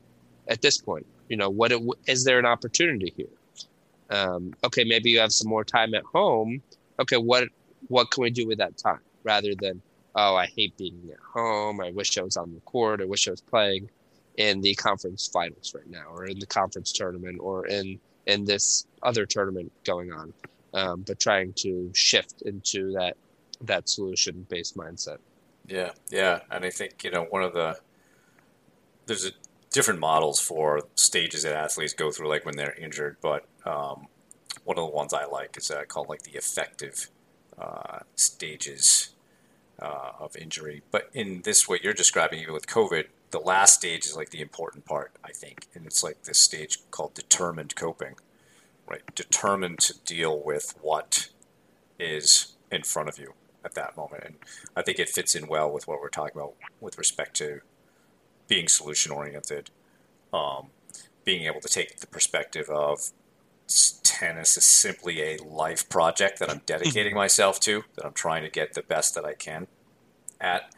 at 0.50 0.62
this 0.62 0.78
point? 0.78 1.06
You 1.30 1.38
know, 1.38 1.50
what 1.50 1.72
it, 1.72 1.82
is 2.08 2.26
there 2.26 2.40
an 2.40 2.46
opportunity 2.46 3.14
here? 3.16 3.28
Um, 4.10 4.54
okay, 4.64 4.84
maybe 4.84 5.12
you 5.12 5.20
have 5.20 5.32
some 5.32 5.48
more 5.48 5.64
time 5.64 5.94
at 5.94 6.04
home. 6.04 6.62
Okay, 7.00 7.18
what 7.18 7.48
what 7.88 8.12
can 8.12 8.24
we 8.24 8.32
do 8.32 8.48
with 8.48 8.58
that 8.58 8.78
time 8.78 9.00
rather 9.24 9.54
than 9.56 9.82
oh, 10.16 10.36
I 10.36 10.48
hate 10.48 10.76
being 10.76 11.00
at 11.14 11.20
home. 11.20 11.80
I 11.80 11.92
wish 11.92 12.18
I 12.18 12.24
was 12.24 12.36
on 12.36 12.54
the 12.54 12.60
court. 12.62 13.00
I 13.02 13.06
wish 13.06 13.28
I 13.28 13.32
was 13.32 13.42
playing 13.42 13.90
in 14.40 14.62
the 14.62 14.74
conference 14.76 15.28
finals 15.28 15.76
right 15.76 15.90
now, 15.90 16.06
or 16.12 16.26
in 16.26 16.40
the 16.40 16.46
conference 16.48 16.92
tournament, 16.92 17.38
or 17.40 17.68
in 17.68 18.00
in 18.26 18.46
this 18.46 18.88
other 19.04 19.26
tournament 19.26 19.72
going 19.84 20.12
on. 20.12 20.34
Um, 20.74 21.04
but 21.06 21.20
trying 21.20 21.54
to 21.58 21.92
shift 21.94 22.42
into 22.44 22.92
that 22.94 23.18
that 23.62 23.90
solution 23.90 24.46
based 24.50 24.76
mindset. 24.76 25.18
Yeah, 25.68 25.92
yeah, 26.10 26.40
and 26.50 26.66
I 26.66 26.70
think 26.72 27.04
you 27.04 27.12
know 27.12 27.26
one 27.26 27.44
of 27.44 27.54
the 27.54 27.78
there's 29.06 29.26
a 29.26 29.32
different 29.72 30.00
models 30.00 30.40
for 30.40 30.82
stages 30.96 31.44
that 31.44 31.56
athletes 31.56 31.94
go 31.94 32.12
through, 32.12 32.30
like 32.30 32.46
when 32.46 32.56
they're 32.56 32.74
injured. 32.76 33.18
But 33.22 33.46
um, 33.66 34.08
one 34.64 34.78
of 34.78 34.86
the 34.86 34.96
ones 34.96 35.14
I 35.14 35.26
like 35.26 35.58
is 35.58 35.70
uh, 35.70 35.84
called 35.88 36.08
like 36.08 36.24
the 36.24 36.38
affective 36.38 37.10
uh, 37.60 38.00
stages 38.16 39.10
uh, 39.82 40.12
of 40.20 40.36
injury. 40.38 40.82
But 40.92 41.10
in 41.14 41.42
this, 41.44 41.68
what 41.68 41.84
you're 41.84 41.94
describing, 41.94 42.40
even 42.40 42.54
with 42.54 42.68
COVID, 42.68 43.06
the 43.32 43.40
last 43.40 43.76
stage 43.76 44.06
is 44.06 44.16
like 44.16 44.30
the 44.30 44.42
important 44.42 44.86
part, 44.86 45.12
I 45.24 45.32
think, 45.32 45.68
and 45.74 45.86
it's 45.86 46.04
like 46.04 46.24
this 46.24 46.40
stage 46.40 46.80
called 46.92 47.14
determined 47.14 47.76
coping, 47.76 48.16
right? 48.88 49.02
Determined 49.16 49.80
to 49.80 50.00
deal 50.00 50.42
with 50.44 50.76
what 50.82 51.30
is 52.00 52.54
in 52.72 52.84
front 52.84 53.10
of 53.10 53.18
you 53.18 53.34
at 53.64 53.76
that 53.76 53.98
moment, 53.98 54.24
and 54.24 54.36
I 54.76 54.82
think 54.82 55.00
it 55.00 55.10
fits 55.10 55.36
in 55.36 55.48
well 55.48 55.72
with 55.72 55.88
what 55.88 56.00
we're 56.02 56.10
talking 56.10 56.40
about 56.40 56.54
with 56.80 56.98
respect 56.98 57.36
to 57.38 57.62
being 58.48 58.68
solution 58.68 59.12
oriented, 59.12 59.70
um, 60.34 60.68
being 61.24 61.46
able 61.46 61.62
to 61.62 61.68
take 61.68 62.00
the 62.00 62.08
perspective 62.08 62.70
of 62.70 63.12
tennis 64.04 64.58
is 64.58 64.66
simply 64.66 65.22
a 65.22 65.38
life 65.38 65.88
project 65.88 66.40
that 66.40 66.50
I'm 66.50 66.62
dedicating 66.66 67.14
myself 67.16 67.60
to, 67.62 67.84
that 67.96 68.06
I'm 68.06 68.14
trying 68.14 68.44
to 68.44 68.50
get 68.50 68.74
the 68.74 68.82
best 68.82 69.16
that 69.16 69.24
I 69.24 69.34
can 69.34 69.68
at. 70.42 70.74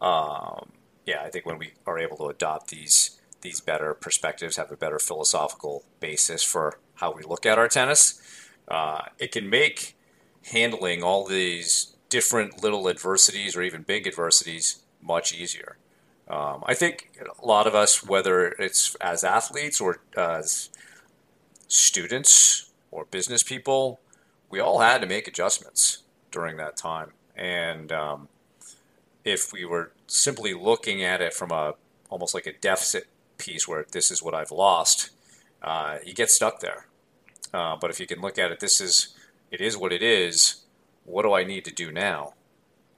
Um, 0.00 0.72
yeah, 1.12 1.22
I 1.22 1.28
think 1.28 1.44
when 1.44 1.58
we 1.58 1.72
are 1.86 1.98
able 1.98 2.16
to 2.18 2.28
adopt 2.28 2.68
these 2.68 3.18
these 3.42 3.60
better 3.60 3.92
perspectives, 3.92 4.56
have 4.56 4.70
a 4.70 4.76
better 4.76 5.00
philosophical 5.00 5.84
basis 5.98 6.44
for 6.44 6.78
how 6.94 7.12
we 7.12 7.24
look 7.24 7.44
at 7.44 7.58
our 7.58 7.66
tennis, 7.66 8.20
uh, 8.68 9.02
it 9.18 9.32
can 9.32 9.50
make 9.50 9.96
handling 10.52 11.02
all 11.02 11.26
these 11.26 11.96
different 12.08 12.62
little 12.62 12.88
adversities 12.88 13.56
or 13.56 13.62
even 13.62 13.82
big 13.82 14.06
adversities 14.06 14.84
much 15.00 15.34
easier. 15.34 15.76
Um, 16.28 16.62
I 16.66 16.74
think 16.74 17.10
a 17.20 17.44
lot 17.44 17.66
of 17.66 17.74
us, 17.74 18.06
whether 18.06 18.52
it's 18.52 18.94
as 19.00 19.24
athletes 19.24 19.80
or 19.80 19.98
as 20.16 20.70
students 21.66 22.70
or 22.92 23.06
business 23.06 23.42
people, 23.42 24.00
we 24.50 24.60
all 24.60 24.78
had 24.78 25.00
to 25.00 25.06
make 25.08 25.26
adjustments 25.26 26.04
during 26.30 26.56
that 26.58 26.76
time. 26.76 27.10
And 27.34 27.90
um, 27.90 28.28
if 29.24 29.52
we 29.52 29.64
were 29.64 29.92
simply 30.06 30.54
looking 30.54 31.02
at 31.02 31.20
it 31.20 31.34
from 31.34 31.50
a 31.50 31.74
almost 32.10 32.34
like 32.34 32.46
a 32.46 32.52
deficit 32.52 33.06
piece 33.38 33.66
where 33.66 33.86
this 33.92 34.10
is 34.10 34.22
what 34.22 34.34
I've 34.34 34.50
lost, 34.50 35.10
uh, 35.62 35.98
you 36.04 36.14
get 36.14 36.30
stuck 36.30 36.60
there. 36.60 36.86
Uh, 37.54 37.76
but 37.80 37.90
if 37.90 38.00
you 38.00 38.06
can 38.06 38.20
look 38.20 38.38
at 38.38 38.50
it, 38.50 38.60
this 38.60 38.80
is 38.80 39.14
it 39.50 39.60
is 39.60 39.76
what 39.76 39.92
it 39.92 40.02
is. 40.02 40.62
What 41.04 41.22
do 41.22 41.32
I 41.32 41.44
need 41.44 41.64
to 41.64 41.72
do 41.72 41.90
now 41.90 42.34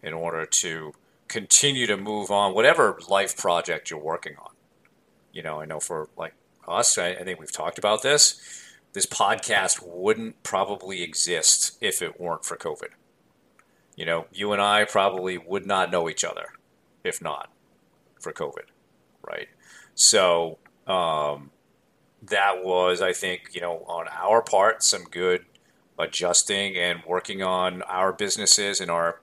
in 0.03 0.12
order 0.12 0.45
to 0.45 0.93
continue 1.29 1.87
to 1.87 1.97
move 1.97 2.31
on, 2.31 2.55
whatever 2.55 2.99
life 3.09 3.37
project 3.37 3.91
you're 3.91 3.99
working 3.99 4.37
on. 4.37 4.53
You 5.33 5.43
know, 5.43 5.61
I 5.61 5.64
know 5.64 5.81
for 5.81 6.09
like 6.16 6.35
us, 6.68 6.99
I, 6.99 7.09
I 7.09 7.25
think 7.25 7.41
we've 7.41 7.51
talked 7.51 7.79
about 7.79 8.03
this. 8.03 8.41
this 8.93 9.07
podcast 9.07 9.81
wouldn't 9.85 10.43
probably 10.43 11.03
exist 11.03 11.77
if 11.81 12.03
it 12.03 12.20
weren't 12.20 12.45
for 12.45 12.57
COVID. 12.57 12.91
You 13.97 14.07
know, 14.07 14.27
you 14.33 14.53
and 14.53 14.61
I 14.61 14.85
probably 14.85 15.39
would 15.39 15.67
not 15.67 15.91
know 15.91 16.09
each 16.09 16.25
other 16.25 16.47
if 17.05 17.23
not 17.23 17.51
for 18.19 18.33
COVID, 18.33 18.65
right? 19.27 19.49
So 19.95 20.59
um, 20.87 21.51
that 22.23 22.65
was, 22.65 23.01
I 23.01 23.13
think, 23.13 23.51
you 23.53 23.61
know, 23.61 23.85
on 23.87 24.07
our 24.09 24.43
part, 24.43 24.83
some 24.83 25.05
good 25.05 25.45
adjusting 25.99 26.77
and 26.77 27.03
working 27.07 27.43
on 27.43 27.83
our 27.83 28.13
businesses 28.13 28.81
and 28.81 28.91
our, 28.91 29.21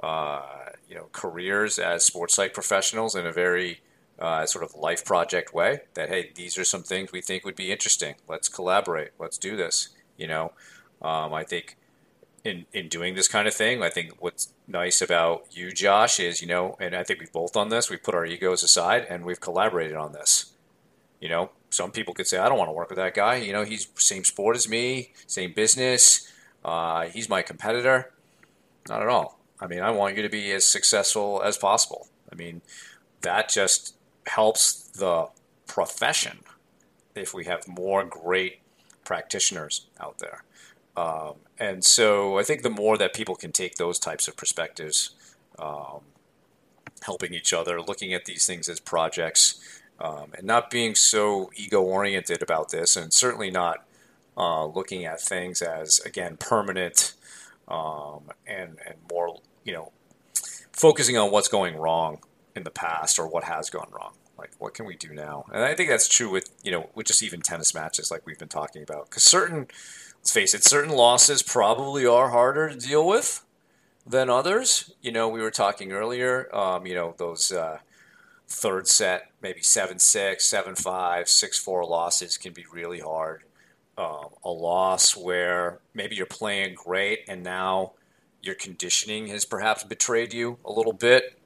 uh, 0.00 0.42
you 0.88 0.94
know, 0.94 1.08
careers 1.12 1.78
as 1.78 2.04
sports 2.04 2.34
psych 2.34 2.54
professionals 2.54 3.16
in 3.16 3.26
a 3.26 3.32
very 3.32 3.80
uh, 4.18 4.46
sort 4.46 4.64
of 4.64 4.74
life 4.74 5.04
project 5.04 5.52
way. 5.52 5.80
That 5.94 6.08
hey, 6.08 6.30
these 6.34 6.56
are 6.58 6.64
some 6.64 6.82
things 6.82 7.10
we 7.10 7.20
think 7.20 7.44
would 7.44 7.56
be 7.56 7.72
interesting. 7.72 8.14
Let's 8.28 8.48
collaborate. 8.48 9.10
Let's 9.18 9.38
do 9.38 9.56
this. 9.56 9.88
You 10.16 10.28
know, 10.28 10.52
um, 11.02 11.34
I 11.34 11.42
think 11.42 11.76
in 12.44 12.66
in 12.72 12.88
doing 12.88 13.14
this 13.14 13.28
kind 13.28 13.48
of 13.48 13.54
thing, 13.54 13.82
I 13.82 13.90
think 13.90 14.12
what's 14.20 14.52
nice 14.68 15.00
about 15.00 15.46
you, 15.50 15.72
Josh, 15.72 16.20
is 16.20 16.40
you 16.42 16.46
know, 16.46 16.76
and 16.78 16.94
I 16.94 17.02
think 17.02 17.20
we've 17.20 17.32
both 17.32 17.54
done 17.54 17.70
this. 17.70 17.90
We've 17.90 18.02
put 18.02 18.14
our 18.14 18.26
egos 18.26 18.62
aside 18.62 19.06
and 19.08 19.24
we've 19.24 19.40
collaborated 19.40 19.96
on 19.96 20.12
this. 20.12 20.52
You 21.20 21.30
know, 21.30 21.50
some 21.70 21.90
people 21.90 22.12
could 22.12 22.26
say, 22.26 22.38
I 22.38 22.48
don't 22.48 22.58
want 22.58 22.68
to 22.68 22.74
work 22.74 22.90
with 22.90 22.98
that 22.98 23.14
guy. 23.14 23.36
You 23.36 23.52
know, 23.52 23.64
he's 23.64 23.88
same 23.96 24.24
sport 24.24 24.56
as 24.56 24.68
me, 24.68 25.12
same 25.26 25.54
business. 25.54 26.30
Uh, 26.62 27.06
he's 27.06 27.28
my 27.28 27.40
competitor. 27.42 28.12
Not 28.88 29.00
at 29.00 29.08
all. 29.08 29.40
I 29.58 29.66
mean, 29.66 29.80
I 29.80 29.90
want 29.90 30.16
you 30.16 30.22
to 30.22 30.28
be 30.28 30.52
as 30.52 30.66
successful 30.66 31.40
as 31.42 31.56
possible. 31.56 32.08
I 32.30 32.34
mean, 32.34 32.60
that 33.22 33.48
just 33.48 33.94
helps 34.26 34.74
the 34.90 35.28
profession 35.66 36.40
if 37.14 37.32
we 37.32 37.44
have 37.46 37.66
more 37.66 38.04
great 38.04 38.60
practitioners 39.04 39.86
out 39.98 40.18
there. 40.18 40.44
Um, 40.96 41.34
and 41.58 41.84
so 41.84 42.38
I 42.38 42.42
think 42.42 42.62
the 42.62 42.70
more 42.70 42.96
that 42.98 43.14
people 43.14 43.34
can 43.34 43.52
take 43.52 43.76
those 43.76 43.98
types 43.98 44.28
of 44.28 44.36
perspectives, 44.36 45.10
um, 45.58 46.00
helping 47.02 47.34
each 47.34 47.52
other, 47.52 47.80
looking 47.80 48.14
at 48.14 48.24
these 48.24 48.46
things 48.46 48.68
as 48.68 48.80
projects, 48.80 49.80
um, 50.00 50.32
and 50.36 50.46
not 50.46 50.70
being 50.70 50.94
so 50.94 51.50
ego 51.56 51.82
oriented 51.82 52.42
about 52.42 52.70
this, 52.70 52.96
and 52.96 53.12
certainly 53.12 53.50
not 53.50 53.84
uh, 54.36 54.66
looking 54.66 55.04
at 55.04 55.20
things 55.20 55.62
as, 55.62 56.00
again, 56.00 56.36
permanent 56.36 57.14
um, 57.68 58.30
and, 58.46 58.78
and 58.86 58.96
more, 59.10 59.40
you 59.64 59.72
know, 59.72 59.92
focusing 60.72 61.16
on 61.16 61.30
what's 61.30 61.48
going 61.48 61.76
wrong 61.76 62.18
in 62.56 62.64
the 62.64 62.70
past 62.70 63.18
or 63.18 63.28
what 63.28 63.44
has 63.44 63.70
gone 63.70 63.88
wrong. 63.92 64.12
Like, 64.36 64.50
what 64.58 64.74
can 64.74 64.86
we 64.86 64.96
do 64.96 65.12
now? 65.14 65.44
And 65.52 65.62
I 65.62 65.74
think 65.74 65.88
that's 65.88 66.08
true 66.08 66.28
with, 66.28 66.50
you 66.64 66.72
know, 66.72 66.90
with 66.94 67.06
just 67.06 67.22
even 67.22 67.40
tennis 67.40 67.72
matches 67.72 68.10
like 68.10 68.26
we've 68.26 68.38
been 68.38 68.48
talking 68.48 68.82
about. 68.82 69.08
Because 69.08 69.22
certain 69.22 69.68
let's 70.24 70.32
face 70.32 70.54
it, 70.54 70.64
certain 70.64 70.90
losses 70.90 71.42
probably 71.42 72.06
are 72.06 72.30
harder 72.30 72.70
to 72.70 72.76
deal 72.78 73.06
with 73.06 73.44
than 74.06 74.30
others. 74.30 74.90
You 75.02 75.12
know, 75.12 75.28
we 75.28 75.42
were 75.42 75.50
talking 75.50 75.92
earlier, 75.92 76.48
um, 76.56 76.86
you 76.86 76.94
know, 76.94 77.14
those 77.18 77.52
uh, 77.52 77.80
third 78.48 78.88
set, 78.88 79.30
maybe 79.42 79.60
7 79.60 79.98
6, 79.98 80.42
7 80.42 80.76
5, 80.76 81.28
6 81.28 81.58
4 81.58 81.84
losses 81.84 82.38
can 82.38 82.54
be 82.54 82.64
really 82.72 83.00
hard. 83.00 83.42
Um, 83.98 84.28
a 84.42 84.48
loss 84.48 85.14
where 85.14 85.80
maybe 85.92 86.16
you're 86.16 86.24
playing 86.24 86.74
great 86.74 87.26
and 87.28 87.42
now 87.42 87.92
your 88.42 88.54
conditioning 88.54 89.26
has 89.26 89.44
perhaps 89.44 89.84
betrayed 89.84 90.32
you 90.32 90.56
a 90.64 90.72
little 90.72 90.94
bit. 90.94 91.38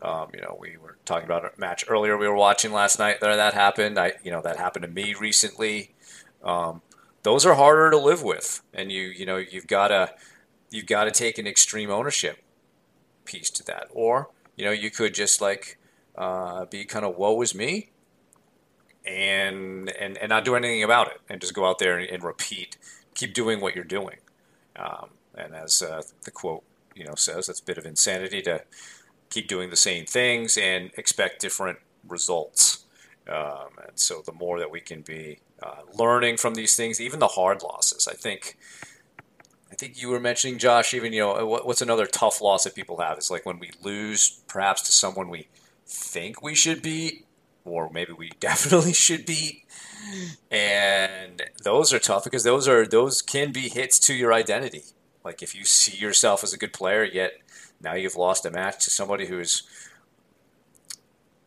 Um, 0.00 0.28
you 0.32 0.40
know, 0.40 0.56
we 0.58 0.78
were 0.78 0.96
talking 1.04 1.26
about 1.26 1.44
a 1.44 1.50
match 1.60 1.84
earlier 1.86 2.16
we 2.16 2.26
were 2.26 2.34
watching 2.34 2.72
last 2.72 2.98
night 2.98 3.20
there 3.20 3.36
that 3.36 3.52
happened. 3.52 3.98
I, 3.98 4.14
you 4.24 4.30
know, 4.30 4.40
that 4.40 4.56
happened 4.56 4.84
to 4.84 4.90
me 4.90 5.12
recently. 5.12 5.90
Um, 6.42 6.80
those 7.22 7.46
are 7.46 7.54
harder 7.54 7.90
to 7.90 7.98
live 7.98 8.22
with, 8.22 8.62
and 8.72 8.90
you 8.90 9.02
you 9.02 9.26
know 9.26 9.36
you've 9.36 9.66
got 9.66 9.88
to 9.88 10.12
you've 10.70 10.86
got 10.86 11.04
to 11.04 11.10
take 11.10 11.38
an 11.38 11.46
extreme 11.46 11.90
ownership 11.90 12.42
piece 13.24 13.50
to 13.50 13.64
that, 13.64 13.88
or 13.92 14.30
you 14.56 14.64
know 14.64 14.72
you 14.72 14.90
could 14.90 15.14
just 15.14 15.40
like 15.40 15.78
uh, 16.16 16.64
be 16.66 16.84
kind 16.84 17.04
of 17.04 17.16
woe 17.16 17.40
is 17.42 17.54
me, 17.54 17.90
and 19.06 19.90
and 19.90 20.18
and 20.18 20.28
not 20.28 20.44
do 20.44 20.54
anything 20.54 20.82
about 20.82 21.08
it, 21.08 21.20
and 21.28 21.40
just 21.40 21.54
go 21.54 21.66
out 21.66 21.78
there 21.78 21.98
and, 21.98 22.08
and 22.08 22.24
repeat, 22.24 22.76
keep 23.14 23.34
doing 23.34 23.60
what 23.60 23.74
you're 23.74 23.84
doing, 23.84 24.18
um, 24.76 25.10
and 25.34 25.54
as 25.54 25.82
uh, 25.82 26.02
the 26.24 26.30
quote 26.30 26.64
you 26.94 27.04
know 27.04 27.14
says, 27.14 27.46
that's 27.46 27.60
a 27.60 27.64
bit 27.64 27.78
of 27.78 27.86
insanity 27.86 28.42
to 28.42 28.62
keep 29.30 29.48
doing 29.48 29.70
the 29.70 29.76
same 29.76 30.04
things 30.04 30.58
and 30.58 30.90
expect 30.96 31.40
different 31.40 31.78
results. 32.06 32.84
Um, 33.28 33.78
and 33.86 33.98
so 33.98 34.20
the 34.24 34.32
more 34.32 34.58
that 34.58 34.70
we 34.70 34.80
can 34.80 35.00
be 35.00 35.38
uh, 35.62 35.82
learning 35.94 36.36
from 36.36 36.54
these 36.54 36.76
things, 36.76 37.00
even 37.00 37.20
the 37.20 37.28
hard 37.28 37.62
losses. 37.62 38.08
I 38.08 38.14
think, 38.14 38.58
I 39.70 39.74
think 39.74 40.00
you 40.00 40.08
were 40.08 40.20
mentioning 40.20 40.58
Josh. 40.58 40.92
Even 40.94 41.12
you 41.12 41.20
know, 41.20 41.46
what, 41.46 41.66
what's 41.66 41.82
another 41.82 42.06
tough 42.06 42.40
loss 42.40 42.64
that 42.64 42.74
people 42.74 42.98
have 42.98 43.18
is 43.18 43.30
like 43.30 43.46
when 43.46 43.58
we 43.58 43.70
lose, 43.82 44.40
perhaps 44.48 44.82
to 44.82 44.92
someone 44.92 45.28
we 45.28 45.48
think 45.86 46.42
we 46.42 46.54
should 46.54 46.82
beat, 46.82 47.26
or 47.64 47.90
maybe 47.90 48.12
we 48.12 48.30
definitely 48.40 48.92
should 48.92 49.26
beat. 49.26 49.64
And 50.50 51.42
those 51.62 51.92
are 51.92 51.98
tough 51.98 52.24
because 52.24 52.42
those 52.42 52.66
are 52.66 52.86
those 52.86 53.22
can 53.22 53.52
be 53.52 53.68
hits 53.68 53.98
to 54.00 54.14
your 54.14 54.32
identity. 54.32 54.82
Like 55.24 55.42
if 55.42 55.54
you 55.54 55.64
see 55.64 55.96
yourself 55.96 56.42
as 56.42 56.52
a 56.52 56.58
good 56.58 56.72
player, 56.72 57.04
yet 57.04 57.34
now 57.80 57.94
you've 57.94 58.16
lost 58.16 58.44
a 58.44 58.50
match 58.50 58.84
to 58.84 58.90
somebody 58.90 59.26
who's 59.26 59.62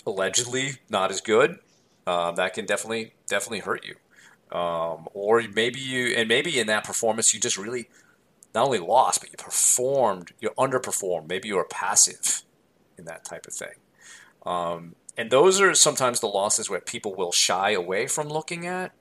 allegedly 0.05 0.77
not 0.89 1.11
as 1.11 1.19
good, 1.19 1.59
uh, 2.07 2.31
that 2.31 2.53
can 2.53 2.65
definitely 2.65 3.13
definitely 3.27 3.59
hurt 3.59 3.85
you. 3.85 3.95
Um, 4.55 5.09
or 5.13 5.43
maybe 5.53 5.81
you, 5.81 6.15
and 6.15 6.29
maybe 6.29 6.57
in 6.57 6.67
that 6.67 6.85
performance, 6.85 7.33
you 7.33 7.41
just 7.41 7.57
really 7.57 7.89
not 8.53 8.65
only 8.65 8.79
lost, 8.79 9.19
but 9.19 9.29
you 9.29 9.35
performed, 9.37 10.31
you 10.39 10.49
underperformed. 10.57 11.27
Maybe 11.27 11.49
you 11.49 11.57
were 11.57 11.65
passive 11.65 12.43
in 12.97 13.03
that 13.03 13.25
type 13.25 13.47
of 13.47 13.53
thing. 13.53 13.75
Um, 14.45 14.95
and 15.17 15.29
those 15.29 15.59
are 15.59 15.73
sometimes 15.73 16.21
the 16.21 16.27
losses 16.27 16.69
where 16.69 16.79
people 16.79 17.13
will 17.15 17.33
shy 17.33 17.71
away 17.71 18.07
from 18.07 18.29
looking 18.29 18.65
at. 18.65 18.93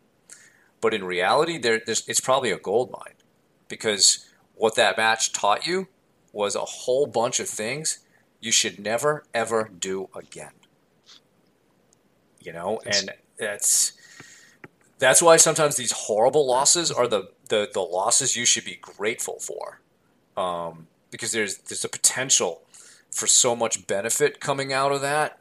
But 0.80 0.92
in 0.92 1.04
reality, 1.04 1.56
there, 1.56 1.80
it's 1.86 2.20
probably 2.20 2.50
a 2.50 2.58
gold 2.58 2.90
mine 2.90 3.14
because 3.68 4.28
what 4.56 4.74
that 4.74 4.96
match 4.96 5.32
taught 5.32 5.68
you 5.68 5.86
was 6.32 6.56
a 6.56 6.60
whole 6.60 7.06
bunch 7.06 7.38
of 7.38 7.48
things 7.48 8.00
you 8.40 8.50
should 8.50 8.80
never, 8.80 9.22
ever 9.32 9.70
do 9.78 10.08
again. 10.16 10.52
You 12.40 12.52
know, 12.52 12.80
and 12.84 13.12
that's 13.38 13.92
that's 15.04 15.22
why 15.22 15.36
sometimes 15.36 15.76
these 15.76 15.92
horrible 15.92 16.46
losses 16.46 16.90
are 16.90 17.06
the, 17.06 17.30
the, 17.48 17.68
the 17.72 17.80
losses 17.80 18.36
you 18.36 18.44
should 18.44 18.64
be 18.64 18.78
grateful 18.80 19.38
for. 19.38 19.80
Um, 20.36 20.88
because 21.10 21.30
there's 21.30 21.58
there's 21.58 21.84
a 21.84 21.88
potential 21.88 22.62
for 23.10 23.28
so 23.28 23.54
much 23.54 23.86
benefit 23.86 24.40
coming 24.40 24.72
out 24.72 24.90
of 24.90 25.00
that. 25.00 25.38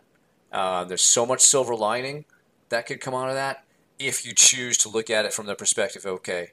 Uh, 0.52 0.84
there's 0.84 1.02
so 1.02 1.26
much 1.26 1.42
silver 1.42 1.76
lining 1.76 2.26
that 2.70 2.86
could 2.86 3.02
come 3.02 3.16
out 3.16 3.30
of 3.30 3.34
that 3.34 3.64
if 4.00 4.26
you 4.26 4.34
choose 4.34 4.78
to 4.80 4.90
look 4.90 5.10
at 5.10 5.26
it 5.26 5.34
from 5.34 5.46
the 5.46 5.56
perspective, 5.56 6.06
okay, 6.06 6.52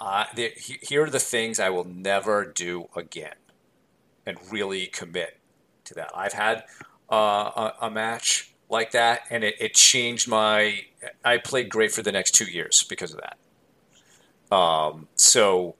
uh, 0.00 0.24
the, 0.34 0.52
here 0.56 1.04
are 1.04 1.10
the 1.10 1.18
things 1.18 1.58
I 1.58 1.70
will 1.70 1.84
never 1.84 2.44
do 2.44 2.88
again, 2.94 3.34
and 4.24 4.38
really 4.50 4.86
commit 4.86 5.38
to 5.84 5.94
that. 5.94 6.10
I've 6.14 6.34
had 6.34 6.64
uh, 7.10 7.14
a, 7.14 7.74
a 7.82 7.90
match 7.90 8.52
like 8.68 8.92
that, 8.92 9.22
and 9.30 9.44
it, 9.44 9.54
it 9.60 9.74
changed 9.74 10.28
my. 10.28 10.80
I 11.24 11.38
played 11.38 11.68
great 11.68 11.92
for 11.92 12.02
the 12.02 12.12
next 12.12 12.32
two 12.32 12.46
years 12.46 12.84
because 12.84 13.12
of 13.12 13.20
that. 13.20 14.56
Um, 14.56 15.08
so 15.14 15.76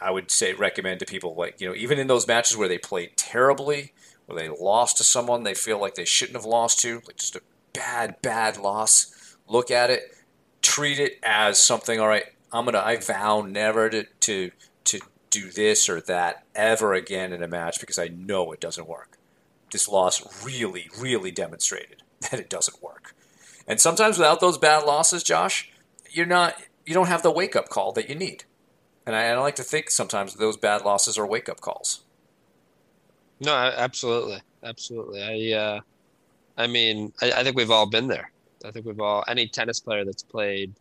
I 0.00 0.10
would 0.10 0.30
say 0.30 0.52
recommend 0.52 1.00
to 1.00 1.06
people 1.06 1.34
like 1.34 1.60
you 1.60 1.68
know 1.68 1.74
even 1.74 1.98
in 1.98 2.06
those 2.06 2.26
matches 2.26 2.56
where 2.56 2.68
they 2.68 2.78
played 2.78 3.16
terribly, 3.16 3.92
where 4.26 4.38
they 4.38 4.48
lost 4.48 4.98
to 4.98 5.04
someone 5.04 5.42
they 5.42 5.54
feel 5.54 5.80
like 5.80 5.94
they 5.94 6.04
shouldn't 6.04 6.36
have 6.36 6.44
lost 6.44 6.80
to, 6.80 7.02
like 7.06 7.16
just 7.16 7.36
a 7.36 7.42
bad 7.72 8.20
bad 8.22 8.58
loss. 8.58 9.36
Look 9.46 9.70
at 9.70 9.90
it, 9.90 10.14
treat 10.62 10.98
it 10.98 11.18
as 11.22 11.60
something. 11.60 12.00
All 12.00 12.08
right, 12.08 12.24
I'm 12.52 12.64
gonna. 12.64 12.78
I 12.80 12.96
vow 12.96 13.42
never 13.42 13.88
to 13.88 14.04
to 14.20 14.50
to 14.84 15.00
do 15.30 15.50
this 15.50 15.88
or 15.88 16.00
that 16.02 16.44
ever 16.54 16.94
again 16.94 17.32
in 17.32 17.42
a 17.42 17.48
match 17.48 17.80
because 17.80 17.98
I 17.98 18.08
know 18.08 18.52
it 18.52 18.60
doesn't 18.60 18.88
work 18.88 19.17
this 19.72 19.88
loss 19.88 20.44
really, 20.44 20.88
really 20.98 21.30
demonstrated 21.30 22.02
that 22.30 22.40
it 22.40 22.50
doesn't 22.50 22.82
work. 22.82 23.14
And 23.66 23.80
sometimes 23.80 24.18
without 24.18 24.40
those 24.40 24.58
bad 24.58 24.84
losses, 24.84 25.22
Josh, 25.22 25.70
you're 26.10 26.26
not 26.26 26.54
you 26.86 26.94
don't 26.94 27.08
have 27.08 27.22
the 27.22 27.30
wake 27.30 27.54
up 27.54 27.68
call 27.68 27.92
that 27.92 28.08
you 28.08 28.14
need. 28.14 28.44
And 29.04 29.14
I, 29.14 29.26
I 29.26 29.38
like 29.38 29.56
to 29.56 29.62
think 29.62 29.90
sometimes 29.90 30.34
those 30.34 30.56
bad 30.56 30.84
losses 30.84 31.18
are 31.18 31.26
wake 31.26 31.48
up 31.48 31.60
calls. 31.60 32.00
No, 33.40 33.52
absolutely, 33.52 34.40
absolutely. 34.64 35.22
I, 35.22 35.58
uh, 35.58 35.80
I 36.56 36.66
mean, 36.66 37.12
I, 37.20 37.32
I 37.32 37.44
think 37.44 37.56
we've 37.56 37.70
all 37.70 37.86
been 37.86 38.08
there. 38.08 38.32
I 38.64 38.70
think 38.70 38.86
we've 38.86 39.00
all 39.00 39.22
any 39.28 39.46
tennis 39.46 39.80
player 39.80 40.04
that's 40.04 40.22
played 40.22 40.72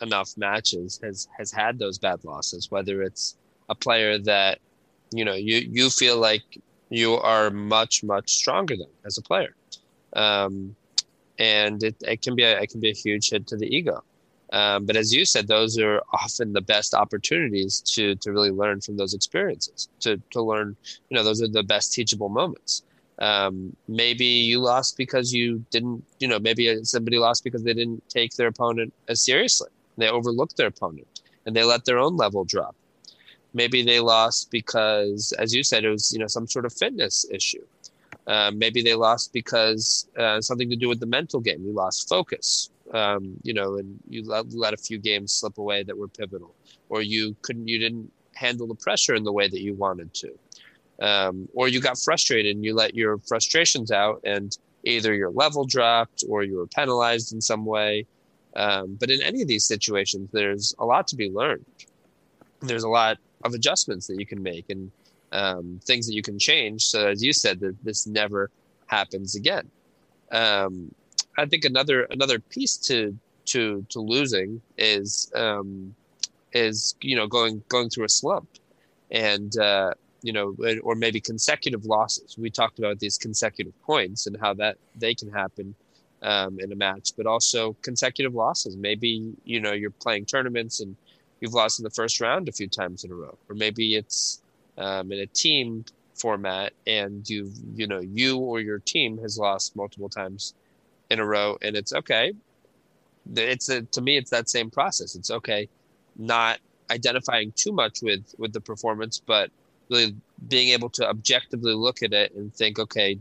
enough 0.00 0.36
matches 0.36 1.00
has 1.02 1.28
has 1.36 1.50
had 1.50 1.78
those 1.78 1.98
bad 1.98 2.24
losses. 2.24 2.70
Whether 2.70 3.02
it's 3.02 3.36
a 3.68 3.74
player 3.74 4.18
that 4.18 4.60
you 5.12 5.24
know 5.24 5.34
you 5.34 5.58
you 5.58 5.90
feel 5.90 6.18
like 6.18 6.42
you 6.90 7.14
are 7.14 7.50
much 7.50 8.04
much 8.04 8.30
stronger 8.32 8.76
than 8.76 8.88
as 9.04 9.18
a 9.18 9.22
player, 9.22 9.54
um, 10.14 10.76
and 11.38 11.82
it, 11.82 11.96
it 12.02 12.22
can 12.22 12.34
be 12.34 12.42
a, 12.42 12.60
it 12.60 12.70
can 12.70 12.80
be 12.80 12.90
a 12.90 12.94
huge 12.94 13.30
hit 13.30 13.46
to 13.48 13.56
the 13.56 13.66
ego. 13.66 14.02
Um, 14.52 14.86
but 14.86 14.96
as 14.96 15.12
you 15.12 15.24
said, 15.24 15.48
those 15.48 15.76
are 15.78 16.00
often 16.12 16.52
the 16.52 16.60
best 16.60 16.94
opportunities 16.94 17.80
to 17.94 18.14
to 18.16 18.32
really 18.32 18.50
learn 18.50 18.80
from 18.80 18.96
those 18.96 19.14
experiences. 19.14 19.88
To 20.00 20.20
to 20.30 20.42
learn, 20.42 20.76
you 21.08 21.16
know, 21.16 21.24
those 21.24 21.42
are 21.42 21.48
the 21.48 21.64
best 21.64 21.92
teachable 21.92 22.28
moments. 22.28 22.82
Um, 23.18 23.74
maybe 23.88 24.26
you 24.26 24.60
lost 24.60 24.96
because 24.96 25.32
you 25.32 25.64
didn't, 25.70 26.04
you 26.20 26.28
know, 26.28 26.38
maybe 26.38 26.84
somebody 26.84 27.18
lost 27.18 27.44
because 27.44 27.62
they 27.62 27.72
didn't 27.72 28.06
take 28.08 28.34
their 28.36 28.48
opponent 28.48 28.92
as 29.08 29.22
seriously. 29.22 29.70
They 29.96 30.08
overlooked 30.08 30.56
their 30.56 30.66
opponent 30.66 31.22
and 31.46 31.56
they 31.56 31.64
let 31.64 31.86
their 31.86 31.98
own 31.98 32.16
level 32.16 32.44
drop. 32.44 32.76
Maybe 33.60 33.82
they 33.82 34.00
lost 34.00 34.50
because, 34.50 35.32
as 35.38 35.54
you 35.54 35.62
said, 35.62 35.84
it 35.84 35.90
was, 35.90 36.12
you 36.12 36.20
know, 36.20 36.26
some 36.36 36.46
sort 36.46 36.66
of 36.66 36.72
fitness 36.72 37.26
issue. 37.30 37.64
Uh, 38.26 38.50
maybe 38.54 38.82
they 38.82 38.94
lost 38.94 39.32
because 39.32 40.08
uh, 40.18 40.40
something 40.40 40.68
to 40.70 40.76
do 40.76 40.88
with 40.88 41.00
the 41.00 41.10
mental 41.18 41.40
game. 41.40 41.60
You 41.64 41.72
lost 41.72 42.08
focus, 42.08 42.70
um, 42.92 43.22
you 43.42 43.54
know, 43.54 43.78
and 43.78 43.98
you 44.08 44.24
let, 44.24 44.52
let 44.52 44.74
a 44.74 44.76
few 44.76 44.98
games 44.98 45.32
slip 45.32 45.58
away 45.58 45.84
that 45.84 45.96
were 45.96 46.08
pivotal, 46.08 46.54
or 46.88 47.02
you 47.02 47.34
couldn't, 47.42 47.66
you 47.66 47.78
didn't 47.78 48.10
handle 48.34 48.66
the 48.66 48.74
pressure 48.74 49.14
in 49.14 49.24
the 49.24 49.32
way 49.32 49.48
that 49.48 49.62
you 49.62 49.74
wanted 49.74 50.12
to 50.12 50.30
um, 51.00 51.48
or 51.54 51.68
you 51.68 51.80
got 51.80 51.98
frustrated 51.98 52.54
and 52.54 52.64
you 52.64 52.74
let 52.74 52.94
your 52.94 53.18
frustrations 53.18 53.90
out 53.90 54.20
and 54.24 54.56
either 54.84 55.14
your 55.14 55.30
level 55.30 55.64
dropped 55.64 56.24
or 56.28 56.42
you 56.42 56.56
were 56.56 56.66
penalized 56.66 57.32
in 57.32 57.40
some 57.40 57.64
way 57.64 58.06
um, 58.54 58.96
but 58.98 59.10
in 59.10 59.20
any 59.22 59.42
of 59.42 59.48
these 59.48 59.64
situations 59.64 60.28
there's 60.32 60.74
a 60.78 60.84
lot 60.84 61.06
to 61.08 61.16
be 61.16 61.30
learned 61.30 61.64
there's 62.60 62.84
a 62.84 62.88
lot 62.88 63.18
of 63.46 63.54
adjustments 63.54 64.06
that 64.06 64.18
you 64.18 64.26
can 64.26 64.42
make 64.42 64.68
and 64.70 64.90
um, 65.32 65.80
things 65.84 66.06
that 66.06 66.14
you 66.14 66.22
can 66.22 66.38
change 66.38 66.82
so 66.84 67.08
as 67.08 67.22
you 67.22 67.32
said 67.32 67.60
that 67.60 67.76
this 67.84 68.06
never 68.06 68.50
happens 68.86 69.34
again 69.34 69.68
um, 70.32 70.94
i 71.38 71.44
think 71.44 71.64
another 71.64 72.04
another 72.10 72.38
piece 72.38 72.76
to 72.76 73.16
to 73.44 73.84
to 73.88 74.00
losing 74.00 74.60
is 74.78 75.30
um, 75.34 75.94
is 76.52 76.94
you 77.00 77.16
know 77.16 77.26
going 77.26 77.62
going 77.68 77.88
through 77.88 78.04
a 78.04 78.08
slump 78.08 78.48
and 79.10 79.58
uh, 79.58 79.92
you 80.26 80.32
know, 80.32 80.56
or 80.82 80.96
maybe 80.96 81.20
consecutive 81.20 81.84
losses. 81.84 82.36
We 82.36 82.50
talked 82.50 82.80
about 82.80 82.98
these 82.98 83.16
consecutive 83.16 83.80
points 83.82 84.26
and 84.26 84.36
how 84.40 84.54
that 84.54 84.76
they 84.96 85.14
can 85.14 85.30
happen 85.30 85.74
um, 86.22 86.58
in 86.58 86.72
a 86.72 86.74
match, 86.74 87.12
but 87.16 87.26
also 87.26 87.76
consecutive 87.82 88.34
losses. 88.34 88.76
Maybe 88.76 89.34
you 89.44 89.60
know 89.60 89.72
you're 89.72 89.90
playing 89.90 90.24
tournaments 90.26 90.80
and 90.80 90.96
you've 91.40 91.54
lost 91.54 91.78
in 91.78 91.84
the 91.84 91.90
first 91.90 92.20
round 92.20 92.48
a 92.48 92.52
few 92.52 92.68
times 92.68 93.04
in 93.04 93.10
a 93.10 93.14
row, 93.14 93.36
or 93.48 93.54
maybe 93.54 93.96
it's 93.96 94.42
um, 94.78 95.12
in 95.12 95.20
a 95.20 95.26
team 95.26 95.84
format 96.14 96.72
and 96.86 97.28
you 97.28 97.52
you 97.74 97.86
know 97.86 98.00
you 98.00 98.38
or 98.38 98.60
your 98.60 98.78
team 98.78 99.18
has 99.18 99.38
lost 99.38 99.76
multiple 99.76 100.08
times 100.08 100.54
in 101.10 101.20
a 101.20 101.24
row, 101.24 101.56
and 101.62 101.76
it's 101.76 101.92
okay. 101.92 102.32
It's 103.34 103.68
a, 103.68 103.82
to 103.82 104.00
me, 104.00 104.16
it's 104.16 104.30
that 104.30 104.48
same 104.48 104.70
process. 104.70 105.14
It's 105.14 105.30
okay, 105.30 105.68
not 106.16 106.58
identifying 106.90 107.52
too 107.56 107.72
much 107.72 108.02
with 108.02 108.34
with 108.38 108.52
the 108.52 108.60
performance, 108.60 109.20
but 109.24 109.50
really 109.88 110.14
being 110.48 110.70
able 110.70 110.90
to 110.90 111.08
objectively 111.08 111.74
look 111.74 112.02
at 112.02 112.12
it 112.12 112.34
and 112.34 112.52
think, 112.54 112.78
okay, 112.78 113.18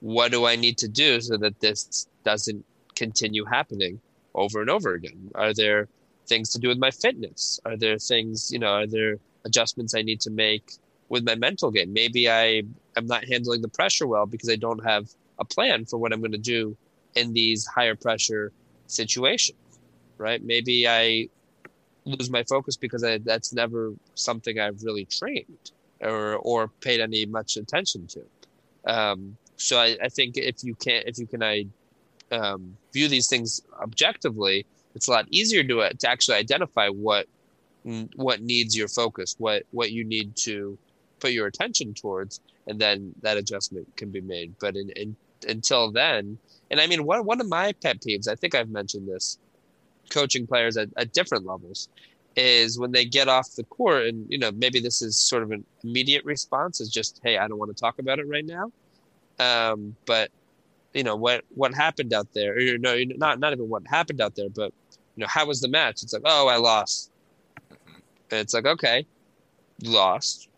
what 0.00 0.30
do 0.32 0.46
I 0.46 0.56
need 0.56 0.78
to 0.78 0.88
do 0.88 1.20
so 1.20 1.36
that 1.36 1.60
this 1.60 2.08
doesn't 2.24 2.64
continue 2.94 3.44
happening 3.44 4.00
over 4.34 4.60
and 4.60 4.70
over 4.70 4.94
again? 4.94 5.30
Are 5.34 5.54
there 5.54 5.88
things 6.26 6.50
to 6.50 6.58
do 6.58 6.68
with 6.68 6.78
my 6.78 6.90
fitness? 6.90 7.60
Are 7.64 7.76
there 7.76 7.98
things, 7.98 8.50
you 8.52 8.58
know, 8.58 8.72
are 8.72 8.86
there 8.86 9.18
adjustments 9.44 9.94
I 9.94 10.02
need 10.02 10.20
to 10.22 10.30
make 10.30 10.72
with 11.08 11.24
my 11.24 11.34
mental 11.34 11.70
game? 11.70 11.92
Maybe 11.92 12.28
I 12.30 12.62
am 12.96 13.06
not 13.06 13.24
handling 13.24 13.62
the 13.62 13.68
pressure 13.68 14.06
well 14.06 14.26
because 14.26 14.50
I 14.50 14.56
don't 14.56 14.84
have 14.84 15.08
a 15.38 15.44
plan 15.44 15.84
for 15.84 15.98
what 15.98 16.12
I'm 16.12 16.20
going 16.20 16.32
to 16.32 16.38
do 16.38 16.76
in 17.14 17.32
these 17.32 17.66
higher 17.66 17.94
pressure 17.94 18.52
situations, 18.86 19.58
right? 20.18 20.42
Maybe 20.42 20.88
I 20.88 21.28
lose 22.04 22.30
my 22.30 22.44
focus 22.44 22.76
because 22.76 23.02
I, 23.04 23.18
that's 23.18 23.52
never 23.52 23.92
something 24.14 24.58
I've 24.58 24.82
really 24.82 25.04
trained 25.06 25.70
or 26.00 26.36
or 26.36 26.68
paid 26.68 27.00
any 27.00 27.26
much 27.26 27.56
attention 27.56 28.06
to. 28.08 28.22
Um, 28.84 29.36
so 29.56 29.78
I, 29.78 29.96
I, 30.02 30.08
think 30.08 30.36
if 30.36 30.62
you 30.62 30.74
can 30.74 31.02
if 31.06 31.18
you 31.18 31.26
can 31.26 31.42
I 31.42 31.66
um, 32.30 32.76
view 32.92 33.08
these 33.08 33.28
things 33.28 33.62
objectively, 33.80 34.66
it's 34.96 35.08
a 35.08 35.10
lot 35.10 35.26
easier 35.30 35.62
to 35.62 35.82
uh, 35.82 35.90
to 35.98 36.08
actually 36.08 36.36
identify 36.38 36.88
what 36.88 37.26
what 38.16 38.42
needs 38.42 38.76
your 38.76 38.88
focus, 38.88 39.36
what 39.38 39.62
what 39.70 39.92
you 39.92 40.04
need 40.04 40.34
to 40.36 40.76
put 41.20 41.30
your 41.30 41.46
attention 41.46 41.94
towards, 41.94 42.40
and 42.66 42.80
then 42.80 43.14
that 43.22 43.36
adjustment 43.36 43.86
can 43.96 44.10
be 44.10 44.20
made. 44.20 44.54
But 44.58 44.74
in, 44.74 44.90
in 44.90 45.16
until 45.46 45.92
then, 45.92 46.38
and 46.70 46.80
I 46.80 46.86
mean 46.86 47.04
one 47.04 47.24
one 47.24 47.40
of 47.40 47.48
my 47.48 47.72
pet 47.74 48.00
peeves, 48.00 48.26
I 48.26 48.34
think 48.34 48.54
I've 48.54 48.70
mentioned 48.70 49.06
this, 49.06 49.38
coaching 50.10 50.46
players 50.46 50.76
at, 50.76 50.88
at 50.96 51.12
different 51.12 51.46
levels, 51.46 51.88
is 52.34 52.78
when 52.78 52.90
they 52.90 53.04
get 53.04 53.28
off 53.28 53.54
the 53.54 53.64
court 53.64 54.06
and 54.06 54.26
you 54.28 54.38
know 54.38 54.50
maybe 54.52 54.80
this 54.80 55.02
is 55.02 55.16
sort 55.16 55.42
of 55.42 55.50
an 55.52 55.64
immediate 55.84 56.24
response 56.24 56.80
is 56.80 56.90
just 56.90 57.20
hey 57.24 57.38
i 57.38 57.48
don't 57.48 57.58
want 57.58 57.74
to 57.74 57.80
talk 57.80 57.98
about 57.98 58.18
it 58.18 58.28
right 58.28 58.44
now 58.44 58.70
um, 59.38 59.96
but 60.06 60.30
you 60.92 61.02
know 61.02 61.16
what 61.16 61.44
what 61.54 61.74
happened 61.74 62.12
out 62.12 62.32
there 62.34 62.54
or 62.56 62.78
no 62.78 62.96
not 63.16 63.38
not 63.38 63.52
even 63.52 63.68
what 63.68 63.82
happened 63.86 64.20
out 64.20 64.34
there 64.34 64.50
but 64.50 64.72
you 65.16 65.22
know 65.22 65.26
how 65.28 65.46
was 65.46 65.60
the 65.60 65.68
match 65.68 66.02
it's 66.02 66.12
like 66.12 66.22
oh 66.24 66.46
i 66.48 66.56
lost 66.56 67.10
it's 68.30 68.54
like 68.54 68.66
okay 68.66 69.06
lost 69.82 70.48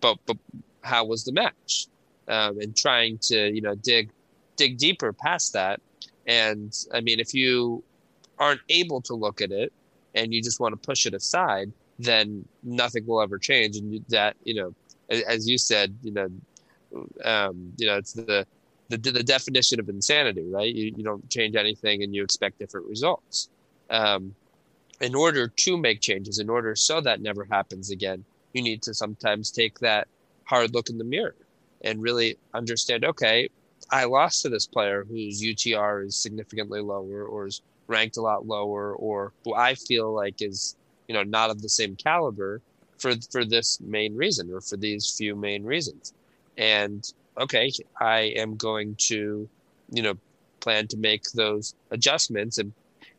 but 0.00 0.18
but 0.26 0.36
how 0.82 1.04
was 1.04 1.24
the 1.24 1.32
match 1.32 1.86
um, 2.28 2.58
and 2.60 2.76
trying 2.76 3.18
to 3.18 3.54
you 3.54 3.60
know 3.60 3.74
dig 3.76 4.10
dig 4.56 4.78
deeper 4.78 5.12
past 5.12 5.52
that 5.52 5.80
and 6.26 6.86
i 6.92 7.00
mean 7.00 7.20
if 7.20 7.34
you 7.34 7.82
aren't 8.38 8.60
able 8.68 9.00
to 9.02 9.14
look 9.14 9.40
at 9.40 9.52
it 9.52 9.72
and 10.14 10.32
you 10.32 10.42
just 10.42 10.60
want 10.60 10.72
to 10.72 10.86
push 10.86 11.06
it 11.06 11.14
aside, 11.14 11.72
then 11.98 12.46
nothing 12.62 13.06
will 13.06 13.20
ever 13.20 13.38
change. 13.38 13.76
And 13.76 14.04
that, 14.08 14.36
you 14.44 14.54
know, 14.54 14.74
as 15.10 15.48
you 15.48 15.58
said, 15.58 15.96
you 16.02 16.12
know, 16.12 16.28
um, 17.24 17.72
you 17.76 17.86
know, 17.86 17.96
it's 17.96 18.12
the, 18.12 18.46
the, 18.88 18.96
the 18.96 19.22
definition 19.22 19.80
of 19.80 19.88
insanity, 19.88 20.44
right? 20.46 20.72
You, 20.72 20.92
you 20.96 21.04
don't 21.04 21.28
change 21.30 21.56
anything 21.56 22.02
and 22.02 22.14
you 22.14 22.22
expect 22.22 22.58
different 22.58 22.86
results. 22.86 23.48
Um, 23.90 24.34
in 25.00 25.14
order 25.14 25.48
to 25.48 25.76
make 25.76 26.00
changes, 26.00 26.38
in 26.38 26.48
order 26.48 26.74
so 26.76 27.00
that 27.00 27.20
never 27.20 27.44
happens 27.44 27.90
again, 27.90 28.24
you 28.52 28.62
need 28.62 28.82
to 28.82 28.94
sometimes 28.94 29.50
take 29.50 29.78
that 29.80 30.08
hard 30.44 30.72
look 30.72 30.88
in 30.88 30.98
the 30.98 31.04
mirror 31.04 31.34
and 31.82 32.00
really 32.02 32.38
understand, 32.54 33.04
okay, 33.04 33.48
I 33.90 34.04
lost 34.04 34.42
to 34.42 34.48
this 34.48 34.66
player 34.66 35.04
whose 35.04 35.42
UTR 35.42 36.06
is 36.06 36.16
significantly 36.16 36.80
lower 36.80 37.24
or 37.24 37.46
is 37.46 37.60
ranked 37.86 38.16
a 38.16 38.22
lot 38.22 38.46
lower 38.46 38.94
or 38.94 39.32
who 39.44 39.54
I 39.54 39.74
feel 39.74 40.12
like 40.12 40.40
is, 40.40 40.76
you 41.08 41.14
know, 41.14 41.22
not 41.22 41.50
of 41.50 41.60
the 41.60 41.68
same 41.68 41.96
caliber 41.96 42.62
for 42.98 43.14
for 43.30 43.44
this 43.44 43.80
main 43.80 44.16
reason 44.16 44.50
or 44.50 44.60
for 44.60 44.76
these 44.76 45.14
few 45.16 45.36
main 45.36 45.64
reasons. 45.64 46.14
And 46.56 47.12
okay, 47.38 47.70
I 48.00 48.20
am 48.36 48.56
going 48.56 48.94
to, 49.10 49.48
you 49.90 50.02
know, 50.02 50.14
plan 50.60 50.86
to 50.88 50.96
make 50.96 51.24
those 51.32 51.74
adjustments 51.90 52.56
and 52.58 52.72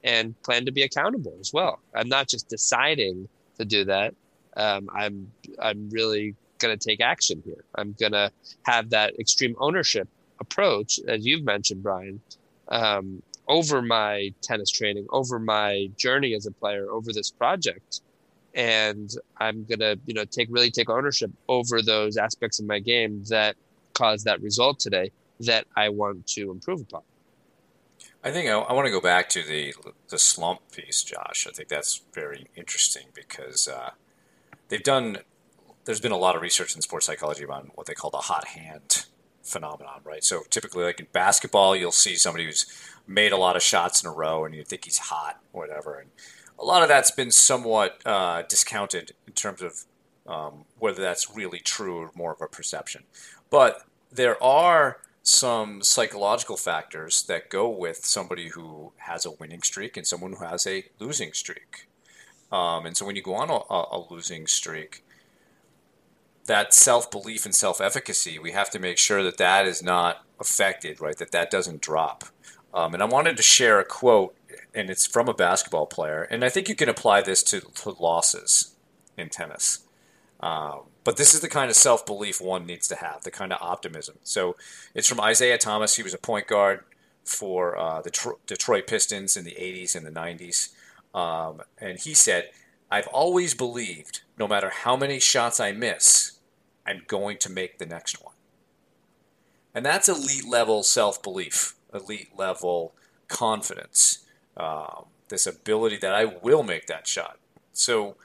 and 0.06 0.40
plan 0.44 0.66
to 0.66 0.72
be 0.72 0.84
accountable 0.84 1.36
as 1.42 1.52
well. 1.52 1.80
I'm 1.94 2.08
not 2.08 2.30
just 2.30 2.48
deciding 2.48 3.28
to 3.58 3.66
do 3.66 3.84
that. 3.86 4.14
Um, 4.56 4.88
I'm 4.94 5.30
I'm 5.60 5.90
really 5.90 6.36
going 6.60 6.78
to 6.78 6.90
take 6.90 7.02
action 7.02 7.42
here. 7.44 7.66
I'm 7.76 7.94
going 8.00 8.14
to 8.14 8.32
have 8.64 8.92
that 8.92 9.20
extreme 9.20 9.56
ownership 9.60 10.08
approach, 10.40 11.00
as 11.08 11.26
you've 11.26 11.44
mentioned, 11.44 11.84
Brian, 11.84 12.22
um, 12.70 13.22
over 13.48 13.82
my 13.82 14.32
tennis 14.42 14.70
training, 14.70 15.08
over 15.10 15.40
my 15.40 15.90
journey 15.98 16.34
as 16.34 16.46
a 16.46 16.52
player, 16.52 16.90
over 16.90 17.12
this 17.12 17.32
project. 17.32 18.02
And 18.54 19.12
I'm 19.38 19.66
gonna, 19.66 19.98
you 20.06 20.14
know, 20.14 20.24
take 20.24 20.48
really 20.50 20.72
take 20.72 20.90
ownership 20.90 21.30
over 21.50 21.82
those 21.82 22.16
aspects 22.16 22.60
of 22.60 22.66
my 22.66 22.80
game 22.80 23.24
that 23.28 23.58
caused 23.94 24.26
that 24.26 24.42
result 24.42 24.80
today 24.80 25.12
that 25.42 25.68
I 25.76 25.90
want 25.90 26.26
to 26.28 26.52
improve 26.52 26.80
upon. 26.82 27.02
I 28.26 28.32
think 28.32 28.50
I, 28.50 28.54
I 28.54 28.74
want 28.74 28.88
to 28.88 28.92
go 28.92 29.00
back 29.00 29.30
to 29.30 29.44
the 29.44 29.76
the 30.10 30.18
slump 30.18 30.72
piece, 30.72 31.04
Josh. 31.04 31.48
I 31.48 31.52
think 31.52 31.70
that's 31.70 32.02
very 32.12 32.48
interesting 32.56 33.06
because 33.14 33.68
uh, 33.68 33.92
they've 34.68 34.84
done. 34.84 35.20
There's 35.86 36.02
been 36.02 36.12
a 36.12 36.18
lot 36.18 36.36
of 36.36 36.42
research 36.42 36.76
in 36.76 36.82
sports 36.82 37.06
psychology 37.06 37.44
about 37.44 37.78
what 37.78 37.86
they 37.86 37.94
call 37.94 38.10
the 38.10 38.18
hot 38.18 38.48
hand 38.48 39.06
phenomenon, 39.44 40.02
right? 40.04 40.24
So 40.24 40.42
typically, 40.50 40.84
like 40.84 41.00
in 41.00 41.06
basketball, 41.12 41.76
you'll 41.76 41.92
see 41.92 42.16
somebody 42.16 42.46
who's 42.46 42.66
made 43.06 43.32
a 43.32 43.38
lot 43.38 43.56
of 43.56 43.62
shots 43.62 44.04
in 44.04 44.10
a 44.10 44.12
row, 44.12 44.44
and 44.44 44.56
you 44.56 44.64
think 44.64 44.86
he's 44.86 44.98
hot, 44.98 45.40
whatever. 45.52 46.00
And 46.00 46.10
a 46.58 46.66
lot 46.66 46.82
of 46.82 46.90
that's 46.90 47.12
been 47.12 47.30
somewhat 47.30 48.02
uh, 48.08 48.42
discounted 48.50 49.12
in 49.28 49.34
terms 49.34 49.62
of 49.62 49.84
um, 50.26 50.66
whether 50.80 51.04
that's 51.04 51.36
really 51.36 51.60
true 51.60 52.00
or 52.00 52.12
more 52.16 52.34
of 52.34 52.42
a 52.42 52.48
perception. 52.48 53.04
But 53.52 53.84
there 54.12 54.42
are 54.42 54.98
some 55.26 55.82
psychological 55.82 56.56
factors 56.56 57.24
that 57.24 57.50
go 57.50 57.68
with 57.68 58.06
somebody 58.06 58.50
who 58.50 58.94
has 58.98 59.26
a 59.26 59.32
winning 59.32 59.64
streak 59.64 59.98
and 59.98 60.06
someone 60.06 60.34
who 60.34 60.46
has 60.46 60.68
a 60.68 60.86
losing 61.00 61.34
streak. 61.34 61.88
Um, 62.52 62.86
and 62.86 62.96
so 62.96 63.08
when 63.08 63.16
you 63.16 63.24
go 63.24 63.34
on 63.34 63.50
a, 63.50 63.96
a 63.96 64.06
losing 64.12 64.46
streak, 64.46 65.04
that 66.46 66.76
self 66.76 67.10
belief 67.10 67.44
and 67.44 67.56
self 67.56 67.82
efficacy, 67.82 68.38
we 68.38 68.52
have 68.52 68.70
to 68.70 68.80
make 68.80 69.00
sure 69.00 69.24
that 69.24 69.38
that 69.38 69.66
is 69.66 69.82
not 69.82 70.24
affected, 70.40 71.02
right? 71.02 71.18
That 71.18 71.32
that 71.32 71.50
doesn't 71.50 71.82
drop. 71.82 72.26
Um, 72.72 72.94
and 72.94 73.02
I 73.02 73.08
wanted 73.08 73.36
to 73.38 73.44
share 73.44 73.80
a 73.80 73.86
quote, 73.86 74.36
and 74.76 74.92
it's 74.92 75.08
from 75.08 75.28
a 75.28 75.34
basketball 75.34 75.88
player, 75.88 76.22
and 76.22 76.46
I 76.46 76.50
think 76.50 76.70
you 76.70 76.76
can 76.76 76.90
apply 76.90 77.22
this 77.22 77.42
to, 77.44 77.62
to 77.62 77.90
losses 78.00 78.76
in 79.18 79.30
tennis. 79.30 79.80
Um, 80.40 80.82
but 81.06 81.18
this 81.18 81.34
is 81.36 81.40
the 81.40 81.48
kind 81.48 81.70
of 81.70 81.78
self 81.78 82.06
belief 82.06 82.42
one 82.42 82.66
needs 82.66 82.90
to 82.90 82.96
have, 82.96 83.22
the 83.22 83.32
kind 83.32 83.54
of 83.54 83.62
optimism. 83.62 84.16
So 84.24 84.58
it's 84.94 85.08
from 85.08 85.26
Isiah 85.26 85.58
Thomas. 85.58 85.96
He 85.96 86.04
was 86.04 86.14
a 86.14 86.18
point 86.18 86.48
guard 86.48 86.84
for 87.24 87.78
uh, 87.78 88.02
the 88.02 88.36
Detroit 88.46 88.88
Pistons 88.88 89.38
in 89.38 89.46
the 89.46 89.52
80s 89.52 89.96
and 89.96 90.06
the 90.06 90.12
90s. 90.12 90.70
Um, 91.18 91.62
and 91.78 92.00
he 92.00 92.14
said, 92.14 92.50
I've 92.92 93.08
always 93.08 93.54
believed 93.54 94.22
no 94.38 94.48
matter 94.48 94.70
how 94.70 94.98
many 94.98 95.20
shots 95.20 95.60
I 95.60 95.72
miss, 95.72 96.40
I'm 96.86 97.04
going 97.08 97.38
to 97.38 97.52
make 97.52 97.78
the 97.78 97.86
next 97.86 98.22
one. 98.22 98.34
And 99.74 99.86
that's 99.86 100.10
elite 100.10 100.48
level 100.48 100.82
self 100.82 101.22
belief, 101.22 101.76
elite 101.94 102.32
level 102.36 102.94
confidence, 103.28 104.26
um, 104.58 105.06
this 105.30 105.46
ability 105.46 105.98
that 105.98 106.16
I 106.16 106.26
will 106.26 106.64
make 106.64 106.88
that 106.88 107.08
shot. 107.08 107.38
So 107.74 108.16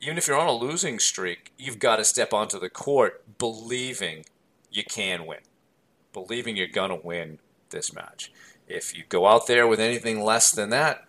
even 0.00 0.18
if 0.18 0.26
you're 0.26 0.38
on 0.38 0.48
a 0.48 0.52
losing 0.52 0.98
streak, 0.98 1.52
you've 1.58 1.78
got 1.78 1.96
to 1.96 2.04
step 2.04 2.32
onto 2.32 2.58
the 2.58 2.70
court 2.70 3.22
believing 3.38 4.24
you 4.70 4.84
can 4.84 5.26
win, 5.26 5.40
believing 6.12 6.56
you're 6.56 6.66
going 6.66 6.90
to 6.90 7.06
win 7.06 7.38
this 7.70 7.92
match. 7.92 8.32
If 8.66 8.96
you 8.96 9.04
go 9.08 9.26
out 9.26 9.46
there 9.46 9.66
with 9.66 9.80
anything 9.80 10.22
less 10.22 10.50
than 10.50 10.70
that, 10.70 11.04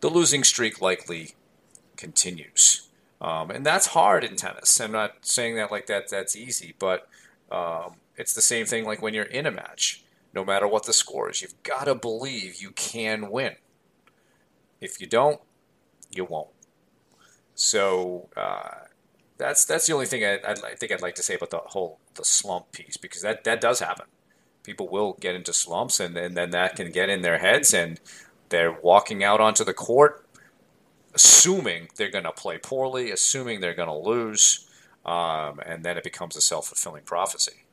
the 0.00 0.08
losing 0.08 0.44
streak 0.44 0.80
likely 0.80 1.34
continues. 1.96 2.88
Um, 3.20 3.50
and 3.50 3.66
that's 3.66 3.88
hard 3.88 4.24
in 4.24 4.36
tennis. 4.36 4.80
I'm 4.80 4.92
not 4.92 5.16
saying 5.22 5.56
that 5.56 5.72
like 5.72 5.86
that 5.86 6.08
that's 6.08 6.36
easy, 6.36 6.74
but 6.78 7.08
um, 7.50 7.94
it's 8.16 8.34
the 8.34 8.42
same 8.42 8.66
thing 8.66 8.84
like 8.84 9.02
when 9.02 9.14
you're 9.14 9.24
in 9.24 9.46
a 9.46 9.50
match. 9.50 10.04
No 10.34 10.44
matter 10.44 10.68
what 10.68 10.84
the 10.84 10.92
score 10.92 11.30
is, 11.30 11.40
you've 11.40 11.60
got 11.62 11.84
to 11.84 11.94
believe 11.94 12.60
you 12.60 12.70
can 12.70 13.30
win. 13.30 13.56
If 14.80 15.00
you 15.00 15.06
don't, 15.06 15.40
you 16.10 16.24
won't. 16.24 16.50
So 17.58 18.28
uh, 18.36 18.86
that's 19.36 19.64
that's 19.64 19.86
the 19.86 19.92
only 19.92 20.06
thing 20.06 20.24
I, 20.24 20.38
I, 20.46 20.74
think 20.76 20.92
I'd 20.92 21.02
like 21.02 21.16
to 21.16 21.22
say 21.22 21.34
about 21.34 21.50
the 21.50 21.58
whole 21.58 21.98
the 22.14 22.24
slump 22.24 22.70
piece 22.70 22.96
because 22.96 23.22
that 23.22 23.44
that 23.44 23.60
does 23.60 23.80
happen. 23.80 24.06
People 24.62 24.88
will 24.88 25.16
get 25.20 25.34
into 25.34 25.52
slumps, 25.52 25.98
and, 25.98 26.16
and 26.16 26.36
then 26.36 26.50
that 26.50 26.76
can 26.76 26.92
get 26.92 27.08
in 27.08 27.22
their 27.22 27.38
heads, 27.38 27.74
and 27.74 27.98
they're 28.50 28.72
walking 28.72 29.24
out 29.24 29.40
onto 29.40 29.64
the 29.64 29.74
court 29.74 30.24
assuming 31.14 31.88
they're 31.96 32.10
going 32.10 32.24
to 32.24 32.32
play 32.32 32.58
poorly, 32.58 33.10
assuming 33.10 33.60
they're 33.60 33.74
going 33.74 33.88
to 33.88 34.08
lose, 34.08 34.66
um, 35.04 35.60
and 35.66 35.84
then 35.84 35.96
it 35.96 36.04
becomes 36.04 36.36
a 36.36 36.40
self 36.40 36.68
fulfilling 36.68 37.02
prophecy. 37.02 37.64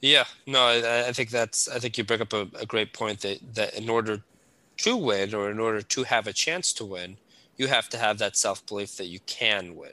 Yeah, 0.00 0.24
no, 0.46 0.60
I, 0.60 1.08
I, 1.08 1.12
think 1.12 1.30
that's. 1.30 1.68
I 1.68 1.78
think 1.78 1.96
you 1.96 2.04
bring 2.04 2.20
up 2.20 2.32
a, 2.32 2.48
a, 2.58 2.66
great 2.66 2.92
point 2.92 3.20
that 3.20 3.38
that 3.54 3.74
in 3.74 3.88
order 3.88 4.22
to 4.78 4.96
win, 4.96 5.32
or 5.34 5.50
in 5.50 5.58
order 5.58 5.80
to 5.80 6.02
have 6.04 6.26
a 6.26 6.32
chance 6.32 6.72
to 6.74 6.84
win, 6.84 7.16
you 7.56 7.68
have 7.68 7.88
to 7.90 7.98
have 7.98 8.18
that 8.18 8.36
self 8.36 8.64
belief 8.66 8.96
that 8.96 9.06
you 9.06 9.20
can 9.26 9.76
win. 9.76 9.92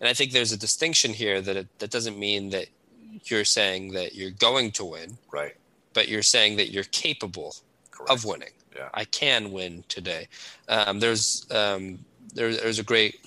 And 0.00 0.08
I 0.08 0.14
think 0.14 0.32
there's 0.32 0.52
a 0.52 0.56
distinction 0.56 1.12
here 1.12 1.40
that 1.40 1.56
it, 1.56 1.78
that 1.78 1.90
doesn't 1.90 2.18
mean 2.18 2.50
that 2.50 2.66
you're 3.24 3.44
saying 3.44 3.92
that 3.92 4.14
you're 4.14 4.30
going 4.30 4.70
to 4.72 4.84
win, 4.84 5.18
right? 5.32 5.54
But 5.92 6.08
you're 6.08 6.22
saying 6.22 6.56
that 6.56 6.70
you're 6.70 6.84
capable 6.84 7.54
Correct. 7.90 8.10
of 8.10 8.24
winning. 8.24 8.50
Yeah. 8.74 8.88
I 8.94 9.04
can 9.04 9.52
win 9.52 9.84
today. 9.88 10.28
Um, 10.68 11.00
there's 11.00 11.46
um, 11.50 11.98
there, 12.34 12.54
there's 12.54 12.78
a 12.78 12.84
great 12.84 13.20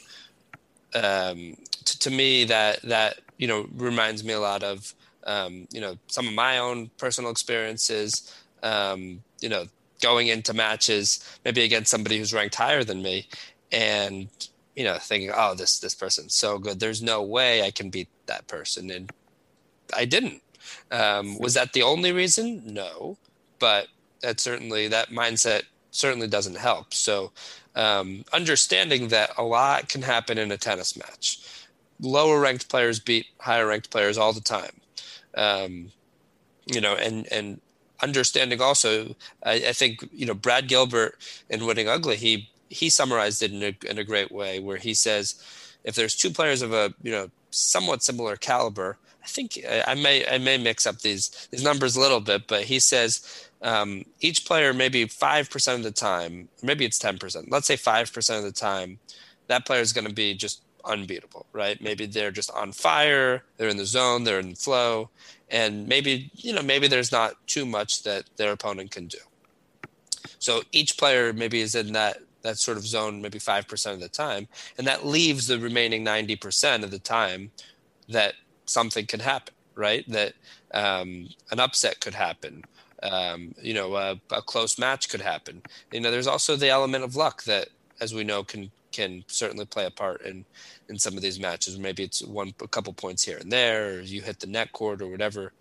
um, 0.95 1.55
t- 1.85 1.99
to 1.99 2.09
me 2.09 2.45
that 2.45 2.81
that 2.83 3.19
you 3.37 3.47
know 3.47 3.67
reminds 3.75 4.23
me 4.23 4.33
a 4.33 4.39
lot 4.39 4.63
of 4.63 4.93
um, 5.25 5.67
you 5.71 5.81
know 5.81 5.97
some 6.07 6.27
of 6.27 6.33
my 6.33 6.57
own 6.57 6.89
personal 6.97 7.29
experiences. 7.29 8.33
Um, 8.63 9.21
you 9.41 9.49
know, 9.49 9.65
going 10.01 10.27
into 10.27 10.53
matches 10.53 11.37
maybe 11.43 11.63
against 11.63 11.91
somebody 11.91 12.17
who's 12.17 12.33
ranked 12.33 12.55
higher 12.55 12.83
than 12.83 13.01
me, 13.01 13.27
and 13.73 14.29
you 14.75 14.83
know 14.83 14.97
thinking, 14.97 15.31
oh, 15.35 15.55
this 15.55 15.79
this 15.79 15.95
person's 15.95 16.33
so 16.33 16.57
good. 16.57 16.79
There's 16.79 17.01
no 17.01 17.21
way 17.21 17.63
I 17.63 17.71
can 17.71 17.89
beat 17.89 18.07
that 18.27 18.47
person, 18.47 18.89
and 18.89 19.11
I 19.95 20.05
didn't. 20.05 20.41
Um, 20.91 21.37
was 21.39 21.55
that 21.55 21.73
the 21.73 21.83
only 21.83 22.13
reason? 22.13 22.73
No, 22.73 23.17
but 23.59 23.87
that 24.21 24.39
certainly 24.39 24.87
that 24.87 25.09
mindset 25.09 25.63
certainly 25.91 26.27
doesn't 26.27 26.57
help. 26.57 26.93
So 26.93 27.31
um, 27.75 28.23
understanding 28.31 29.09
that 29.09 29.31
a 29.37 29.43
lot 29.43 29.89
can 29.89 30.01
happen 30.01 30.37
in 30.37 30.51
a 30.51 30.57
tennis 30.57 30.95
match. 30.95 31.39
Lower 31.99 32.39
ranked 32.39 32.69
players 32.69 32.99
beat 32.99 33.27
higher 33.39 33.67
ranked 33.67 33.89
players 33.89 34.17
all 34.17 34.33
the 34.33 34.41
time. 34.41 34.81
Um, 35.35 35.91
you 36.65 36.79
know, 36.79 36.95
and 36.95 37.31
and 37.31 37.59
understanding 38.01 38.61
also, 38.61 39.15
I, 39.43 39.53
I, 39.53 39.73
think 39.73 40.07
you 40.11 40.25
know 40.25 40.33
Brad 40.33 40.67
Gilbert 40.67 41.17
in 41.49 41.65
Winning 41.65 41.87
Ugly, 41.87 42.17
he 42.17 42.49
he 42.73 42.89
summarized 42.89 43.41
it 43.43 43.51
in 43.51 43.63
a, 43.63 43.89
in 43.89 43.97
a 43.97 44.03
great 44.03 44.31
way 44.31 44.59
where 44.59 44.77
he 44.77 44.93
says, 44.93 45.41
if 45.83 45.95
there's 45.95 46.15
two 46.15 46.29
players 46.29 46.61
of 46.61 46.73
a 46.73 46.93
you 47.01 47.11
know 47.11 47.29
somewhat 47.51 48.03
similar 48.03 48.35
caliber, 48.35 48.97
I 49.23 49.27
think 49.27 49.59
I 49.87 49.95
may 49.95 50.27
I 50.27 50.37
may 50.37 50.57
mix 50.57 50.85
up 50.85 50.99
these 50.99 51.47
these 51.51 51.63
numbers 51.63 51.95
a 51.95 51.99
little 51.99 52.19
bit, 52.21 52.47
but 52.47 52.63
he 52.63 52.79
says 52.79 53.49
um, 53.63 54.03
each 54.19 54.45
player 54.45 54.73
maybe 54.73 55.05
5% 55.05 55.75
of 55.75 55.83
the 55.83 55.91
time, 55.91 56.49
maybe 56.61 56.83
it's 56.83 56.99
10%, 56.99 57.45
let's 57.49 57.65
say 57.65 57.77
5% 57.77 58.37
of 58.37 58.43
the 58.43 58.51
time, 58.51 58.99
that 59.47 59.65
player 59.65 59.81
is 59.81 59.93
going 59.93 60.07
to 60.07 60.13
be 60.13 60.33
just 60.33 60.61
unbeatable, 60.83 61.45
right? 61.53 61.81
Maybe 61.81 62.05
they're 62.05 62.31
just 62.31 62.51
on 62.51 62.73
fire, 62.73 63.43
they're 63.55 63.69
in 63.69 63.77
the 63.77 63.85
zone, 63.85 64.25
they're 64.25 64.41
in 64.41 64.49
the 64.49 64.55
flow, 64.55 65.09
and 65.49 65.87
maybe, 65.87 66.29
you 66.33 66.51
know, 66.51 66.61
maybe 66.61 66.87
there's 66.89 67.11
not 67.11 67.35
too 67.47 67.65
much 67.65 68.03
that 68.03 68.25
their 68.35 68.51
opponent 68.51 68.91
can 68.91 69.07
do. 69.07 69.19
So 70.39 70.61
each 70.73 70.97
player 70.97 71.31
maybe 71.31 71.61
is 71.61 71.73
in 71.73 71.93
that 71.93 72.17
that 72.43 72.57
sort 72.57 72.77
of 72.77 72.85
zone 72.85 73.21
maybe 73.21 73.39
5% 73.39 73.93
of 73.93 73.99
the 73.99 74.09
time, 74.09 74.47
and 74.77 74.85
that 74.87 75.05
leaves 75.05 75.47
the 75.47 75.59
remaining 75.59 76.05
90% 76.05 76.83
of 76.83 76.91
the 76.91 76.99
time 76.99 77.51
that 78.09 78.35
something 78.65 79.05
can 79.05 79.19
happen, 79.19 79.53
right? 79.75 80.07
That 80.09 80.33
um, 80.73 81.29
an 81.51 81.59
upset 81.59 81.99
could 81.99 82.13
happen 82.13 82.63
um, 83.03 83.53
you 83.61 83.73
know, 83.73 83.95
a, 83.95 84.19
a, 84.31 84.41
close 84.41 84.79
match 84.79 85.09
could 85.09 85.21
happen. 85.21 85.61
You 85.91 85.99
know, 85.99 86.09
there's 86.09 86.27
also 86.27 86.55
the 86.55 86.69
element 86.69 87.03
of 87.03 87.15
luck 87.15 87.43
that, 87.43 87.67
as 87.99 88.13
we 88.13 88.23
know, 88.23 88.43
can 88.43 88.71
can 88.91 89.23
certainly 89.27 89.65
play 89.65 89.85
a 89.85 89.91
part 89.91 90.21
in 90.21 90.45
in 90.87 90.97
some 90.97 91.15
of 91.15 91.21
these 91.21 91.39
matches. 91.39 91.77
Maybe 91.77 92.03
it's 92.03 92.23
one 92.23 92.53
a 92.61 92.67
couple 92.67 92.93
points 92.93 93.23
here 93.23 93.37
and 93.37 93.51
there, 93.51 93.95
or 93.95 94.01
you 94.01 94.21
hit 94.21 94.39
the 94.39 94.47
net 94.47 94.71
cord, 94.71 95.01
or 95.01 95.07
whatever, 95.07 95.51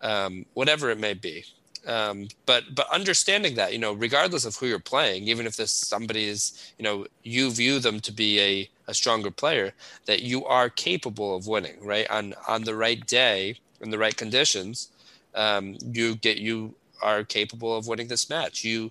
um, 0.00 0.46
whatever 0.54 0.90
it 0.90 0.98
may 0.98 1.14
be. 1.14 1.44
Um, 1.86 2.28
but 2.46 2.74
but 2.74 2.90
understanding 2.92 3.54
that, 3.54 3.72
you 3.72 3.78
know, 3.78 3.92
regardless 3.92 4.44
of 4.44 4.56
who 4.56 4.66
you're 4.66 4.80
playing, 4.80 5.28
even 5.28 5.46
if 5.46 5.56
this 5.56 5.70
somebody 5.70 6.24
is, 6.24 6.72
you 6.78 6.82
know, 6.82 7.06
you 7.22 7.50
view 7.50 7.78
them 7.78 8.00
to 8.00 8.12
be 8.12 8.40
a, 8.40 8.70
a 8.88 8.94
stronger 8.94 9.30
player, 9.30 9.72
that 10.06 10.22
you 10.22 10.44
are 10.46 10.68
capable 10.68 11.36
of 11.36 11.46
winning, 11.46 11.84
right? 11.84 12.10
On 12.10 12.34
on 12.48 12.64
the 12.64 12.74
right 12.74 13.06
day, 13.06 13.60
in 13.80 13.90
the 13.90 13.98
right 13.98 14.16
conditions, 14.16 14.88
um, 15.34 15.76
you 15.80 16.16
get 16.16 16.38
you 16.38 16.74
are 17.02 17.22
capable 17.22 17.76
of 17.76 17.86
winning 17.86 18.08
this 18.08 18.28
match. 18.28 18.64
You 18.64 18.90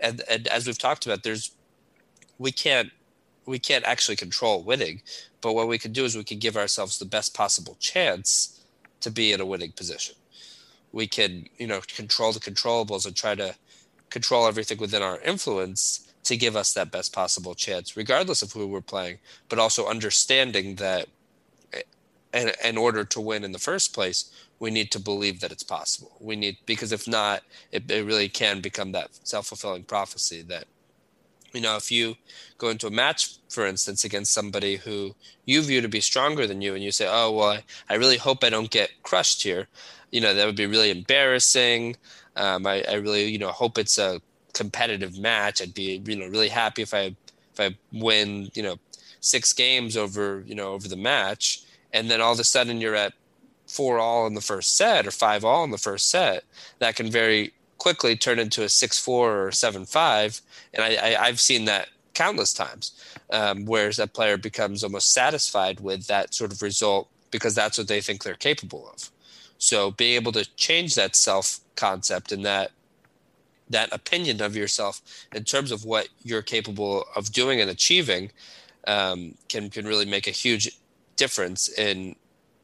and, 0.00 0.22
and 0.28 0.48
as 0.48 0.66
we've 0.66 0.78
talked 0.78 1.06
about, 1.06 1.22
there's 1.22 1.52
we 2.38 2.50
can't 2.50 2.90
we 3.46 3.58
can't 3.60 3.84
actually 3.84 4.16
control 4.16 4.62
winning, 4.62 5.00
but 5.40 5.54
what 5.54 5.68
we 5.68 5.78
can 5.78 5.92
do 5.92 6.04
is 6.04 6.16
we 6.16 6.24
can 6.24 6.40
give 6.40 6.56
ourselves 6.56 6.98
the 6.98 7.04
best 7.04 7.34
possible 7.34 7.76
chance 7.78 8.60
to 9.00 9.10
be 9.10 9.32
in 9.32 9.40
a 9.40 9.46
winning 9.46 9.70
position. 9.72 10.16
We 10.96 11.06
can, 11.06 11.44
you 11.58 11.66
know, 11.66 11.82
control 11.94 12.32
the 12.32 12.40
controllables 12.40 13.04
and 13.04 13.14
try 13.14 13.34
to 13.34 13.54
control 14.08 14.46
everything 14.46 14.78
within 14.78 15.02
our 15.02 15.20
influence 15.20 16.10
to 16.24 16.38
give 16.38 16.56
us 16.56 16.72
that 16.72 16.90
best 16.90 17.12
possible 17.12 17.54
chance, 17.54 17.98
regardless 17.98 18.40
of 18.40 18.52
who 18.52 18.66
we're 18.66 18.80
playing, 18.80 19.18
but 19.50 19.58
also 19.58 19.86
understanding 19.86 20.76
that 20.76 21.06
eh, 21.74 21.82
in, 22.32 22.50
in 22.64 22.78
order 22.78 23.04
to 23.04 23.20
win 23.20 23.44
in 23.44 23.52
the 23.52 23.58
first 23.58 23.92
place, 23.92 24.32
we 24.58 24.70
need 24.70 24.90
to 24.90 24.98
believe 24.98 25.40
that 25.40 25.52
it's 25.52 25.62
possible. 25.62 26.12
We 26.18 26.34
need 26.34 26.56
because 26.64 26.92
if 26.92 27.06
not, 27.06 27.42
it, 27.70 27.90
it 27.90 28.06
really 28.06 28.30
can 28.30 28.62
become 28.62 28.92
that 28.92 29.10
self 29.22 29.48
fulfilling 29.48 29.84
prophecy 29.84 30.40
that 30.48 30.64
you 31.52 31.60
know 31.60 31.76
if 31.76 31.92
you 31.92 32.16
go 32.56 32.70
into 32.70 32.86
a 32.86 32.90
match, 32.90 33.36
for 33.50 33.66
instance, 33.66 34.02
against 34.02 34.32
somebody 34.32 34.76
who 34.76 35.14
you 35.44 35.60
view 35.60 35.82
to 35.82 35.88
be 35.88 36.00
stronger 36.00 36.46
than 36.46 36.62
you, 36.62 36.74
and 36.74 36.82
you 36.82 36.90
say, 36.90 37.06
"Oh 37.06 37.32
well, 37.32 37.50
I, 37.50 37.64
I 37.90 37.96
really 37.96 38.16
hope 38.16 38.42
I 38.42 38.48
don't 38.48 38.70
get 38.70 39.02
crushed 39.02 39.42
here," 39.42 39.68
you 40.10 40.20
know 40.20 40.34
that 40.34 40.46
would 40.46 40.56
be 40.56 40.66
really 40.66 40.90
embarrassing. 40.90 41.96
Um, 42.36 42.66
I, 42.66 42.84
I 42.88 42.94
really 42.94 43.26
you 43.26 43.38
know 43.38 43.50
hope 43.50 43.78
it's 43.78 43.98
a 43.98 44.20
competitive 44.52 45.18
match. 45.18 45.60
I'd 45.60 45.74
be 45.74 46.02
you 46.04 46.16
know 46.16 46.26
really 46.26 46.48
happy 46.48 46.82
if 46.82 46.94
I 46.94 47.14
if 47.52 47.60
I 47.60 47.76
win 47.92 48.50
you 48.54 48.62
know 48.62 48.76
six 49.20 49.52
games 49.52 49.96
over 49.96 50.42
you 50.46 50.54
know 50.54 50.72
over 50.72 50.88
the 50.88 50.96
match, 50.96 51.62
and 51.92 52.10
then 52.10 52.20
all 52.20 52.32
of 52.32 52.40
a 52.40 52.44
sudden 52.44 52.80
you're 52.80 52.94
at 52.94 53.12
four 53.66 53.98
all 53.98 54.26
in 54.26 54.34
the 54.34 54.40
first 54.40 54.76
set 54.76 55.06
or 55.06 55.10
five 55.10 55.44
all 55.44 55.64
in 55.64 55.70
the 55.70 55.78
first 55.78 56.08
set, 56.08 56.44
that 56.78 56.96
can 56.96 57.10
very 57.10 57.52
quickly 57.78 58.16
turn 58.16 58.38
into 58.38 58.62
a 58.62 58.68
six 58.68 58.98
four 58.98 59.46
or 59.46 59.52
seven 59.52 59.84
five. 59.84 60.40
And 60.74 60.82
I, 60.82 61.18
I 61.20 61.26
have 61.26 61.40
seen 61.40 61.64
that 61.66 61.88
countless 62.14 62.52
times, 62.52 62.92
um, 63.30 63.66
where 63.66 63.92
that 63.92 64.14
player 64.14 64.38
becomes 64.38 64.82
almost 64.82 65.12
satisfied 65.12 65.80
with 65.80 66.06
that 66.06 66.34
sort 66.34 66.52
of 66.52 66.62
result 66.62 67.08
because 67.30 67.54
that's 67.54 67.76
what 67.76 67.88
they 67.88 68.00
think 68.00 68.22
they're 68.22 68.34
capable 68.34 68.88
of. 68.92 69.10
So 69.58 69.90
being 69.90 70.14
able 70.14 70.32
to 70.32 70.48
change 70.56 70.94
that 70.94 71.16
self 71.16 71.60
concept 71.76 72.32
and 72.32 72.44
that 72.44 72.72
that 73.68 73.92
opinion 73.92 74.40
of 74.40 74.56
yourself 74.56 75.02
in 75.34 75.44
terms 75.44 75.72
of 75.72 75.84
what 75.84 76.08
you're 76.22 76.42
capable 76.42 77.04
of 77.16 77.32
doing 77.32 77.60
and 77.60 77.70
achieving 77.70 78.30
um, 78.86 79.34
can 79.48 79.70
can 79.70 79.86
really 79.86 80.06
make 80.06 80.26
a 80.26 80.32
huge 80.32 80.78
difference 81.16 81.68
in 81.78 82.14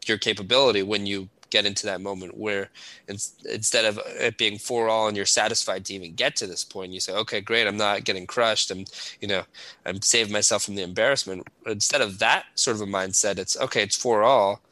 your 0.07 0.19
capability 0.19 0.83
when 0.83 1.07
you 1.07 1.29
get 1.51 1.67
into 1.67 1.85
that 1.87 2.01
moment 2.01 2.37
where 2.39 2.71
in, 3.09 3.17
instead 3.51 3.85
of 3.85 4.01
it 4.07 4.39
being 4.39 4.57
four 4.57 4.89
all 4.89 5.07
and 5.07 5.17
you're 5.17 5.27
satisfied 5.27 5.85
to 5.85 5.93
even 5.93 6.15
get 6.15 6.35
to 6.35 6.47
this 6.47 6.65
point 6.65 6.93
you 6.93 7.01
say 7.01 7.13
okay 7.13 7.41
great 7.41 7.67
i'm 7.67 7.77
not 7.77 8.05
getting 8.05 8.27
crushed. 8.27 8.71
I'm 8.71 8.85
you 9.21 9.29
know 9.29 9.43
i'm 9.85 10.01
saving 10.01 10.33
myself 10.33 10.63
from 10.63 10.77
the 10.77 10.83
embarrassment. 10.83 11.47
Instead 11.67 12.01
of 12.01 12.19
that 12.21 12.47
sort 12.55 12.77
of 12.77 12.83
a 12.83 12.87
mindset 12.87 13.39
it's 13.39 13.59
okay 13.59 13.83
it's 13.83 13.97
four 13.97 14.23
all 14.23 14.63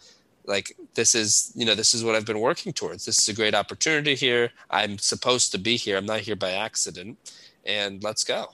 like 0.46 0.76
this 0.94 1.14
is 1.14 1.52
you 1.54 1.64
know 1.64 1.74
this 1.74 1.94
is 1.94 2.04
what 2.04 2.14
i've 2.14 2.26
been 2.26 2.40
working 2.40 2.72
towards 2.72 3.04
this 3.04 3.18
is 3.18 3.28
a 3.28 3.34
great 3.34 3.54
opportunity 3.54 4.14
here 4.14 4.50
i'm 4.70 4.98
supposed 4.98 5.52
to 5.52 5.58
be 5.58 5.76
here 5.76 5.96
i'm 5.96 6.06
not 6.06 6.20
here 6.20 6.36
by 6.36 6.50
accident 6.50 7.18
and 7.64 8.02
let's 8.02 8.24
go 8.24 8.46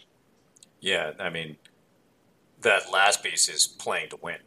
yeah 0.80 1.12
i 1.18 1.30
mean 1.30 1.56
that 2.60 2.92
last 2.92 3.22
piece 3.22 3.48
is 3.48 3.66
playing 3.66 4.08
to 4.08 4.18
win 4.22 4.38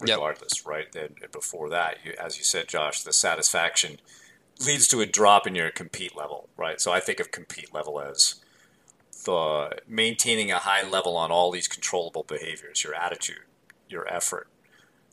regardless, 0.00 0.58
yep. 0.58 0.66
right? 0.66 0.96
And 0.96 1.14
before 1.32 1.68
that, 1.70 1.98
you, 2.04 2.14
as 2.18 2.38
you 2.38 2.44
said, 2.44 2.68
Josh, 2.68 3.02
the 3.02 3.12
satisfaction 3.12 3.98
leads 4.64 4.88
to 4.88 5.00
a 5.00 5.06
drop 5.06 5.46
in 5.46 5.54
your 5.54 5.70
compete 5.70 6.16
level, 6.16 6.48
right? 6.56 6.80
So 6.80 6.92
I 6.92 7.00
think 7.00 7.20
of 7.20 7.30
compete 7.30 7.72
level 7.72 8.00
as 8.00 8.36
the 9.24 9.78
maintaining 9.86 10.50
a 10.50 10.58
high 10.58 10.88
level 10.88 11.16
on 11.16 11.30
all 11.30 11.50
these 11.50 11.68
controllable 11.68 12.24
behaviors, 12.24 12.82
your 12.82 12.94
attitude, 12.94 13.44
your 13.88 14.10
effort, 14.12 14.48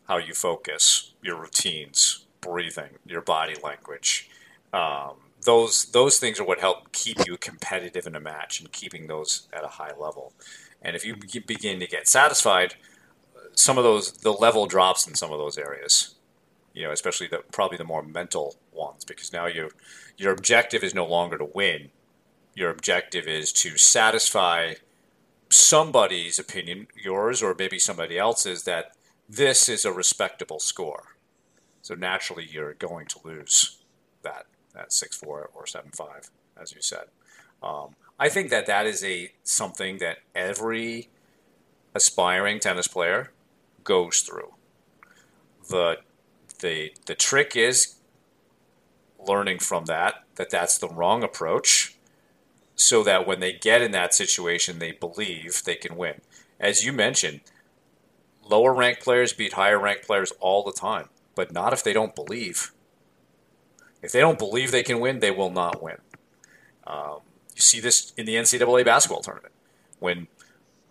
how 0.07 0.17
you 0.17 0.33
focus, 0.33 1.13
your 1.21 1.39
routines, 1.39 2.25
breathing, 2.41 2.91
your 3.05 3.21
body 3.21 3.55
language. 3.63 4.29
Um, 4.73 5.15
those 5.43 5.85
those 5.85 6.19
things 6.19 6.39
are 6.39 6.45
what 6.45 6.59
help 6.59 6.91
keep 6.91 7.25
you 7.25 7.37
competitive 7.37 8.07
in 8.07 8.15
a 8.15 8.19
match 8.19 8.59
and 8.59 8.71
keeping 8.71 9.07
those 9.07 9.47
at 9.53 9.63
a 9.63 9.67
high 9.67 9.93
level. 9.97 10.33
And 10.81 10.95
if 10.95 11.05
you 11.05 11.15
begin 11.15 11.79
to 11.79 11.87
get 11.87 12.07
satisfied, 12.07 12.75
some 13.53 13.77
of 13.77 13.83
those 13.83 14.11
the 14.11 14.31
level 14.31 14.65
drops 14.65 15.07
in 15.07 15.15
some 15.15 15.31
of 15.31 15.39
those 15.39 15.57
areas. 15.57 16.15
You 16.73 16.83
know, 16.83 16.91
especially 16.91 17.27
the 17.27 17.43
probably 17.51 17.77
the 17.77 17.83
more 17.83 18.03
mental 18.03 18.55
ones, 18.71 19.03
because 19.03 19.33
now 19.33 19.47
your 19.47 19.69
your 20.17 20.31
objective 20.31 20.83
is 20.83 20.93
no 20.93 21.05
longer 21.05 21.37
to 21.37 21.45
win. 21.45 21.89
Your 22.53 22.69
objective 22.69 23.27
is 23.27 23.51
to 23.53 23.77
satisfy 23.77 24.75
somebody's 25.49 26.39
opinion, 26.39 26.87
yours 26.95 27.41
or 27.41 27.55
maybe 27.57 27.79
somebody 27.79 28.17
else's, 28.17 28.63
that 28.63 28.91
this 29.29 29.67
is 29.67 29.85
a 29.85 29.91
respectable 29.91 30.59
score. 30.59 31.15
So 31.81 31.95
naturally, 31.95 32.47
you're 32.49 32.73
going 32.73 33.07
to 33.07 33.19
lose 33.23 33.77
that 34.21 34.45
that 34.73 34.93
six 34.93 35.15
four 35.15 35.49
or 35.53 35.65
seven 35.65 35.91
five, 35.91 36.29
as 36.59 36.73
you 36.73 36.81
said. 36.81 37.05
Um, 37.63 37.95
I 38.19 38.29
think 38.29 38.49
that 38.49 38.65
that 38.67 38.85
is 38.85 39.03
a 39.03 39.31
something 39.43 39.97
that 39.99 40.19
every 40.35 41.09
aspiring 41.93 42.59
tennis 42.59 42.87
player 42.87 43.31
goes 43.83 44.21
through. 44.21 44.53
The 45.69 45.97
the 46.59 46.91
the 47.05 47.15
trick 47.15 47.55
is 47.55 47.95
learning 49.19 49.59
from 49.59 49.85
that 49.85 50.23
that 50.35 50.49
that's 50.49 50.77
the 50.77 50.87
wrong 50.87 51.23
approach 51.23 51.95
so 52.75 53.03
that 53.03 53.27
when 53.27 53.39
they 53.39 53.51
get 53.51 53.81
in 53.81 53.91
that 53.91 54.13
situation 54.13 54.79
they 54.79 54.91
believe 54.91 55.63
they 55.63 55.75
can 55.75 55.97
win. 55.97 56.21
As 56.59 56.85
you 56.85 56.93
mentioned, 56.93 57.41
lower 58.49 58.73
ranked 58.73 59.03
players 59.03 59.33
beat 59.33 59.53
higher 59.53 59.79
ranked 59.79 60.05
players 60.05 60.31
all 60.39 60.63
the 60.63 60.71
time, 60.71 61.09
but 61.35 61.51
not 61.51 61.73
if 61.73 61.83
they 61.83 61.93
don't 61.93 62.15
believe. 62.15 62.71
If 64.01 64.11
they 64.11 64.19
don't 64.19 64.39
believe 64.39 64.71
they 64.71 64.83
can 64.83 64.99
win, 64.99 65.19
they 65.19 65.31
will 65.31 65.49
not 65.49 65.81
win. 65.81 65.97
Um, 66.85 67.19
you 67.55 67.61
see 67.61 67.79
this 67.79 68.13
in 68.17 68.25
the 68.25 68.35
NCAA 68.35 68.85
basketball 68.85 69.21
tournament 69.21 69.53
when 69.99 70.27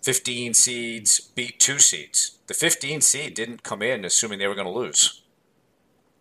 15 0.02 0.54
seeds 0.54 1.20
beat 1.20 1.58
two 1.58 1.78
seeds. 1.78 2.38
The 2.46 2.54
15 2.54 3.00
seed 3.00 3.34
didn't 3.34 3.62
come 3.62 3.82
in 3.82 4.04
assuming 4.04 4.38
they 4.38 4.46
were 4.46 4.54
going 4.54 4.66
to 4.66 4.72
lose. 4.72 5.22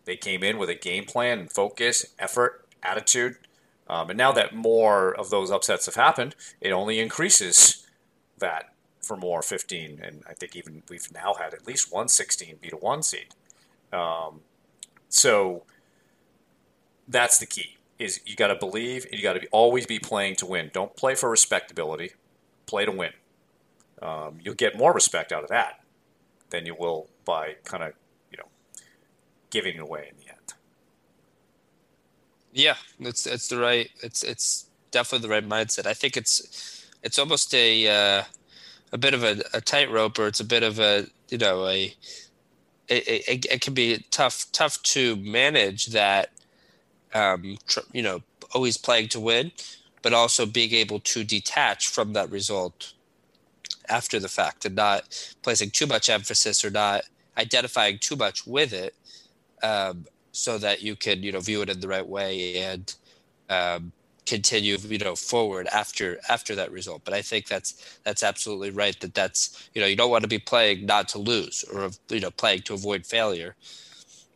They 0.06 0.16
came 0.16 0.44
in 0.44 0.58
with 0.58 0.70
a 0.70 0.76
game 0.76 1.06
plan, 1.06 1.48
focus, 1.48 2.06
effort, 2.20 2.68
attitude. 2.84 3.38
Um, 3.88 4.12
and 4.12 4.18
now 4.18 4.32
that 4.32 4.56
more 4.56 5.14
of 5.14 5.30
those 5.30 5.52
upsets 5.52 5.88
have 5.88 5.96
happened, 5.96 6.36
it 6.62 6.72
only 6.72 7.00
increases 7.00 7.88
that 8.38 8.75
for 9.06 9.16
more 9.16 9.42
15. 9.42 10.00
And 10.04 10.24
I 10.28 10.34
think 10.34 10.56
even 10.56 10.84
we've 10.90 11.12
now 11.14 11.36
had 11.36 11.54
at 11.54 11.68
least 11.68 11.92
one 11.92 12.08
16 12.08 12.58
beat 12.62 12.74
a 12.74 12.78
one 12.78 13.04
seed. 13.04 13.36
Um, 13.94 14.42
so 15.10 15.64
that's 17.08 17.38
the 17.38 17.46
key 17.46 17.78
is 17.98 18.20
you 18.26 18.36
got 18.36 18.48
to 18.48 18.56
believe 18.56 19.06
and 19.06 19.14
you 19.14 19.24
got 19.24 19.34
to 19.34 19.48
always 19.52 19.86
be 19.86 20.00
playing 20.00 20.36
to 20.36 20.46
win. 20.46 20.70
Don't 20.74 20.96
play 20.96 21.16
for 21.16 21.30
respectability. 21.30 22.12
Play 22.66 22.86
to 22.86 22.92
win 22.92 23.12
um, 24.02 24.40
you'll 24.42 24.56
get 24.56 24.78
more 24.78 24.94
respect 24.94 25.32
out 25.32 25.44
of 25.44 25.50
that 25.50 25.82
than 26.50 26.66
you 26.66 26.76
will 26.76 27.08
by 27.26 27.56
kind 27.64 27.84
of 27.84 27.94
you 28.32 28.38
know 28.38 28.48
giving 29.50 29.76
it 29.76 29.82
away 29.82 30.12
in 30.12 30.18
the 30.18 30.30
end. 30.32 30.54
Yeah, 32.54 32.76
it's 33.00 33.26
it's 33.26 33.48
the 33.48 33.58
right 33.58 33.90
it's 34.02 34.24
it's 34.24 34.68
definitely 34.92 35.28
the 35.28 35.34
right 35.34 35.48
mindset. 35.48 35.86
I 35.86 35.94
think 35.94 36.18
it's 36.18 36.88
it's 37.04 37.20
almost 37.20 37.54
a 37.54 37.88
uh, 37.88 38.24
a 38.96 38.98
bit 38.98 39.14
of 39.14 39.24
a, 39.24 39.44
a 39.54 39.60
tightrope, 39.60 40.18
or 40.18 40.28
it's 40.28 40.40
a 40.40 40.46
bit 40.46 40.64
of 40.64 40.80
a 40.80 41.06
you 41.30 41.38
know 41.38 41.68
a 41.68 41.94
it, 42.88 43.08
it, 43.08 43.46
it 43.46 43.62
can 43.62 43.74
be 43.74 44.06
tough 44.10 44.46
tough 44.54 44.82
to 44.84 45.18
manage 45.18 45.88
that 45.88 46.30
um, 47.14 47.58
tr- 47.68 47.82
you 47.92 48.02
know 48.02 48.22
always 48.54 48.78
playing 48.78 49.10
to 49.10 49.20
win, 49.20 49.52
but 50.02 50.14
also 50.14 50.46
being 50.46 50.74
able 50.74 51.02
to 51.02 51.26
detach 51.26 51.90
from 51.90 52.14
that 52.14 52.32
result 52.32 52.94
after 53.90 54.18
the 54.18 54.30
fact 54.30 54.66
and 54.66 54.76
not 54.76 55.36
placing 55.44 55.70
too 55.70 55.86
much 55.86 56.10
emphasis 56.10 56.64
or 56.64 56.70
not 56.70 57.02
identifying 57.38 58.00
too 58.00 58.16
much 58.16 58.48
with 58.48 58.72
it 58.72 58.96
um, 59.62 60.06
so 60.32 60.58
that 60.58 60.82
you 60.82 60.96
can 60.96 61.22
you 61.22 61.34
know 61.34 61.42
view 61.42 61.62
it 61.62 61.70
in 61.70 61.82
the 61.82 61.88
right 61.88 62.08
way 62.08 62.58
and 62.60 62.96
um, 63.50 63.92
continue 64.26 64.78
you 64.78 64.98
know 64.98 65.16
forward 65.16 65.68
after 65.68 66.20
after 66.30 66.56
that 66.56 66.72
result. 66.72 67.02
But 67.06 67.14
i 67.14 67.22
think 67.22 67.48
that's 67.48 68.00
that's 68.04 68.24
absolutely 68.24 68.72
right 68.72 69.00
that 69.02 69.14
that's 69.14 69.70
you 69.74 69.82
know 69.82 69.88
you 69.88 69.96
don't 69.96 70.10
want 70.10 70.24
to 70.24 70.28
be 70.28 70.40
playing 70.40 70.86
not 70.86 71.08
to 71.10 71.20
lose 71.20 71.64
or 71.72 71.90
you 72.10 72.20
know 72.20 72.32
playing 72.32 72.62
to 72.64 72.74
avoid 72.74 73.06
failure 73.06 73.56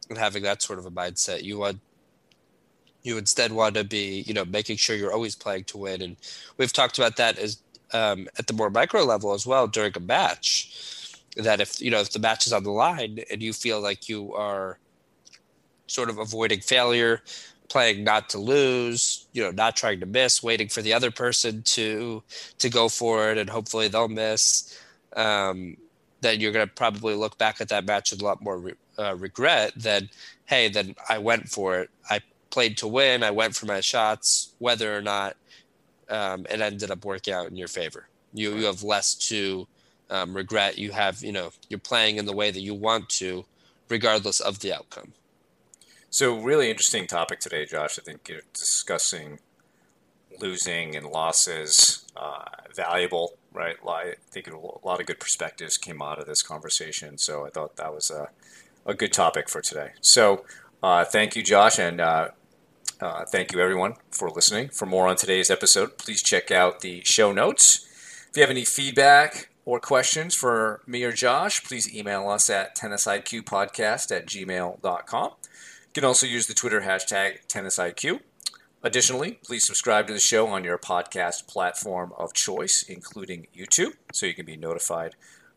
and 0.09 0.17
having 0.17 0.43
that 0.43 0.61
sort 0.61 0.79
of 0.79 0.85
a 0.85 0.91
mindset. 0.91 1.43
You 1.43 1.57
want 1.59 1.79
you 3.03 3.17
instead 3.17 3.51
want 3.51 3.75
to 3.75 3.83
be 3.83 4.23
you 4.27 4.33
know 4.33 4.45
making 4.45 4.77
sure 4.77 4.95
you're 4.95 5.13
always 5.13 5.35
playing 5.35 5.65
to 5.65 5.77
win. 5.77 6.01
And 6.01 6.17
we've 6.57 6.73
talked 6.73 6.97
about 6.97 7.15
that 7.17 7.37
as 7.37 7.61
um, 7.93 8.27
at 8.37 8.47
the 8.47 8.53
more 8.53 8.69
micro 8.69 9.03
level 9.03 9.33
as 9.33 9.47
well 9.47 9.67
during 9.67 9.93
a 9.95 9.99
match 9.99 11.15
that 11.37 11.59
if 11.61 11.81
you 11.81 11.91
know 11.91 11.99
if 11.99 12.11
the 12.11 12.19
match 12.19 12.45
is 12.47 12.53
on 12.53 12.63
the 12.63 12.71
line 12.71 13.19
and 13.31 13.41
you 13.41 13.53
feel 13.53 13.81
like 13.81 14.09
you 14.09 14.33
are 14.33 14.77
sort 15.87 16.09
of 16.09 16.17
avoiding 16.17 16.59
failure 16.59 17.21
playing 17.69 18.03
not 18.03 18.29
to 18.29 18.37
lose 18.37 19.27
you 19.33 19.43
know 19.43 19.51
not 19.51 19.75
trying 19.75 19.99
to 19.99 20.05
miss 20.05 20.43
waiting 20.43 20.67
for 20.67 20.81
the 20.81 20.93
other 20.93 21.11
person 21.11 21.61
to 21.63 22.23
to 22.57 22.69
go 22.69 22.89
for 22.89 23.31
it 23.31 23.37
and 23.37 23.49
hopefully 23.49 23.87
they'll 23.87 24.07
miss 24.07 24.79
um, 25.15 25.77
then 26.21 26.39
you're 26.39 26.51
going 26.51 26.67
to 26.67 26.73
probably 26.73 27.15
look 27.15 27.37
back 27.37 27.61
at 27.61 27.69
that 27.69 27.85
match 27.85 28.11
with 28.11 28.21
a 28.21 28.25
lot 28.25 28.41
more 28.41 28.59
re- 28.59 28.73
uh, 28.97 29.15
regret 29.15 29.71
than 29.75 30.09
hey 30.45 30.67
then 30.67 30.95
i 31.09 31.17
went 31.17 31.47
for 31.47 31.79
it 31.79 31.89
i 32.09 32.19
played 32.49 32.77
to 32.77 32.87
win 32.87 33.23
i 33.23 33.31
went 33.31 33.55
for 33.55 33.65
my 33.65 33.79
shots 33.79 34.53
whether 34.59 34.95
or 34.95 35.01
not 35.01 35.35
um, 36.09 36.45
it 36.49 36.59
ended 36.59 36.91
up 36.91 37.05
working 37.05 37.33
out 37.33 37.47
in 37.47 37.55
your 37.55 37.67
favor. 37.67 38.07
You 38.33 38.55
you 38.55 38.65
have 38.65 38.83
less 38.83 39.15
to 39.29 39.67
um, 40.09 40.35
regret. 40.35 40.77
You 40.77 40.91
have 40.91 41.23
you 41.23 41.31
know 41.31 41.51
you're 41.69 41.79
playing 41.79 42.17
in 42.17 42.25
the 42.25 42.33
way 42.33 42.51
that 42.51 42.61
you 42.61 42.73
want 42.73 43.09
to, 43.09 43.45
regardless 43.89 44.39
of 44.39 44.59
the 44.59 44.73
outcome. 44.73 45.13
So 46.11 46.37
really 46.39 46.69
interesting 46.69 47.05
topic 47.05 47.39
today, 47.39 47.65
Josh. 47.65 47.99
I 47.99 48.01
think 48.01 48.27
you're 48.27 48.41
discussing 48.53 49.39
losing 50.41 50.95
and 50.95 51.05
losses, 51.05 52.05
uh, 52.15 52.45
valuable, 52.75 53.33
right? 53.53 53.75
I 53.87 54.15
think 54.31 54.47
a 54.51 54.57
lot 54.57 54.99
of 54.99 55.05
good 55.05 55.19
perspectives 55.19 55.77
came 55.77 56.01
out 56.01 56.19
of 56.19 56.25
this 56.25 56.41
conversation. 56.41 57.17
So 57.17 57.45
I 57.45 57.49
thought 57.49 57.75
that 57.75 57.93
was 57.93 58.09
a, 58.09 58.29
a 58.85 58.93
good 58.93 59.13
topic 59.13 59.49
for 59.49 59.61
today. 59.61 59.91
So 60.01 60.45
uh, 60.81 61.05
thank 61.05 61.35
you, 61.35 61.43
Josh, 61.43 61.77
and 61.77 62.01
uh, 62.01 62.29
uh, 63.01 63.25
thank 63.25 63.51
you, 63.51 63.59
everyone, 63.59 63.95
for 64.11 64.29
listening. 64.29 64.69
For 64.69 64.85
more 64.85 65.07
on 65.07 65.15
today's 65.15 65.51
episode, 65.51 65.97
please 65.97 66.23
check 66.23 66.51
out 66.51 66.79
the 66.79 67.03
show 67.03 67.31
notes. 67.31 67.85
If 68.29 68.37
you 68.37 68.41
have 68.43 68.49
any 68.49 68.65
feedback 68.65 69.49
or 69.65 69.79
questions 69.79 70.33
for 70.33 70.81
me 70.87 71.03
or 71.03 71.11
Josh, 71.11 71.63
please 71.63 71.93
email 71.93 72.29
us 72.29 72.49
at 72.49 72.75
tennisiqpodcast 72.75 74.15
at 74.15 74.25
gmail.com. 74.25 75.31
You 75.89 76.01
can 76.01 76.05
also 76.05 76.27
use 76.27 76.45
the 76.45 76.53
Twitter 76.53 76.81
hashtag 76.81 77.47
tennisiq. 77.47 78.19
Additionally, 78.83 79.39
please 79.43 79.65
subscribe 79.65 80.05
to 80.05 80.13
the 80.13 80.19
show 80.19 80.45
on 80.45 80.63
your 80.63 80.77
podcast 80.77 81.47
platform 81.47 82.13
of 82.15 82.31
choice, 82.31 82.83
including 82.87 83.47
YouTube, 83.57 83.93
so 84.13 84.27
you 84.27 84.35
can 84.35 84.45
be 84.45 84.55
notified 84.55 85.15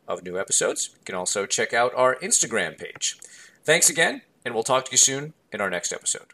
of 0.08 0.22
new 0.22 0.38
episodes. 0.38 0.90
You 0.94 1.04
can 1.04 1.14
also 1.16 1.44
check 1.44 1.74
out 1.74 1.92
our 1.94 2.16
Instagram 2.16 2.78
page. 2.78 3.18
Thanks 3.62 3.90
again, 3.90 4.22
and 4.42 4.54
we'll 4.54 4.64
talk 4.64 4.86
to 4.86 4.90
you 4.92 4.96
soon 4.96 5.34
in 5.52 5.60
our 5.60 5.68
next 5.68 5.92
episode. 5.92 6.32